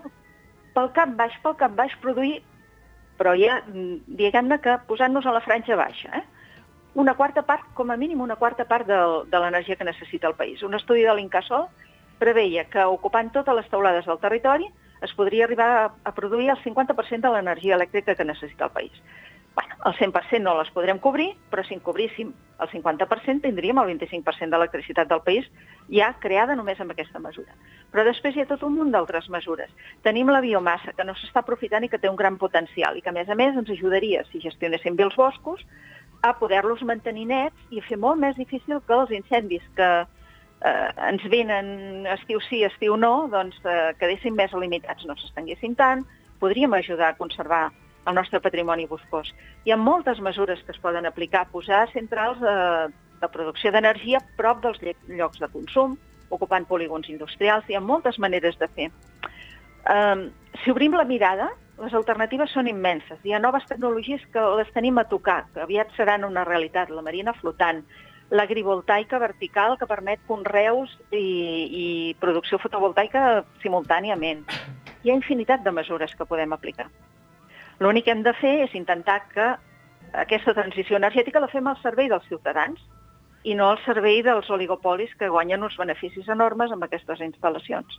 pel 0.74 0.89
cap 0.94 1.13
baix, 1.18 1.36
pel 1.44 1.58
cap 1.58 1.76
baix, 1.78 1.94
produir 2.02 2.42
però 3.17 3.34
ja, 3.38 3.62
mm, 3.67 4.15
diguem-ne 4.19 4.60
que 4.62 4.78
posant-nos 4.88 5.26
a 5.26 5.34
la 5.36 5.43
franja 5.45 5.76
baixa, 5.80 6.10
eh? 6.17 6.23
una 6.93 7.15
quarta 7.17 7.41
part, 7.41 7.65
com 7.73 7.89
a 7.89 7.97
mínim 7.97 8.21
una 8.21 8.36
quarta 8.36 8.65
part 8.69 8.88
de, 8.88 8.99
de 9.30 9.39
l'energia 9.41 9.76
que 9.76 9.88
necessita 9.88 10.28
el 10.30 10.36
país. 10.38 10.62
Un 10.62 10.76
estudi 10.78 11.02
de 11.02 11.15
l'Incasol 11.17 11.67
preveia 12.19 12.65
que 12.69 12.86
ocupant 12.86 13.32
totes 13.34 13.56
les 13.58 13.69
teulades 13.71 14.06
del 14.06 14.21
territori 14.21 14.69
es 15.04 15.13
podria 15.17 15.45
arribar 15.45 15.69
a, 15.80 15.88
a 16.06 16.13
produir 16.15 16.52
el 16.54 16.62
50% 16.62 17.26
de 17.26 17.34
l'energia 17.34 17.76
elèctrica 17.76 18.15
que 18.15 18.26
necessita 18.26 18.69
el 18.69 18.76
país. 18.78 19.02
El 19.84 19.93
100% 19.98 20.39
no 20.46 20.56
les 20.56 20.69
podrem 20.72 21.00
cobrir, 21.04 21.34
però 21.52 21.63
si 21.67 21.76
en 21.76 21.82
cobríssim 21.84 22.30
el 22.63 22.69
50% 22.72 23.43
tindríem 23.43 23.80
el 23.82 23.89
25% 23.89 24.48
de 24.48 24.56
l'electricitat 24.56 25.10
del 25.10 25.24
país 25.26 25.50
ja 25.91 26.13
creada 26.24 26.56
només 26.56 26.80
amb 26.80 26.93
aquesta 26.93 27.19
mesura. 27.19 27.52
Però 27.91 28.06
després 28.08 28.38
hi 28.38 28.46
ha 28.46 28.48
tot 28.48 28.63
un 28.63 28.78
munt 28.78 28.93
d'altres 28.96 29.28
mesures. 29.34 29.74
Tenim 30.08 30.32
la 30.32 30.39
biomassa, 30.46 30.96
que 30.96 31.04
no 31.04 31.17
s'està 31.19 31.43
aprofitant 31.43 31.84
i 31.84 31.91
que 31.91 32.00
té 32.00 32.08
un 32.08 32.19
gran 32.19 32.39
potencial 32.39 32.96
i 32.96 33.04
que, 33.04 33.12
a 33.12 33.17
més 33.17 33.28
a 33.28 33.36
més, 33.36 33.58
ens 33.60 33.74
ajudaria, 33.76 34.24
si 34.32 34.39
gestionéssim 34.46 34.96
bé 34.96 35.04
els 35.10 35.19
boscos, 35.19 35.65
a 36.24 36.32
poder-los 36.39 36.82
mantenir 36.88 37.28
nets 37.28 37.76
i 37.76 37.84
fer 37.84 38.00
molt 38.00 38.22
més 38.24 38.39
difícil 38.39 38.80
que 38.88 38.96
els 38.96 39.12
incendis 39.12 39.63
que 39.76 39.89
eh, 40.63 40.89
ens 41.10 41.24
venen 41.30 42.08
estiu 42.15 42.39
sí, 42.48 42.63
estiu 42.63 42.96
no, 42.96 43.28
doncs 43.32 43.60
eh, 43.67 43.91
quedessin 44.00 44.39
més 44.39 44.56
limitats, 44.56 45.04
no 45.04 45.17
s'estenguessin 45.19 45.76
tant, 45.76 46.08
podríem 46.39 46.74
ajudar 46.80 47.12
a 47.12 47.17
conservar 47.19 47.65
el 48.08 48.16
nostre 48.16 48.42
patrimoni 48.44 48.88
boscós. 48.89 49.32
Hi 49.66 49.74
ha 49.74 49.80
moltes 49.80 50.20
mesures 50.20 50.62
que 50.63 50.74
es 50.76 50.82
poden 50.84 51.06
aplicar, 51.06 51.48
posar 51.52 51.86
centrals 51.94 52.42
eh, 52.44 52.88
de 53.22 53.30
producció 53.32 53.72
d'energia 53.72 54.22
prop 54.38 54.62
dels 54.63 54.80
llocs 55.08 55.39
de 55.39 55.50
consum, 55.54 55.98
ocupant 56.34 56.66
polígons 56.68 57.10
industrials, 57.10 57.68
hi 57.70 57.78
ha 57.78 57.84
moltes 57.84 58.20
maneres 58.20 58.58
de 58.60 58.68
fer. 58.68 58.89
Um, 59.89 60.30
si 60.63 60.72
obrim 60.72 60.96
la 60.98 61.06
mirada, 61.08 61.50
les 61.82 61.94
alternatives 61.94 62.54
són 62.56 62.70
immenses. 62.72 63.20
Hi 63.24 63.34
ha 63.34 63.42
noves 63.44 63.66
tecnologies 63.70 64.24
que 64.34 64.44
les 64.58 64.72
tenim 64.76 65.00
a 65.00 65.08
tocar, 65.10 65.44
que 65.54 65.63
aviat 65.63 65.94
seran 65.98 66.26
una 66.28 66.46
realitat, 66.48 66.92
la 66.94 67.06
marina 67.06 67.34
flotant, 67.38 67.84
l'agrivoltaica 68.34 69.20
vertical 69.22 69.78
que 69.78 69.89
permet 69.89 70.22
conreus 70.28 70.94
i, 71.12 71.24
i 71.24 71.88
producció 72.22 72.60
fotovoltaica 72.62 73.44
simultàniament. 73.62 74.46
Hi 75.04 75.12
ha 75.12 75.20
infinitat 75.20 75.66
de 75.66 75.74
mesures 75.76 76.16
que 76.16 76.28
podem 76.30 76.56
aplicar. 76.56 76.88
L'únic 77.84 78.06
que 78.08 78.13
hem 78.15 78.24
de 78.24 78.32
fer 78.39 78.54
és 78.63 78.76
intentar 78.80 79.19
que 79.34 79.46
aquesta 80.24 80.54
transició 80.56 80.96
energètica 80.96 81.41
la 81.43 81.52
fem 81.52 81.67
al 81.67 81.80
servei 81.84 82.08
dels 82.08 82.26
ciutadans 82.30 82.80
i 83.43 83.56
no 83.60 83.74
al 83.74 83.80
servei 83.84 84.22
dels 84.24 84.50
oligopolis 84.56 85.12
que 85.19 85.28
guanyen 85.28 85.65
uns 85.67 85.76
beneficis 85.80 86.30
enormes 86.32 86.72
amb 86.72 86.86
aquestes 86.88 87.19
instal·lacions. 87.26 87.98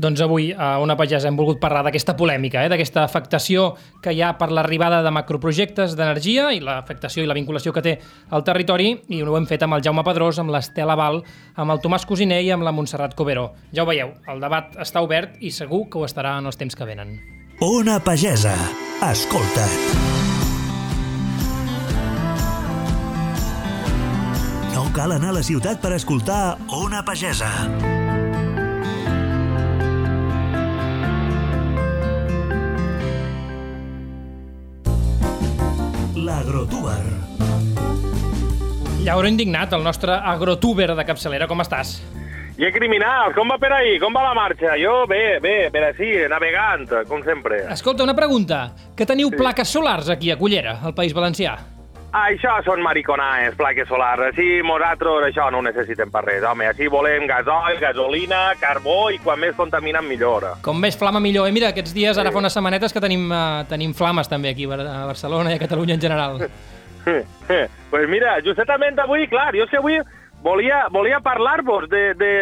Doncs 0.00 0.22
avui 0.24 0.46
a 0.56 0.78
Ona 0.80 0.94
Pagès 0.96 1.26
hem 1.28 1.36
volgut 1.36 1.58
parlar 1.60 1.82
d'aquesta 1.84 2.14
polèmica, 2.16 2.62
eh? 2.64 2.70
d'aquesta 2.72 3.02
afectació 3.04 3.74
que 4.00 4.14
hi 4.16 4.22
ha 4.24 4.30
per 4.40 4.48
l'arribada 4.48 5.02
de 5.04 5.12
macroprojectes 5.12 5.92
d'energia 5.98 6.46
i 6.56 6.62
l'afectació 6.64 7.26
i 7.26 7.28
la 7.28 7.36
vinculació 7.36 7.74
que 7.76 7.82
té 7.84 7.92
al 8.30 8.46
territori 8.46 8.94
i 9.12 9.20
ho 9.20 9.36
hem 9.36 9.50
fet 9.50 9.66
amb 9.66 9.76
el 9.76 9.84
Jaume 9.84 10.06
Pedrós, 10.06 10.38
amb 10.40 10.54
l'Estela 10.54 10.96
Val, 10.96 11.20
amb 11.56 11.74
el 11.74 11.82
Tomàs 11.84 12.08
Cosiner 12.08 12.40
i 12.46 12.48
amb 12.54 12.64
la 12.64 12.72
Montserrat 12.72 13.18
Coberó. 13.18 13.50
Ja 13.76 13.84
ho 13.84 13.90
veieu, 13.90 14.14
el 14.32 14.40
debat 14.40 14.80
està 14.80 15.04
obert 15.04 15.36
i 15.44 15.52
segur 15.52 15.90
que 15.90 16.00
ho 16.00 16.08
estarà 16.08 16.38
en 16.40 16.48
els 16.48 16.56
temps 16.56 16.78
que 16.78 16.88
venen. 16.88 17.39
Ona 17.62 17.98
Pagesa. 18.00 18.54
Escolta't. 19.04 19.72
No 24.72 24.86
cal 24.96 25.12
anar 25.12 25.28
a 25.28 25.34
la 25.36 25.42
ciutat 25.44 25.76
per 25.82 25.90
escoltar 25.92 26.56
Ona 26.72 27.02
Pagesa. 27.04 27.50
L'Agrotuber. 36.16 37.04
Llauro 39.04 39.28
Indignat, 39.28 39.76
el 39.76 39.84
nostre 39.84 40.16
agrotuber 40.16 40.94
de 40.96 41.04
capçalera, 41.04 41.44
com 41.44 41.60
estàs? 41.60 41.98
I 42.60 42.68
criminal, 42.76 43.32
com 43.32 43.48
va 43.48 43.56
per 43.56 43.70
ahí? 43.72 43.94
Com 43.96 44.12
va 44.12 44.20
la 44.20 44.34
marxa? 44.36 44.74
Jo, 44.76 45.06
bé, 45.08 45.38
bé, 45.40 45.70
per 45.72 45.80
així, 45.86 46.10
navegant, 46.28 46.82
com 47.08 47.22
sempre. 47.24 47.62
Escolta, 47.72 48.04
una 48.04 48.12
pregunta. 48.12 48.66
Que 48.92 49.06
teniu 49.08 49.30
sí. 49.32 49.38
plaques 49.40 49.72
solars 49.72 50.10
aquí 50.12 50.28
a 50.28 50.36
Cullera, 50.36 50.74
al 50.84 50.92
País 50.92 51.16
Valencià? 51.16 51.54
Ah, 52.10 52.26
això 52.26 52.58
són 52.66 52.84
mariconaes, 52.84 53.56
plaques 53.56 53.88
solars. 53.88 54.26
Així 54.28 54.60
nosaltres 54.60 55.30
això 55.30 55.48
no 55.48 55.62
ho 55.62 55.64
necessitem 55.70 56.12
per 56.12 56.26
res, 56.26 56.44
home. 56.44 56.68
Així 56.68 56.92
volem 56.92 57.24
gasoil, 57.30 57.80
gasolina, 57.80 58.42
carbó 58.60 59.08
i 59.08 59.16
quan 59.24 59.40
més 59.40 59.56
contaminen 59.56 60.04
millor. 60.04 60.50
Com 60.60 60.84
més 60.84 61.00
flama 61.00 61.24
millor. 61.24 61.48
Eh? 61.48 61.56
Mira, 61.56 61.72
aquests 61.72 61.96
dies, 61.96 62.20
ara 62.20 62.28
fa 62.28 62.44
unes 62.44 62.52
setmanetes 62.52 62.92
que 62.92 63.00
tenim, 63.00 63.24
uh, 63.32 63.64
tenim 63.72 63.96
flames 63.96 64.28
també 64.28 64.52
aquí 64.52 64.68
a 64.68 65.06
Barcelona 65.08 65.54
i 65.54 65.56
a 65.56 65.64
Catalunya 65.64 65.96
en 65.96 66.04
general. 66.04 66.42
pues 67.90 68.08
mira, 68.12 68.36
justament 68.44 69.00
avui, 69.00 69.30
clar, 69.32 69.54
jo 69.56 69.64
és 69.64 69.72
que 69.72 69.80
avui 69.80 70.02
volia, 70.42 70.86
volia 70.90 71.20
parlar-vos 71.20 71.88
de, 71.88 72.14
de, 72.14 72.32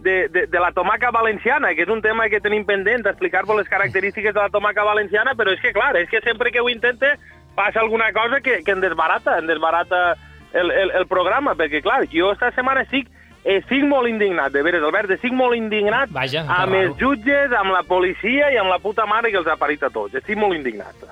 de, 0.00 0.28
de, 0.28 0.46
de 0.46 0.60
la 0.60 0.72
tomaca 0.72 1.10
valenciana, 1.10 1.74
que 1.74 1.82
és 1.82 1.92
un 1.92 2.02
tema 2.02 2.28
que 2.30 2.40
tenim 2.40 2.64
pendent, 2.66 3.06
explicar-vos 3.06 3.58
les 3.58 3.68
característiques 3.68 4.34
de 4.34 4.40
la 4.40 4.50
tomaca 4.50 4.84
valenciana, 4.86 5.34
però 5.38 5.52
és 5.54 5.60
que, 5.60 5.74
clar, 5.76 5.96
és 5.98 6.08
que 6.10 6.22
sempre 6.22 6.52
que 6.54 6.60
ho 6.62 6.70
intente 6.70 7.16
passa 7.58 7.80
alguna 7.80 8.12
cosa 8.12 8.40
que, 8.40 8.62
que 8.62 8.74
em 8.74 8.80
desbarata, 8.80 9.38
em 9.38 9.46
desbarata 9.46 10.16
el, 10.52 10.70
el, 10.70 10.90
el 11.02 11.06
programa, 11.10 11.56
perquè, 11.58 11.82
clar, 11.82 12.04
jo 12.12 12.32
esta 12.32 12.52
setmana 12.54 12.84
estic, 12.86 13.10
estic 13.48 13.84
molt 13.88 14.10
indignat, 14.10 14.52
de 14.54 14.62
veres, 14.62 14.84
Albert, 14.84 15.14
estic 15.16 15.34
molt 15.34 15.56
indignat 15.56 16.12
Vaja, 16.14 16.44
amb 16.46 16.76
els 16.78 16.98
jutges, 17.00 17.54
amb 17.56 17.74
la 17.74 17.82
policia 17.86 18.52
i 18.54 18.58
amb 18.60 18.70
la 18.70 18.78
puta 18.82 19.06
mare 19.06 19.32
que 19.32 19.40
els 19.40 19.48
ha 19.50 19.58
parit 19.58 19.82
a 19.82 19.90
tots. 19.90 20.14
Estic 20.18 20.38
molt 20.38 20.56
indignat. 20.56 21.08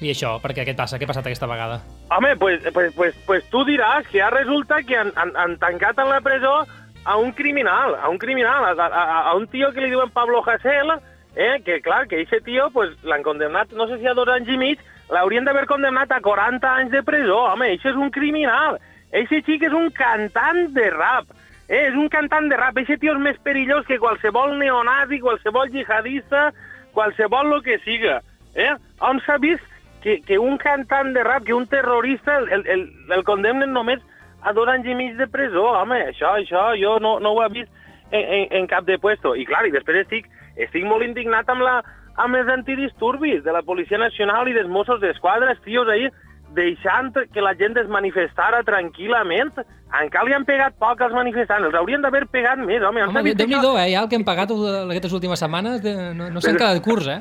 I 0.00 0.12
això, 0.12 0.36
per 0.42 0.52
què? 0.54 0.62
Què 0.66 0.76
passa? 0.78 0.98
Què 0.98 1.08
ha 1.08 1.10
passat 1.10 1.26
aquesta 1.26 1.48
vegada? 1.50 1.80
Home, 2.14 2.36
pues, 2.38 2.62
pues, 2.72 2.92
pues, 2.94 3.16
pues 3.26 3.46
tu 3.50 3.64
diràs 3.66 4.06
que 4.06 4.20
ja 4.20 4.30
resulta 4.30 4.82
que 4.86 4.96
han, 4.96 5.10
han, 5.16 5.34
han 5.36 5.56
tancat 5.58 5.98
en 5.98 6.12
la 6.12 6.20
presó 6.20 6.60
a 7.04 7.16
un 7.16 7.32
criminal, 7.32 7.96
a 7.96 8.08
un 8.08 8.18
criminal, 8.18 8.64
a, 8.64 8.86
a, 8.86 9.22
a 9.30 9.34
un 9.34 9.48
tio 9.48 9.72
que 9.72 9.82
li 9.82 9.90
diuen 9.90 10.10
Pablo 10.14 10.42
Hasél, 10.46 10.92
eh, 11.34 11.58
que 11.64 11.80
clar, 11.82 12.06
que 12.06 12.22
aquest 12.22 12.44
tio 12.46 12.68
pues, 12.70 12.94
l'han 13.02 13.26
condemnat, 13.26 13.72
no 13.74 13.88
sé 13.88 13.98
si 13.98 14.06
a 14.06 14.14
dos 14.14 14.30
anys 14.30 14.50
i 14.54 14.58
mig, 14.60 14.84
l'haurien 15.10 15.46
d'haver 15.46 15.66
condemnat 15.66 16.12
a 16.12 16.20
40 16.22 16.74
anys 16.76 16.94
de 16.94 17.02
presó. 17.02 17.40
Home, 17.52 17.72
això 17.74 17.90
és 17.90 17.98
un 17.98 18.12
criminal. 18.14 18.78
Eixe 19.10 19.40
xic 19.46 19.64
és 19.66 19.74
un 19.74 19.90
cantant 19.96 20.68
de 20.76 20.90
rap. 20.94 21.30
Eh, 21.68 21.88
és 21.88 21.96
un 21.96 22.10
cantant 22.12 22.48
de 22.50 22.58
rap. 22.60 22.78
Eixe 22.78 22.98
tio 23.00 23.16
és 23.16 23.22
més 23.24 23.40
perillós 23.42 23.86
que 23.88 23.98
qualsevol 23.98 24.54
neonazi, 24.60 25.18
qualsevol 25.24 25.72
jihadista, 25.72 26.50
qualsevol 26.94 27.50
lo 27.54 27.62
que 27.64 27.78
siga. 27.86 28.20
Eh? 28.54 28.74
On 29.04 29.20
s'ha 29.24 29.38
vist 29.40 29.64
que, 30.02 30.20
que 30.22 30.38
un 30.38 30.58
cantant 30.58 31.12
de 31.14 31.24
rap, 31.24 31.44
que 31.44 31.54
un 31.54 31.66
terrorista, 31.66 32.38
el, 32.38 32.64
el, 32.66 32.86
el 33.14 33.24
condemnen 33.24 33.72
només 33.74 34.02
a 34.42 34.52
dos 34.54 34.68
anys 34.70 34.86
i 34.86 34.94
mig 34.94 35.16
de 35.18 35.26
presó, 35.30 35.66
home, 35.80 35.98
això, 36.12 36.36
això, 36.38 36.70
jo 36.78 36.98
no, 37.02 37.18
no 37.20 37.34
ho 37.34 37.42
he 37.42 37.48
vist 37.56 37.70
en, 38.10 38.22
en, 38.22 38.46
en 38.60 38.68
cap 38.70 38.86
de 38.86 38.98
puesto. 38.98 39.34
I 39.34 39.46
clar, 39.48 39.66
i 39.66 39.74
després 39.74 40.04
estic, 40.04 40.28
estic 40.56 40.86
molt 40.86 41.06
indignat 41.06 41.50
amb, 41.50 41.64
la, 41.66 41.80
amb 42.22 42.38
els 42.38 42.50
antidisturbis 42.52 43.42
de 43.44 43.54
la 43.54 43.64
Policia 43.66 43.98
Nacional 43.98 44.48
i 44.48 44.56
dels 44.56 44.70
Mossos 44.70 45.02
d'Esquadra, 45.02 45.50
els 45.54 45.64
tios 45.66 45.90
ahir, 45.90 46.12
deixant 46.54 47.12
que 47.34 47.42
la 47.44 47.52
gent 47.58 47.76
es 47.76 47.90
manifestara 47.92 48.62
tranquil·lament. 48.64 49.58
Encara 49.98 50.24
li 50.28 50.34
han 50.36 50.46
pegat 50.48 50.76
poc 50.80 51.00
als 51.04 51.14
manifestants, 51.16 51.66
els 51.68 51.76
haurien 51.76 52.02
d'haver 52.04 52.26
pegat 52.32 52.60
més, 52.60 52.82
home. 52.84 53.04
Home, 53.08 53.34
Déu-n'hi-do, 53.34 53.74
eh? 53.80 53.90
Ja 53.94 54.04
el 54.04 54.08
que 54.08 54.18
hem 54.20 54.24
pagat 54.24 54.52
aquestes 54.52 55.14
últimes 55.16 55.40
setmanes 55.40 55.82
de, 55.84 55.94
no, 56.16 56.28
no 56.32 56.44
s'han 56.44 56.60
quedat 56.60 56.82
curts, 56.84 57.08
eh? 57.12 57.20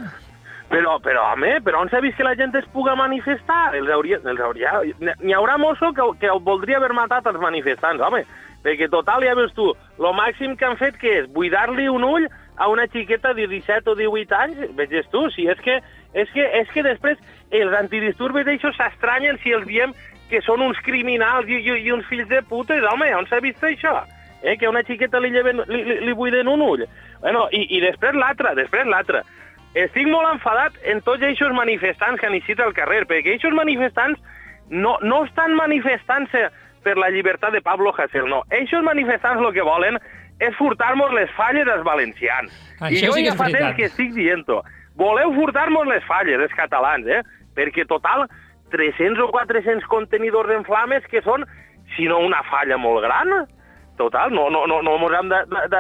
Però, 0.68 0.98
però, 1.00 1.30
home, 1.32 1.62
però 1.64 1.80
on 1.80 1.88
s'ha 1.88 2.02
vist 2.04 2.18
que 2.20 2.26
la 2.28 2.36
gent 2.36 2.56
es 2.60 2.66
puga 2.74 2.96
manifestar? 3.00 3.72
Els 3.78 3.88
hauria, 3.94 4.20
els 4.20 4.42
hauria... 4.44 4.74
N'hi 5.00 5.36
haurà 5.36 5.56
mosso 5.62 5.94
que, 5.96 6.08
que 6.20 6.34
voldria 6.44 6.82
haver 6.82 6.92
matat 6.96 7.30
els 7.32 7.40
manifestants, 7.40 8.04
home. 8.04 8.26
Perquè, 8.66 8.90
total, 8.92 9.24
ja 9.24 9.38
veus 9.38 9.54
tu, 9.56 9.70
el 10.02 10.18
màxim 10.18 10.58
que 10.60 10.68
han 10.68 10.76
fet 10.80 10.98
que 11.00 11.14
és 11.22 11.32
buidar-li 11.32 11.88
un 11.88 12.04
ull 12.04 12.28
a 12.58 12.68
una 12.68 12.88
xiqueta 12.92 13.32
de 13.38 13.48
17 13.48 13.94
o 13.94 13.96
18 13.96 14.36
anys, 14.36 14.76
veges 14.76 15.08
tu, 15.14 15.24
si 15.32 15.48
és 15.48 15.62
que, 15.64 15.78
és 16.18 16.36
que, 16.36 16.44
és 16.60 16.70
que 16.74 16.84
després 16.84 17.22
els 17.56 17.80
antidisturbis 17.80 18.48
d'això 18.50 18.74
s'estranyen 18.76 19.40
si 19.44 19.56
els 19.56 19.68
diem 19.70 19.96
que 20.28 20.42
són 20.44 20.66
uns 20.66 20.80
criminals 20.84 21.48
i, 21.48 21.62
i, 21.62 21.80
i 21.88 21.94
uns 21.96 22.08
fills 22.10 22.28
de 22.28 22.42
putes, 22.50 22.84
home, 22.92 23.08
on 23.16 23.30
s'ha 23.30 23.40
vist 23.46 23.64
això? 23.64 24.02
Eh, 24.42 24.58
que 24.58 24.68
a 24.68 24.74
una 24.74 24.84
xiqueta 24.86 25.22
li, 25.24 25.32
lleven, 25.34 25.64
li, 25.70 25.84
li, 25.86 26.00
li 26.10 26.14
buiden 26.18 26.50
un 26.52 26.62
ull. 26.62 26.84
Bueno, 27.22 27.48
i, 27.56 27.64
i 27.78 27.82
després 27.82 28.18
l'altre, 28.18 28.52
després 28.58 28.90
l'altre. 28.90 29.24
Estic 29.76 30.08
molt 30.10 30.30
enfadat 30.32 30.78
en 30.88 31.02
tots 31.06 31.24
aquests 31.24 31.54
manifestants 31.54 32.20
que 32.20 32.30
han 32.30 32.38
eixit 32.38 32.60
al 32.64 32.74
carrer, 32.74 33.04
perquè 33.10 33.36
aquests 33.36 33.58
manifestants 33.58 34.22
no, 34.70 34.98
no 35.04 35.24
estan 35.26 35.56
manifestant-se 35.56 36.48
per 36.84 36.96
la 36.98 37.10
llibertat 37.12 37.54
de 37.54 37.62
Pablo 37.62 37.94
Hasél, 37.98 38.30
no. 38.32 38.44
Aquests 38.48 38.86
manifestants 38.86 39.44
el 39.44 39.54
que 39.54 39.66
volen 39.66 40.00
és 40.40 40.56
furtar-nos 40.58 41.14
les 41.18 41.30
falles 41.38 41.66
dels 41.68 41.86
valencians. 41.86 42.54
Això 42.80 42.94
I 42.94 43.06
jo 43.08 43.14
sí 43.16 43.24
que 43.26 43.32
ja 43.32 43.38
fa 43.40 43.50
temps 43.54 43.78
que 43.78 43.88
estic 43.90 44.14
dient-ho. 44.16 44.62
Voleu 44.98 45.34
furtar-nos 45.36 45.88
les 45.90 46.06
falles, 46.10 46.42
els 46.42 46.54
catalans, 46.58 47.06
eh? 47.10 47.22
Perquè, 47.58 47.86
total, 47.90 48.26
300 48.74 49.22
o 49.26 49.30
400 49.34 49.86
contenidors 49.90 50.54
en 50.54 50.66
flames 50.68 51.06
que 51.12 51.22
són, 51.26 51.46
si 51.96 52.08
no 52.10 52.20
una 52.26 52.44
falla 52.50 52.78
molt 52.82 53.04
gran, 53.06 53.34
total, 53.98 54.34
no, 54.34 54.50
no, 54.54 54.66
no, 54.70 54.82
no 54.86 54.98
mos 55.02 55.14
hem 55.18 55.32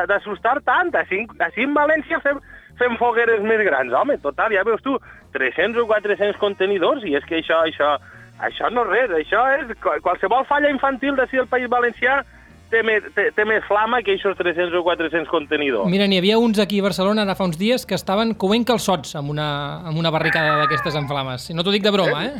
d'assustar 0.09 0.57
tant. 0.65 0.93
Així, 0.97 1.23
així 1.45 1.67
en 1.67 1.75
València 1.77 2.21
fem, 2.25 2.41
fem 2.77 2.97
fogueres 2.97 3.41
més 3.41 3.63
grans, 3.65 3.93
home, 3.93 4.17
total, 4.23 4.51
ja 4.53 4.63
veus 4.67 4.81
tu, 4.85 4.97
300 5.33 5.81
o 5.81 5.87
400 5.89 6.37
contenidors, 6.37 7.03
i 7.05 7.15
és 7.17 7.25
que 7.25 7.39
això, 7.41 7.59
això, 7.65 7.95
això 8.39 8.69
no 8.71 8.83
és 8.85 9.09
res, 9.09 9.13
això 9.25 9.43
és 9.59 9.77
qual- 9.81 10.01
qualsevol 10.01 10.45
falla 10.45 10.69
infantil 10.69 11.15
d'ací 11.15 11.37
del 11.37 11.47
País 11.47 11.67
Valencià 11.69 12.21
té, 12.69 12.81
més, 12.83 13.03
té, 13.15 13.29
té 13.31 13.45
més 13.47 13.63
flama 13.65 14.01
que 14.03 14.13
aquests 14.17 14.37
300 14.37 14.73
o 14.75 14.83
400 14.83 15.29
contenidors. 15.31 15.87
Mira, 15.89 16.05
n'hi 16.07 16.17
havia 16.19 16.37
uns 16.37 16.59
aquí 16.59 16.79
a 16.79 16.83
Barcelona 16.83 17.23
ara 17.23 17.35
fa 17.35 17.45
uns 17.47 17.57
dies 17.57 17.85
que 17.85 17.95
estaven 17.95 18.33
coent 18.35 18.65
calçots 18.67 19.15
amb 19.15 19.29
una, 19.31 19.47
amb 19.87 19.97
una 19.97 20.11
barricada 20.11 20.57
d'aquestes 20.59 20.95
en 20.95 21.07
flames. 21.07 21.49
No 21.55 21.63
t'ho 21.63 21.71
dic 21.71 21.83
de 21.83 21.91
broma, 21.95 22.25
eh? 22.25 22.33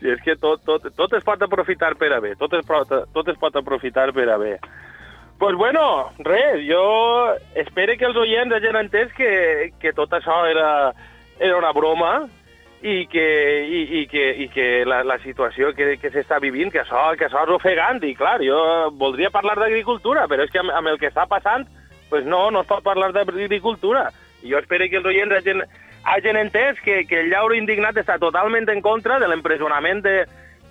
Sí, 0.00 0.08
és 0.08 0.20
que 0.24 0.34
tot, 0.40 0.62
tot, 0.64 0.86
tot 0.96 1.12
es 1.12 1.22
pot 1.22 1.42
aprofitar 1.44 1.94
per 2.00 2.08
a 2.16 2.20
bé, 2.20 2.34
tot 2.40 2.52
es, 2.56 2.64
pot, 2.66 2.88
tot 3.12 3.28
es 3.28 3.36
pot 3.38 3.54
aprofitar 3.56 4.10
per 4.16 4.28
a 4.32 4.38
bé. 4.40 4.54
Pues 5.40 5.56
bueno, 5.56 6.12
res, 6.18 6.60
jo 6.68 7.32
espero 7.54 7.94
que 7.96 8.04
els 8.04 8.16
oients 8.20 8.52
hagin 8.52 8.76
entès 8.76 9.08
que, 9.16 9.72
que 9.80 9.94
tot 9.96 10.12
això 10.12 10.42
era, 10.44 10.92
era 11.40 11.56
una 11.56 11.70
broma 11.72 12.10
i 12.84 13.06
que, 13.08 13.24
i, 13.64 13.80
i 14.02 14.04
que, 14.06 14.26
i 14.44 14.48
que 14.52 14.66
la, 14.84 14.98
la 15.02 15.16
situació 15.24 15.72
que, 15.72 15.94
que 15.96 16.10
s'està 16.12 16.36
vivint, 16.44 16.68
que 16.68 16.82
això, 16.82 17.06
que 17.16 17.24
això 17.30 17.46
és 17.46 17.54
ofegant, 17.56 18.02
i 18.04 18.12
clar, 18.18 18.36
jo 18.44 18.60
voldria 19.00 19.32
parlar 19.32 19.56
d'agricultura, 19.56 20.26
però 20.28 20.44
és 20.44 20.52
que 20.52 20.60
amb, 20.60 20.74
amb 20.76 20.92
el 20.92 21.00
que 21.00 21.08
està 21.08 21.24
passant, 21.24 21.64
pues 22.12 22.28
no, 22.28 22.50
no 22.52 22.60
es 22.60 22.68
pot 22.68 22.84
parlar 22.84 23.08
d'agricultura. 23.16 24.10
I 24.44 24.52
jo 24.52 24.60
espero 24.60 24.92
que 24.92 25.00
els 25.00 25.08
oients 25.08 25.38
hagin, 25.40 25.64
hagin 26.04 26.36
entès 26.36 26.84
que, 26.84 27.06
que 27.08 27.24
el 27.24 27.32
llauro 27.32 27.56
indignat 27.56 27.96
està 27.96 28.20
totalment 28.20 28.68
en 28.68 28.84
contra 28.84 29.16
de 29.16 29.32
l'empresonament 29.32 30.04
de, 30.04 30.18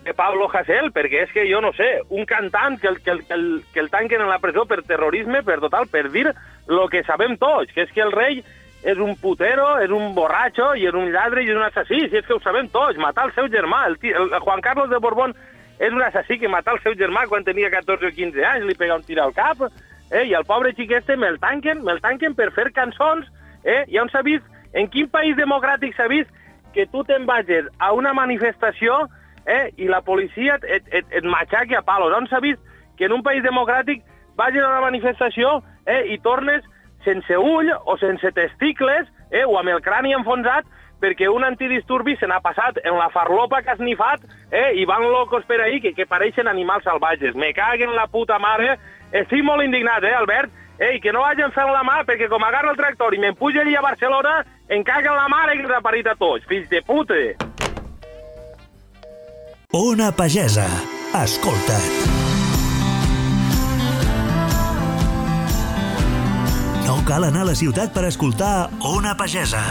de 0.09 0.15
Pablo 0.17 0.49
Hasél, 0.49 0.89
perquè 0.89 1.27
és 1.27 1.33
que 1.35 1.43
jo 1.45 1.59
no 1.61 1.69
sé, 1.77 1.87
un 2.09 2.25
cantant 2.25 2.79
que 2.81 2.87
el, 2.89 2.97
que, 3.05 3.11
el, 3.13 3.19
que, 3.27 3.35
el, 3.35 3.43
que 3.73 3.79
el 3.79 3.91
tanquen 3.93 4.23
en 4.23 4.29
la 4.31 4.39
presó 4.41 4.65
per 4.65 4.81
terrorisme, 4.81 5.43
per 5.45 5.59
total, 5.61 5.85
per 5.85 6.07
dir 6.09 6.25
el 6.31 6.81
que 6.89 7.03
sabem 7.05 7.35
tots, 7.37 7.69
que 7.75 7.85
és 7.85 7.91
que 7.93 8.01
el 8.01 8.13
rei 8.15 8.41
és 8.81 8.97
un 8.97 9.13
putero, 9.21 9.75
és 9.83 9.93
un 9.93 10.15
borratxo, 10.15 10.71
i 10.79 10.87
és 10.89 10.97
un 10.97 11.11
lladre 11.13 11.43
i 11.43 11.51
és 11.51 11.59
un 11.59 11.67
assassí, 11.67 11.99
si 12.07 12.17
és 12.17 12.25
que 12.25 12.33
ho 12.33 12.41
sabem 12.41 12.71
tots, 12.73 12.97
matar 12.97 13.27
el 13.27 13.35
seu 13.35 13.51
germà. 13.53 13.83
El, 13.91 13.99
tio, 14.01 14.23
el 14.23 14.39
Juan 14.41 14.65
Carlos 14.65 14.89
de 14.89 14.97
Borbón 15.03 15.35
és 15.77 15.93
un 15.93 16.01
assassí 16.01 16.39
que 16.39 16.49
matar 16.49 16.79
el 16.79 16.81
seu 16.87 16.97
germà 16.97 17.27
quan 17.29 17.45
tenia 17.45 17.69
14 17.69 18.09
o 18.09 18.15
15 18.15 18.49
anys, 18.53 18.65
li 18.65 18.77
pega 18.79 18.97
un 18.97 19.05
tir 19.05 19.19
al 19.21 19.35
cap, 19.37 19.61
eh? 20.09 20.25
i 20.25 20.33
el 20.33 20.47
pobre 20.49 20.73
xic 20.73 20.95
este 20.97 21.19
me'l 21.21 21.37
tanquen, 21.43 21.83
me'l 21.85 22.01
tanquen 22.01 22.33
per 22.33 22.49
fer 22.57 22.71
cançons, 22.73 23.29
eh? 23.61 23.83
i 23.93 24.01
on 24.01 24.09
s'ha 24.09 24.25
vist, 24.25 24.49
en 24.73 24.89
quin 24.89 25.11
país 25.13 25.37
democràtic 25.37 25.93
s'ha 25.93 26.09
vist 26.09 26.33
que 26.73 26.89
tu 26.89 27.05
te'n 27.05 27.29
vagis 27.29 27.69
a 27.77 27.93
una 27.93 28.13
manifestació 28.17 29.05
eh? 29.49 29.73
i 29.81 29.89
la 29.89 30.01
policia 30.05 30.59
et, 30.61 30.67
et, 30.77 30.93
et, 31.01 31.13
et 31.19 31.25
matxaqui 31.25 31.75
a 31.75 31.81
palos. 31.81 32.13
On 32.15 32.29
s'ha 32.29 32.39
vist 32.45 32.61
que 32.97 33.09
en 33.09 33.17
un 33.17 33.25
país 33.25 33.43
democràtic 33.43 34.03
vagis 34.37 34.63
a 34.63 34.69
una 34.69 34.85
manifestació 34.85 35.59
eh? 35.85 36.05
i 36.13 36.19
tornes 36.23 36.63
sense 37.03 37.37
ull 37.37 37.71
o 37.85 37.97
sense 37.97 38.31
testicles, 38.35 39.07
eh, 39.31 39.45
o 39.45 39.57
amb 39.59 39.71
el 39.73 39.81
crani 39.81 40.13
enfonsat, 40.13 40.67
perquè 40.99 41.29
un 41.31 41.45
antidisturbi 41.47 42.17
se 42.19 42.27
n'ha 42.27 42.41
passat 42.43 42.81
en 42.83 42.97
la 42.99 43.09
farlopa 43.13 43.61
que 43.63 43.71
ha 43.71 43.77
snifat 43.79 44.25
eh, 44.51 44.75
i 44.75 44.85
van 44.85 45.05
locos 45.07 45.45
per 45.47 45.61
ahí 45.63 45.79
que, 45.79 45.93
que 45.95 46.05
pareixen 46.05 46.47
animals 46.51 46.83
salvatges. 46.83 47.35
Me 47.35 47.53
caguen 47.55 47.95
la 47.95 48.07
puta 48.11 48.39
mare. 48.39 48.75
Estic 49.15 49.45
molt 49.47 49.63
indignat, 49.63 50.03
eh, 50.03 50.15
Albert? 50.15 50.51
Ei, 50.79 50.99
que 51.03 51.11
no 51.11 51.25
vagin 51.25 51.51
fent 51.51 51.71
la 51.73 51.83
mà, 51.83 52.01
perquè 52.07 52.29
com 52.31 52.43
agarra 52.47 52.71
el 52.71 52.79
tractor 52.79 53.15
i 53.15 53.19
m'empuja 53.19 53.65
allà 53.65 53.79
a 53.81 53.87
Barcelona, 53.89 54.35
em 54.71 54.83
caguen 54.87 55.15
la 55.15 55.27
mare 55.31 55.57
que 55.57 55.65
ens 55.65 55.75
ha 55.75 55.83
parit 55.83 56.07
a 56.07 56.15
tots, 56.15 56.47
fills 56.47 56.69
de 56.71 56.79
puta. 56.87 57.17
Ona 59.71 60.11
Pagesa. 60.11 60.65
Escolta't. 61.13 61.83
No 66.87 66.95
cal 67.05 67.27
anar 67.27 67.43
a 67.43 67.49
la 67.51 67.53
ciutat 67.53 67.93
per 67.93 68.07
escoltar 68.07 68.71
Ona 68.81 69.13
Pagesa. 69.13 69.61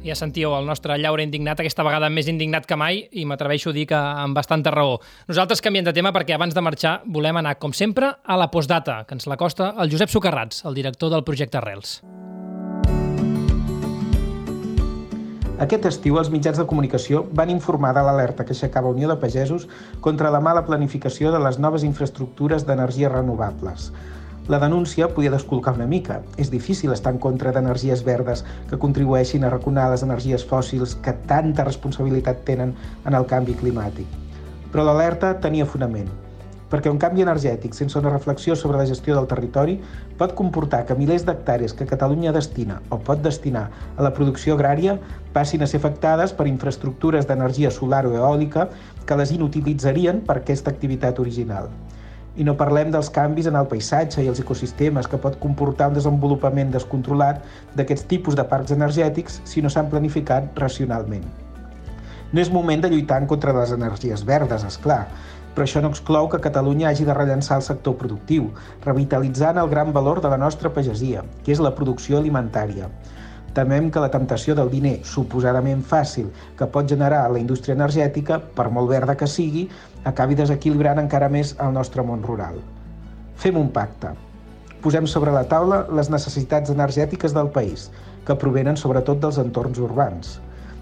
Ja 0.00 0.16
sentíeu 0.16 0.56
el 0.56 0.64
nostre 0.64 0.96
llaure 0.96 1.20
indignat, 1.20 1.60
aquesta 1.60 1.84
vegada 1.84 2.08
més 2.08 2.32
indignat 2.32 2.64
que 2.64 2.80
mai, 2.80 3.04
i 3.12 3.26
m'atreveixo 3.28 3.74
a 3.74 3.76
dir 3.76 3.90
que 3.92 4.00
amb 4.24 4.32
bastanta 4.32 4.72
raó. 4.72 4.96
Nosaltres 5.28 5.60
canviem 5.60 5.84
de 5.84 5.92
tema 5.92 6.16
perquè 6.16 6.32
abans 6.32 6.56
de 6.56 6.64
marxar 6.64 7.02
volem 7.04 7.44
anar, 7.44 7.58
com 7.60 7.76
sempre, 7.76 8.14
a 8.24 8.40
la 8.40 8.48
postdata, 8.48 9.02
que 9.04 9.20
ens 9.20 9.28
la 9.28 9.36
costa 9.36 9.74
el 9.76 9.92
Josep 9.92 10.08
Socarrats, 10.08 10.64
el 10.64 10.80
director 10.80 11.12
del 11.12 11.28
projecte 11.28 11.60
Arrels. 11.60 11.98
Aquest 15.60 15.84
estiu 15.84 16.16
els 16.16 16.30
mitjans 16.32 16.56
de 16.56 16.64
comunicació 16.64 17.18
van 17.36 17.50
informar 17.52 17.90
de 17.92 18.00
l'alerta 18.04 18.46
que 18.48 18.54
aixecava 18.54 18.92
Unió 18.94 19.10
de 19.10 19.16
Pagesos 19.20 19.66
contra 20.06 20.30
la 20.32 20.40
mala 20.40 20.62
planificació 20.64 21.32
de 21.34 21.40
les 21.44 21.58
noves 21.60 21.84
infraestructures 21.84 22.64
d'energies 22.64 23.12
renovables. 23.12 23.90
La 24.48 24.58
denúncia 24.62 25.10
podia 25.12 25.34
descolcar 25.34 25.74
una 25.76 25.90
mica. 25.90 26.22
És 26.40 26.48
difícil 26.50 26.94
estar 26.96 27.12
en 27.12 27.20
contra 27.26 27.52
d'energies 27.52 28.06
verdes 28.08 28.40
que 28.70 28.80
contribueixin 28.86 29.44
a 29.44 29.52
raconar 29.52 29.90
les 29.92 30.06
energies 30.08 30.48
fòssils 30.48 30.96
que 31.04 31.12
tanta 31.28 31.68
responsabilitat 31.68 32.40
tenen 32.48 32.72
en 33.04 33.20
el 33.20 33.28
canvi 33.28 33.60
climàtic. 33.60 34.08
Però 34.72 34.88
l'alerta 34.88 35.36
tenia 35.44 35.68
fonament 35.68 36.08
perquè 36.70 36.90
un 36.90 37.00
canvi 37.02 37.24
energètic 37.26 37.74
sense 37.74 37.98
una 37.98 38.12
reflexió 38.14 38.54
sobre 38.56 38.78
la 38.78 38.86
gestió 38.86 39.16
del 39.16 39.26
territori 39.30 39.76
pot 40.18 40.36
comportar 40.38 40.84
que 40.86 40.94
milers 40.94 41.26
d'hectàrees 41.26 41.74
que 41.74 41.88
Catalunya 41.90 42.32
destina 42.32 42.78
o 42.88 43.00
pot 43.02 43.22
destinar 43.26 43.66
a 43.96 44.06
la 44.06 44.14
producció 44.14 44.54
agrària 44.54 44.96
passin 45.34 45.62
a 45.62 45.68
ser 45.70 45.82
afectades 45.82 46.32
per 46.32 46.46
infraestructures 46.50 47.26
d'energia 47.26 47.74
solar 47.74 48.04
o 48.06 48.14
eòlica 48.14 48.68
que 49.06 49.18
les 49.18 49.34
inutilitzarien 49.34 50.22
per 50.26 50.38
aquesta 50.38 50.70
activitat 50.70 51.18
original. 51.18 51.68
I 52.38 52.46
no 52.46 52.54
parlem 52.56 52.92
dels 52.94 53.10
canvis 53.10 53.48
en 53.50 53.58
el 53.58 53.66
paisatge 53.66 54.22
i 54.22 54.28
els 54.30 54.38
ecosistemes 54.38 55.08
que 55.10 55.18
pot 55.18 55.34
comportar 55.42 55.90
un 55.90 55.98
desenvolupament 55.98 56.70
descontrolat 56.70 57.42
d'aquests 57.74 58.06
tipus 58.12 58.38
de 58.38 58.46
parcs 58.46 58.70
energètics 58.76 59.40
si 59.44 59.62
no 59.62 59.68
s'han 59.68 59.90
planificat 59.90 60.54
racionalment. 60.62 61.26
No 62.30 62.38
és 62.38 62.52
moment 62.54 62.78
de 62.78 62.88
lluitar 62.92 63.18
en 63.18 63.26
contra 63.26 63.52
de 63.52 63.58
les 63.58 63.72
energies 63.74 64.22
verdes, 64.22 64.62
és 64.62 64.76
clar, 64.78 65.08
però 65.54 65.66
això 65.66 65.82
no 65.82 65.90
exclou 65.90 66.28
que 66.30 66.40
Catalunya 66.42 66.88
hagi 66.90 67.04
de 67.06 67.14
rellençar 67.16 67.58
el 67.60 67.64
sector 67.66 67.96
productiu, 68.00 68.50
revitalitzant 68.84 69.58
el 69.58 69.70
gran 69.70 69.92
valor 69.92 70.20
de 70.22 70.30
la 70.32 70.38
nostra 70.38 70.72
pagesia, 70.72 71.24
que 71.44 71.52
és 71.54 71.62
la 71.62 71.74
producció 71.74 72.18
alimentària. 72.18 72.90
Temem 73.54 73.88
que 73.90 74.02
la 74.02 74.10
temptació 74.14 74.54
del 74.54 74.70
diner 74.70 75.00
suposadament 75.02 75.82
fàcil 75.82 76.28
que 76.58 76.68
pot 76.70 76.86
generar 76.88 77.24
la 77.32 77.40
indústria 77.42 77.74
energètica, 77.74 78.38
per 78.38 78.68
molt 78.70 78.92
verda 78.92 79.16
que 79.18 79.26
sigui, 79.26 79.66
acabi 80.06 80.38
desequilibrant 80.38 81.02
encara 81.02 81.28
més 81.28 81.56
el 81.58 81.74
nostre 81.74 82.04
món 82.06 82.22
rural. 82.22 82.60
Fem 83.34 83.58
un 83.58 83.72
pacte. 83.74 84.14
Posem 84.80 85.08
sobre 85.10 85.34
la 85.34 85.42
taula 85.48 85.82
les 85.92 86.08
necessitats 86.14 86.70
energètiques 86.70 87.34
del 87.34 87.50
país, 87.56 87.90
que 88.24 88.38
provenen 88.38 88.78
sobretot 88.78 89.18
dels 89.20 89.42
entorns 89.42 89.82
urbans 89.82 90.38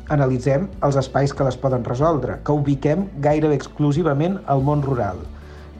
analitzem 0.09 0.67
els 0.85 0.97
espais 1.01 1.33
que 1.35 1.45
les 1.47 1.57
poden 1.61 1.85
resoldre, 1.85 2.39
que 2.45 2.55
ubiquem 2.57 3.07
gairebé 3.25 3.59
exclusivament 3.59 4.39
al 4.47 4.65
món 4.65 4.83
rural. 4.83 5.21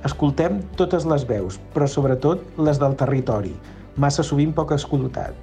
Escoltem 0.07 0.61
totes 0.79 1.07
les 1.09 1.25
veus, 1.27 1.59
però 1.75 1.89
sobretot 1.91 2.45
les 2.59 2.79
del 2.79 2.95
territori, 3.01 3.55
massa 3.97 4.23
sovint 4.23 4.53
poc 4.55 4.75
escoltat. 4.77 5.35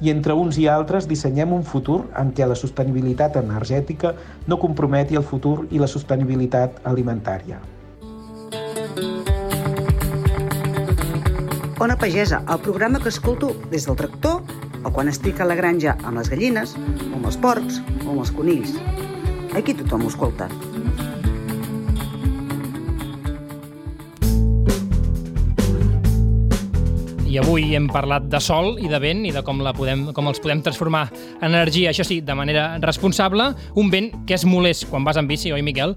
I 0.00 0.12
entre 0.12 0.36
uns 0.38 0.60
i 0.62 0.68
altres 0.70 1.08
dissenyem 1.10 1.52
un 1.52 1.64
futur 1.66 2.04
en 2.20 2.30
què 2.30 2.46
la 2.46 2.58
sostenibilitat 2.58 3.40
energètica 3.40 4.14
no 4.46 4.60
comprometi 4.62 5.18
el 5.18 5.26
futur 5.26 5.64
i 5.74 5.82
la 5.82 5.90
sostenibilitat 5.90 6.78
alimentària. 6.86 7.58
Ona 11.78 11.94
Pagesa, 11.98 12.44
el 12.50 12.58
programa 12.58 12.98
que 12.98 13.08
escolto 13.08 13.52
des 13.70 13.86
del 13.86 13.96
tractor 13.96 14.42
o 14.84 14.92
quan 14.94 15.10
estic 15.10 15.40
a 15.40 15.48
la 15.48 15.56
granja 15.58 15.96
amb 16.04 16.20
les 16.20 16.30
gallines, 16.30 16.74
o 17.10 17.14
amb 17.18 17.28
els 17.30 17.38
porcs, 17.40 17.80
o 18.04 18.10
amb 18.12 18.22
els 18.22 18.34
conills. 18.34 18.74
Aquí 19.56 19.74
tothom 19.74 20.06
ho 20.06 20.12
escolta. 20.12 20.48
I 27.28 27.36
avui 27.42 27.74
hem 27.76 27.90
parlat 27.92 28.24
de 28.32 28.38
sol 28.40 28.78
i 28.80 28.88
de 28.88 28.98
vent 29.02 29.26
i 29.28 29.32
de 29.34 29.42
com, 29.44 29.58
la 29.60 29.74
podem, 29.76 30.06
com 30.16 30.30
els 30.30 30.40
podem 30.40 30.62
transformar 30.64 31.04
en 31.12 31.50
energia, 31.50 31.90
això 31.90 32.06
sí, 32.06 32.22
de 32.24 32.36
manera 32.38 32.70
responsable. 32.80 33.50
Un 33.76 33.92
vent 33.92 34.08
que 34.24 34.38
és 34.38 34.46
molest 34.48 34.88
quan 34.88 35.04
vas 35.04 35.20
en 35.20 35.28
bici, 35.28 35.52
oi, 35.52 35.60
Miquel? 35.66 35.92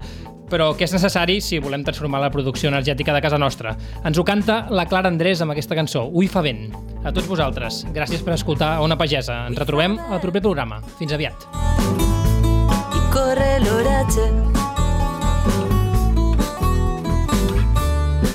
Però 0.52 0.74
que 0.76 0.84
és 0.84 0.92
necessari 0.92 1.38
si 1.40 1.56
volem 1.64 1.84
transformar 1.86 2.20
la 2.20 2.30
producció 2.32 2.68
energètica 2.68 3.14
de 3.16 3.22
casa 3.24 3.38
nostra. 3.40 3.72
Ens 4.04 4.18
ho 4.20 4.24
canta 4.24 4.66
la 4.68 4.84
Clara 4.90 5.08
Andrés 5.08 5.40
amb 5.40 5.54
aquesta 5.54 5.78
cançó, 5.78 6.04
Ui 6.12 6.28
fa 6.28 6.42
vent. 6.44 6.68
A 7.02 7.12
tots 7.12 7.28
vosaltres, 7.30 7.86
gràcies 7.94 8.20
per 8.22 8.36
escoltar 8.36 8.74
Ona 8.84 8.98
Pagesa. 9.00 9.46
Ens 9.48 9.58
retrobem 9.58 9.96
al 9.96 10.20
proper 10.20 10.42
programa. 10.44 10.82
Fins 10.98 11.16
aviat. 11.16 11.46
I 12.92 13.00
corre 13.14 13.54
l'oratge 13.64 14.28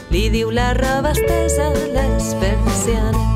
Li 0.10 0.30
diu 0.34 0.50
la 0.56 0.72
roba 0.74 1.12
estesa 1.14 1.68
a 1.68 1.74
les 1.94 2.30
persianes 2.42 3.28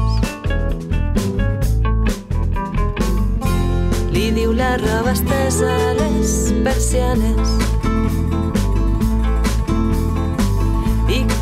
Li 4.15 4.31
diu 4.33 4.55
la 4.55 4.77
roba 4.81 5.11
estesa 5.13 5.69
a 5.69 5.93
les 5.99 6.31
persianes 6.63 7.80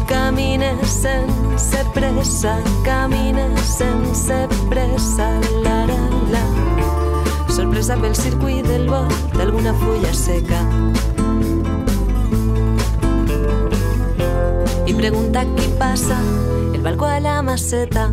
camina 0.09 0.73
sense 0.83 1.85
pressa, 1.93 2.57
camina 2.83 3.45
sense 3.57 4.47
pressa, 4.67 5.27
la 5.63 5.85
la 5.85 5.99
la. 6.33 6.43
Sorpresa 7.47 7.95
pel 7.95 8.15
circuit 8.15 8.65
del 8.65 8.89
vot 8.89 9.13
d'alguna 9.37 9.73
fulla 9.73 10.13
seca. 10.13 10.59
I 14.85 14.93
pregunta 14.93 15.45
qui 15.45 15.67
passa 15.77 16.17
el 16.73 16.81
balcó 16.81 17.05
a 17.05 17.19
la 17.19 17.41
maceta. 17.41 18.09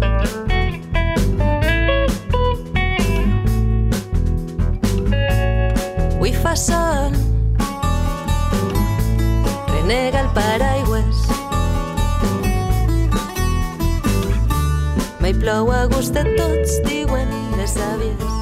Avui 6.16 6.32
fa 6.32 6.54
sol, 6.56 7.12
renega 9.72 10.20
el 10.20 10.30
paraigües. 10.34 10.85
Mai 15.26 15.34
plou 15.34 15.72
a 15.74 15.80
gust 15.90 16.14
de 16.14 16.22
tots, 16.38 16.76
diuen 16.86 17.34
les 17.58 17.74
àvies. 17.90 18.35